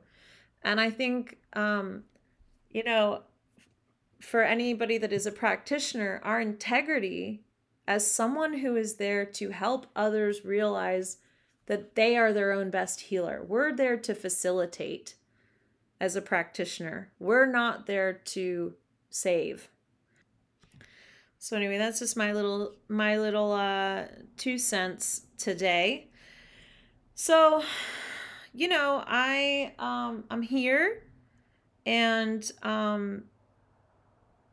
And 0.64 0.80
I 0.80 0.90
think, 0.90 1.38
um, 1.54 2.04
you 2.70 2.84
know, 2.84 3.22
for 4.20 4.44
anybody 4.44 4.98
that 4.98 5.12
is 5.12 5.26
a 5.26 5.32
practitioner, 5.32 6.22
our 6.24 6.40
integrity 6.40 7.42
as 7.88 8.10
someone 8.10 8.60
who 8.60 8.76
is 8.76 8.96
there 8.96 9.26
to 9.26 9.50
help 9.50 9.88
others 9.96 10.46
realize 10.46 11.18
that 11.66 11.96
they 11.96 12.16
are 12.16 12.32
their 12.32 12.52
own 12.52 12.70
best 12.70 13.02
healer. 13.02 13.44
We're 13.46 13.76
there 13.76 13.98
to 13.98 14.16
facilitate 14.16 15.16
as 16.00 16.16
a 16.16 16.22
practitioner. 16.22 17.12
We're 17.20 17.46
not 17.46 17.86
there 17.86 18.14
to 18.14 18.74
save. 19.10 19.70
So 21.44 21.58
anyway, 21.58 21.78
that's 21.78 22.00
just 22.00 22.16
my 22.16 22.32
little 22.32 22.74
my 22.88 23.18
little 23.18 23.52
uh 23.52 24.06
2 24.38 24.58
cents 24.58 25.24
today. 25.38 26.08
So, 27.16 27.62
you 28.54 28.70
know, 28.70 29.04
I 29.06 29.74
um 29.78 30.24
I'm 30.32 30.42
here 30.42 31.04
and 31.86 32.50
um 32.62 33.26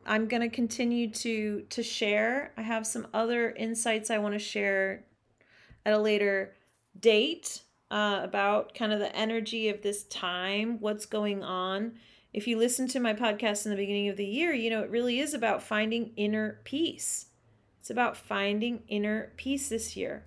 I'm 0.04 0.26
to 0.42 0.48
continue 0.48 1.08
to 1.12 1.64
to 1.70 1.82
share. 1.84 2.52
I 2.56 2.62
have 2.62 2.84
some 2.84 3.06
other 3.14 3.52
insights 3.52 4.10
I 4.10 4.18
want 4.18 4.34
to 4.34 4.40
share 4.40 5.04
at 5.86 5.92
a 5.92 5.98
later 5.98 6.56
date 6.98 7.62
uh, 7.92 8.18
about 8.24 8.74
kind 8.74 8.92
of 8.92 8.98
the 8.98 9.14
energy 9.14 9.68
of 9.68 9.82
this 9.82 10.02
time, 10.06 10.80
what's 10.80 11.06
going 11.06 11.44
on. 11.44 11.92
If 12.32 12.46
you 12.46 12.56
listen 12.56 12.86
to 12.88 13.00
my 13.00 13.14
podcast 13.14 13.64
in 13.64 13.70
the 13.70 13.76
beginning 13.76 14.08
of 14.08 14.16
the 14.16 14.26
year, 14.26 14.52
you 14.52 14.70
know 14.70 14.82
it 14.82 14.90
really 14.90 15.18
is 15.20 15.34
about 15.34 15.62
finding 15.62 16.12
inner 16.16 16.60
peace. 16.64 17.26
It's 17.80 17.90
about 17.90 18.16
finding 18.16 18.82
inner 18.88 19.32
peace 19.36 19.68
this 19.68 19.96
year. 19.96 20.24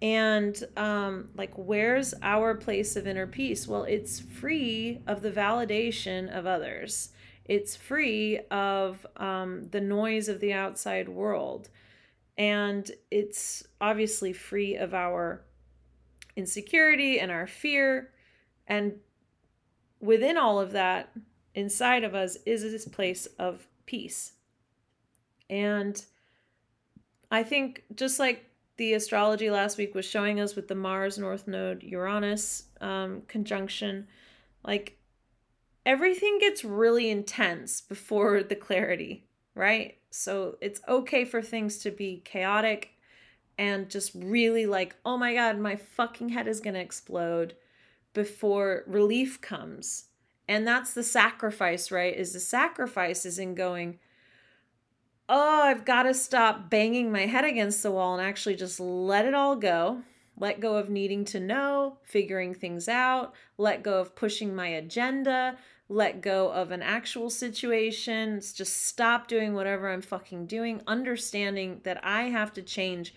And 0.00 0.60
um, 0.76 1.28
like, 1.36 1.52
where's 1.54 2.12
our 2.22 2.56
place 2.56 2.96
of 2.96 3.06
inner 3.06 3.26
peace? 3.26 3.68
Well, 3.68 3.84
it's 3.84 4.18
free 4.18 5.00
of 5.06 5.22
the 5.22 5.30
validation 5.30 6.28
of 6.36 6.44
others 6.44 7.10
it's 7.44 7.74
free 7.74 8.38
of 8.50 9.04
um, 9.16 9.68
the 9.70 9.80
noise 9.80 10.28
of 10.28 10.40
the 10.40 10.52
outside 10.52 11.08
world. 11.08 11.68
And 12.38 12.90
it's 13.10 13.64
obviously 13.80 14.32
free 14.32 14.76
of 14.76 14.94
our 14.94 15.44
insecurity 16.36 17.20
and 17.20 17.30
our 17.30 17.46
fear. 17.46 18.10
And 18.66 18.94
within 20.02 20.36
all 20.36 20.60
of 20.60 20.72
that, 20.72 21.10
inside 21.54 22.04
of 22.04 22.14
us, 22.14 22.36
is 22.44 22.62
this 22.62 22.86
place 22.86 23.26
of 23.38 23.66
peace. 23.86 24.32
And 25.48 26.04
I 27.30 27.42
think 27.42 27.84
just 27.94 28.18
like 28.18 28.50
the 28.76 28.94
astrology 28.94 29.50
last 29.50 29.78
week 29.78 29.94
was 29.94 30.04
showing 30.04 30.40
us 30.40 30.56
with 30.56 30.68
the 30.68 30.74
Mars 30.74 31.18
North 31.18 31.46
Node 31.46 31.82
Uranus 31.82 32.64
um, 32.80 33.22
conjunction, 33.28 34.08
like 34.64 34.98
everything 35.86 36.38
gets 36.40 36.64
really 36.64 37.08
intense 37.10 37.80
before 37.80 38.42
the 38.42 38.56
clarity, 38.56 39.26
right? 39.54 39.98
So 40.10 40.56
it's 40.60 40.80
okay 40.88 41.24
for 41.24 41.40
things 41.40 41.78
to 41.78 41.90
be 41.90 42.22
chaotic 42.24 42.90
and 43.58 43.88
just 43.88 44.12
really 44.14 44.66
like, 44.66 44.96
oh 45.04 45.16
my 45.16 45.34
God, 45.34 45.58
my 45.58 45.76
fucking 45.76 46.30
head 46.30 46.48
is 46.48 46.60
going 46.60 46.74
to 46.74 46.80
explode 46.80 47.54
before 48.12 48.84
relief 48.86 49.40
comes. 49.40 50.06
And 50.48 50.66
that's 50.66 50.92
the 50.92 51.02
sacrifice, 51.02 51.90
right? 51.90 52.14
Is 52.14 52.32
the 52.32 52.40
sacrifice 52.40 53.24
is 53.24 53.38
in 53.38 53.54
going, 53.54 53.98
oh, 55.28 55.62
I've 55.62 55.84
got 55.84 56.02
to 56.02 56.14
stop 56.14 56.68
banging 56.68 57.10
my 57.10 57.26
head 57.26 57.44
against 57.44 57.82
the 57.82 57.92
wall 57.92 58.18
and 58.18 58.26
actually 58.26 58.56
just 58.56 58.78
let 58.80 59.24
it 59.24 59.34
all 59.34 59.56
go. 59.56 60.02
Let 60.36 60.60
go 60.60 60.76
of 60.76 60.90
needing 60.90 61.24
to 61.26 61.40
know, 61.40 61.98
figuring 62.02 62.54
things 62.54 62.88
out, 62.88 63.34
let 63.58 63.82
go 63.82 64.00
of 64.00 64.16
pushing 64.16 64.54
my 64.54 64.68
agenda, 64.68 65.56
let 65.88 66.22
go 66.22 66.50
of 66.50 66.70
an 66.70 66.82
actual 66.82 67.28
situation, 67.28 68.36
It's 68.36 68.52
just 68.52 68.86
stop 68.86 69.28
doing 69.28 69.54
whatever 69.54 69.90
I'm 69.90 70.00
fucking 70.00 70.46
doing, 70.46 70.80
understanding 70.86 71.80
that 71.84 72.02
I 72.04 72.24
have 72.24 72.52
to 72.54 72.62
change 72.62 73.14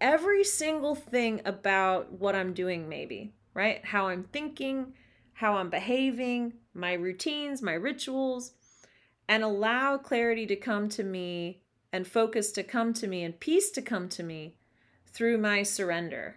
every 0.00 0.42
single 0.42 0.94
thing 0.94 1.40
about 1.44 2.12
what 2.12 2.34
I'm 2.34 2.52
doing, 2.54 2.88
maybe, 2.88 3.32
right? 3.58 3.84
How 3.84 4.06
I'm 4.06 4.22
thinking, 4.22 4.94
how 5.32 5.56
I'm 5.56 5.68
behaving, 5.68 6.52
my 6.74 6.92
routines, 6.92 7.60
my 7.60 7.72
rituals, 7.72 8.52
and 9.28 9.42
allow 9.42 9.98
clarity 9.98 10.46
to 10.46 10.54
come 10.54 10.88
to 10.90 11.02
me 11.02 11.62
and 11.92 12.06
focus 12.06 12.52
to 12.52 12.62
come 12.62 12.94
to 12.94 13.08
me 13.08 13.24
and 13.24 13.40
peace 13.40 13.72
to 13.72 13.82
come 13.82 14.08
to 14.10 14.22
me 14.22 14.54
through 15.08 15.38
my 15.38 15.64
surrender. 15.64 16.36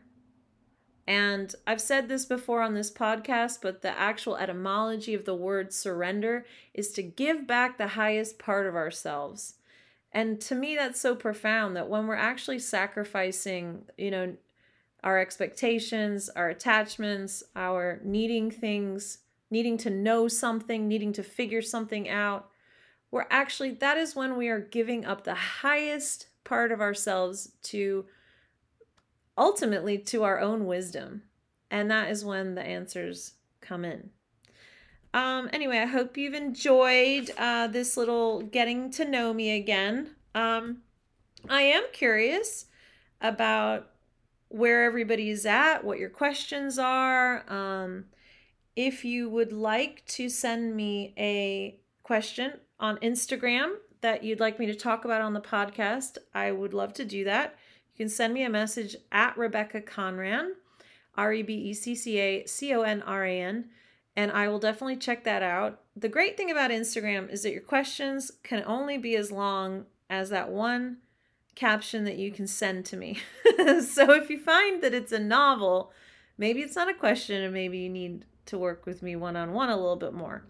And 1.06 1.54
I've 1.68 1.80
said 1.80 2.10
this 2.10 2.26
before 2.26 2.64
on 2.64 2.74
this 2.74 2.90
podcast, 2.90 3.60
but 3.62 3.84
the 3.84 3.96
actual 3.96 4.38
etymology 4.38 5.14
of 5.14 5.26
the 5.26 5.36
word 5.36 5.74
surrender 5.74 6.44
is 6.74 6.90
to 6.94 7.04
give 7.04 7.46
back 7.46 7.78
the 7.78 7.90
highest 7.90 8.40
part 8.40 8.66
of 8.66 8.74
ourselves. 8.74 9.58
And 10.12 10.42
to 10.42 10.56
me, 10.56 10.76
that's 10.76 11.00
so 11.00 11.16
profound 11.16 11.76
that 11.76 11.88
when 11.88 12.08
we're 12.08 12.16
actually 12.16 12.60
sacrificing, 12.60 13.84
you 13.96 14.10
know, 14.10 14.38
our 15.04 15.20
expectations, 15.20 16.30
our 16.30 16.50
attachments, 16.50 17.44
our 17.56 18.00
needing 18.04 18.52
things, 18.52 19.20
needing 19.50 19.78
to 19.78 19.90
know 19.90 20.28
something, 20.28 20.88
needing 20.88 21.14
to 21.14 21.24
figure 21.24 21.62
something 21.62 22.08
out, 22.10 22.50
we're 23.12 23.28
actually, 23.30 23.72
that 23.72 23.98
is 23.98 24.16
when 24.16 24.38
we 24.38 24.48
are 24.48 24.60
giving 24.60 25.06
up 25.06 25.24
the 25.24 25.36
highest 25.36 26.28
part 26.44 26.72
of 26.72 26.80
ourselves 26.80 27.52
to 27.64 28.06
ultimately 29.38 29.98
to 29.98 30.24
our 30.24 30.40
own 30.40 30.66
wisdom. 30.66 31.24
And 31.70 31.92
that 31.92 32.10
is 32.10 32.24
when 32.24 32.56
the 32.56 32.62
answers 32.62 33.34
come 33.60 33.84
in. 33.86 34.12
Um, 35.14 35.50
anyway, 35.52 35.80
I 35.80 35.86
hope 35.86 36.16
you've 36.16 36.34
enjoyed 36.34 37.32
uh, 37.38 37.68
this 37.68 37.98
little 37.98 38.42
getting 38.42 38.92
to 38.92 39.04
know 39.04 39.34
me 39.34 39.58
again. 39.58 40.12
Um, 40.34 40.78
I 41.50 41.64
am 41.64 41.84
curious 41.92 42.68
about 43.20 43.91
where 44.52 44.84
everybody's 44.84 45.46
at, 45.46 45.84
what 45.84 46.00
your 46.00 46.10
questions 46.10 46.78
are. 46.78 47.50
Um, 47.52 48.06
if 48.76 49.06
you 49.06 49.30
would 49.30 49.52
like 49.52 50.06
to 50.08 50.30
send 50.30 50.76
me 50.76 51.14
a 51.18 51.80
question 52.04 52.54
on 52.80 52.98
Instagram 52.98 53.76
that 54.02 54.24
you'd 54.24 54.40
like 54.40 54.60
me 54.60 54.66
to 54.66 54.76
talk 54.76 55.06
about 55.06 55.22
on 55.22 55.34
the 55.34 55.42
podcast, 55.42 56.18
I 56.34 56.52
would 56.52 56.74
love 56.74 56.94
to 56.96 57.06
do 57.06 57.24
that. 57.26 57.56
You 57.94 58.06
can 58.06 58.10
send 58.10 58.34
me 58.34 58.44
a 58.44 58.50
message 58.50 58.96
at 59.12 59.38
Rebecca 59.38 59.82
Conran, 59.82 60.52
R 61.16 61.34
E 61.34 61.44
B 61.44 61.54
E 61.54 61.74
C 61.74 61.96
C 61.96 62.20
A 62.20 62.46
C 62.46 62.74
O 62.74 62.82
N 62.82 63.02
R 63.04 63.26
A 63.26 63.42
N, 63.42 63.70
and 64.16 64.32
I 64.32 64.48
will 64.48 64.60
definitely 64.60 64.98
check 64.98 65.24
that 65.24 65.44
out. 65.44 65.82
The 65.96 66.10
great 66.10 66.36
thing 66.36 66.52
about 66.52 66.72
Instagram 66.72 67.30
is 67.30 67.44
that 67.44 67.52
your 67.52 67.62
questions 67.62 68.32
can 68.44 68.64
only 68.66 68.98
be 68.98 69.16
as 69.16 69.32
long 69.32 69.86
as 70.10 70.30
that 70.30 70.50
one 70.50 70.98
caption 71.56 72.04
that 72.06 72.18
you 72.18 72.32
can 72.32 72.48
send 72.48 72.86
to 72.86 72.98
me. 72.98 73.20
so 73.82 74.12
if 74.12 74.30
you 74.30 74.40
find 74.40 74.82
that 74.82 74.94
it's 74.94 75.12
a 75.12 75.20
novel, 75.20 75.92
maybe 76.38 76.62
it's 76.62 76.76
not 76.76 76.90
a 76.90 76.94
question 76.94 77.42
and 77.42 77.54
maybe 77.54 77.80
you 77.80 77.90
need 77.90 78.26
to 78.46 78.58
work 78.58 78.86
with 78.86 79.02
me 79.02 79.16
one 79.16 79.36
on 79.36 79.54
one 79.54 79.70
a 79.70 79.76
little 79.76 79.96
bit 79.96 80.14
more. 80.14 80.44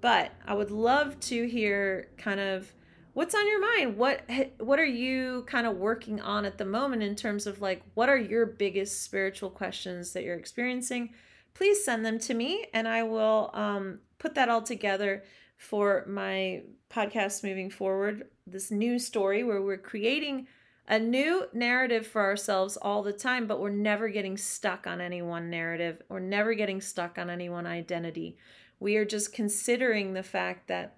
But 0.00 0.32
I 0.46 0.54
would 0.54 0.70
love 0.70 1.20
to 1.20 1.46
hear 1.46 2.08
kind 2.16 2.40
of 2.40 2.72
what's 3.12 3.34
on 3.34 3.46
your 3.46 3.60
mind 3.60 3.96
what 3.96 4.22
what 4.58 4.78
are 4.78 4.84
you 4.84 5.44
kind 5.46 5.66
of 5.66 5.76
working 5.76 6.20
on 6.20 6.44
at 6.44 6.58
the 6.58 6.64
moment 6.64 7.02
in 7.02 7.16
terms 7.16 7.46
of 7.46 7.60
like 7.60 7.82
what 7.94 8.08
are 8.08 8.16
your 8.16 8.46
biggest 8.46 9.02
spiritual 9.02 9.50
questions 9.50 10.12
that 10.12 10.22
you're 10.22 10.36
experiencing 10.36 11.10
please 11.54 11.84
send 11.84 12.06
them 12.06 12.18
to 12.18 12.34
me 12.34 12.66
and 12.72 12.86
i 12.86 13.02
will 13.02 13.50
um, 13.52 13.98
put 14.18 14.34
that 14.34 14.48
all 14.48 14.62
together 14.62 15.24
for 15.60 16.06
my 16.08 16.62
podcast 16.90 17.44
moving 17.44 17.68
forward 17.68 18.28
this 18.46 18.70
new 18.70 18.98
story 18.98 19.44
where 19.44 19.60
we're 19.60 19.76
creating 19.76 20.46
a 20.88 20.98
new 20.98 21.44
narrative 21.52 22.06
for 22.06 22.22
ourselves 22.22 22.78
all 22.78 23.02
the 23.02 23.12
time 23.12 23.46
but 23.46 23.60
we're 23.60 23.68
never 23.68 24.08
getting 24.08 24.38
stuck 24.38 24.86
on 24.86 25.02
any 25.02 25.20
one 25.20 25.50
narrative 25.50 26.00
or 26.08 26.18
never 26.18 26.54
getting 26.54 26.80
stuck 26.80 27.18
on 27.18 27.28
any 27.28 27.50
one 27.50 27.66
identity 27.66 28.38
we 28.78 28.96
are 28.96 29.04
just 29.04 29.34
considering 29.34 30.14
the 30.14 30.22
fact 30.22 30.68
that 30.68 30.96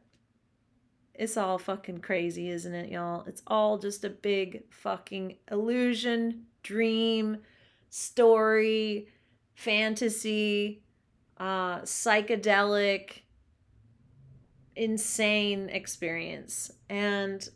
it's 1.15 1.37
all 1.37 1.59
fucking 1.59 1.99
crazy, 1.99 2.49
isn't 2.49 2.75
it, 2.75 2.91
y'all? 2.91 3.25
It's 3.27 3.43
all 3.47 3.77
just 3.77 4.05
a 4.05 4.09
big 4.09 4.63
fucking 4.71 5.37
illusion, 5.51 6.47
dream, 6.63 7.39
story, 7.91 9.09
fantasy, 9.55 10.83
uh, 11.39 11.81
psychedelic, 11.81 13.22
insane 14.77 15.69
experience. 15.69 16.71
And 16.89 17.51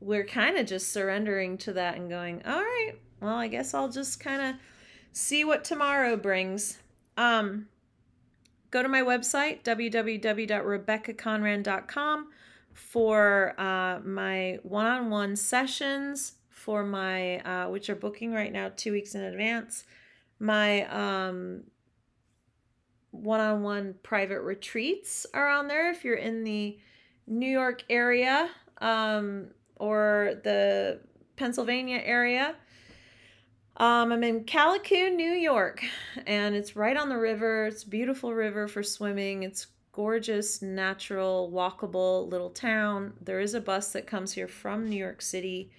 we're 0.00 0.24
kind 0.24 0.58
of 0.58 0.66
just 0.66 0.92
surrendering 0.92 1.56
to 1.58 1.72
that 1.74 1.96
and 1.96 2.08
going, 2.08 2.42
all 2.44 2.60
right, 2.60 2.92
well, 3.20 3.36
I 3.36 3.46
guess 3.48 3.74
I'll 3.74 3.88
just 3.88 4.20
kind 4.20 4.42
of 4.42 4.54
see 5.12 5.44
what 5.44 5.64
tomorrow 5.64 6.16
brings. 6.16 6.78
Um, 7.16 7.68
go 8.70 8.82
to 8.82 8.88
my 8.88 9.02
website, 9.02 9.62
www.rebeccaconran.com 9.62 12.28
for 12.72 13.60
uh, 13.60 14.00
my 14.04 14.58
one-on-one 14.62 15.36
sessions 15.36 16.32
for 16.48 16.82
my 16.84 17.38
uh, 17.40 17.68
which 17.68 17.90
are 17.90 17.94
booking 17.94 18.32
right 18.32 18.50
now 18.52 18.70
two 18.74 18.92
weeks 18.92 19.14
in 19.14 19.20
advance 19.22 19.84
my 20.42 20.84
um, 20.86 21.62
one-on-one 23.12 23.94
private 24.02 24.40
retreats 24.40 25.26
are 25.32 25.48
on 25.48 25.68
there 25.68 25.90
if 25.90 26.04
you're 26.04 26.16
in 26.16 26.44
the 26.44 26.76
new 27.26 27.50
york 27.50 27.84
area 27.88 28.50
um, 28.78 29.46
or 29.76 30.34
the 30.44 30.98
pennsylvania 31.36 32.00
area 32.04 32.54
um, 33.76 34.12
i'm 34.12 34.24
in 34.24 34.44
Callicoon, 34.44 35.14
new 35.14 35.32
york 35.32 35.82
and 36.26 36.54
it's 36.54 36.74
right 36.74 36.96
on 36.96 37.08
the 37.08 37.16
river 37.16 37.66
it's 37.66 37.84
beautiful 37.84 38.34
river 38.34 38.66
for 38.66 38.82
swimming 38.82 39.44
it's 39.44 39.68
gorgeous, 39.92 40.62
natural, 40.62 41.50
walkable 41.54 42.28
little 42.30 42.50
town. 42.50 43.12
There 43.20 43.40
is 43.40 43.54
a 43.54 43.60
bus 43.60 43.92
that 43.92 44.06
comes 44.06 44.32
here 44.32 44.48
from 44.48 44.88
New 44.88 44.96
York 44.96 45.22
City, 45.22 45.70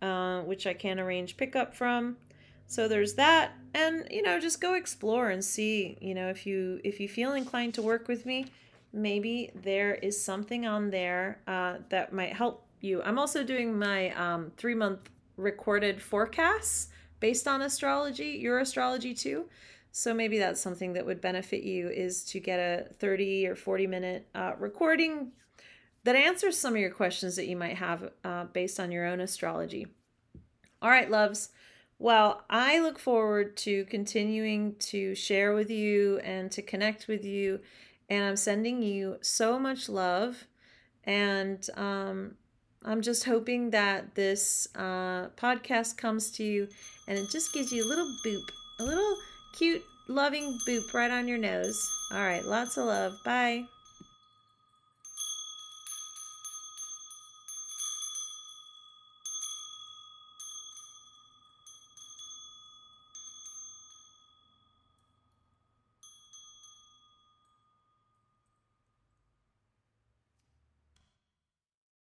uh, 0.00 0.42
which 0.42 0.66
I 0.66 0.74
can 0.74 1.00
arrange 1.00 1.36
pickup 1.36 1.74
from. 1.74 2.18
So 2.66 2.88
there's 2.88 3.14
that, 3.14 3.52
and 3.74 4.06
you 4.10 4.22
know, 4.22 4.40
just 4.40 4.60
go 4.60 4.74
explore 4.74 5.30
and 5.30 5.44
see. 5.44 5.98
You 6.00 6.14
know, 6.14 6.28
if 6.28 6.46
you 6.46 6.80
if 6.84 7.00
you 7.00 7.08
feel 7.08 7.32
inclined 7.32 7.74
to 7.74 7.82
work 7.82 8.08
with 8.08 8.24
me, 8.24 8.46
maybe 8.92 9.50
there 9.54 9.94
is 9.94 10.22
something 10.22 10.66
on 10.66 10.90
there 10.90 11.40
uh, 11.46 11.76
that 11.90 12.12
might 12.12 12.34
help 12.34 12.66
you. 12.80 13.02
I'm 13.02 13.18
also 13.18 13.44
doing 13.44 13.78
my 13.78 14.10
um, 14.10 14.52
three 14.56 14.74
month 14.74 15.10
recorded 15.36 16.00
forecasts 16.00 16.88
based 17.20 17.46
on 17.46 17.62
astrology, 17.62 18.38
your 18.40 18.58
astrology 18.58 19.14
too. 19.14 19.46
So 19.92 20.14
maybe 20.14 20.38
that's 20.38 20.60
something 20.60 20.94
that 20.94 21.04
would 21.04 21.20
benefit 21.20 21.62
you 21.62 21.88
is 21.88 22.24
to 22.24 22.40
get 22.40 22.58
a 22.58 22.94
30 22.94 23.46
or 23.46 23.54
40 23.54 23.86
minute 23.86 24.26
uh, 24.34 24.52
recording 24.58 25.32
that 26.04 26.16
answers 26.16 26.58
some 26.58 26.74
of 26.74 26.80
your 26.80 26.90
questions 26.90 27.36
that 27.36 27.46
you 27.46 27.56
might 27.56 27.76
have 27.76 28.10
uh, 28.24 28.44
based 28.44 28.80
on 28.80 28.90
your 28.90 29.06
own 29.06 29.20
astrology. 29.20 29.86
All 30.80 30.90
right, 30.90 31.10
loves. 31.10 31.50
Well, 32.02 32.42
I 32.50 32.80
look 32.80 32.98
forward 32.98 33.56
to 33.58 33.84
continuing 33.84 34.74
to 34.90 35.14
share 35.14 35.54
with 35.54 35.70
you 35.70 36.18
and 36.24 36.50
to 36.50 36.60
connect 36.60 37.06
with 37.06 37.24
you. 37.24 37.60
And 38.10 38.24
I'm 38.24 38.34
sending 38.34 38.82
you 38.82 39.18
so 39.20 39.56
much 39.56 39.88
love. 39.88 40.48
And 41.04 41.64
um, 41.76 42.34
I'm 42.84 43.02
just 43.02 43.22
hoping 43.22 43.70
that 43.70 44.16
this 44.16 44.66
uh, 44.74 45.28
podcast 45.36 45.96
comes 45.96 46.32
to 46.32 46.42
you 46.42 46.66
and 47.06 47.16
it 47.16 47.30
just 47.30 47.54
gives 47.54 47.70
you 47.70 47.84
a 47.84 47.88
little 47.88 48.12
boop, 48.26 48.48
a 48.80 48.82
little 48.82 49.16
cute, 49.56 49.84
loving 50.08 50.58
boop 50.66 50.92
right 50.92 51.12
on 51.12 51.28
your 51.28 51.38
nose. 51.38 51.80
All 52.10 52.18
right, 52.18 52.44
lots 52.44 52.78
of 52.78 52.86
love. 52.86 53.12
Bye. 53.24 53.71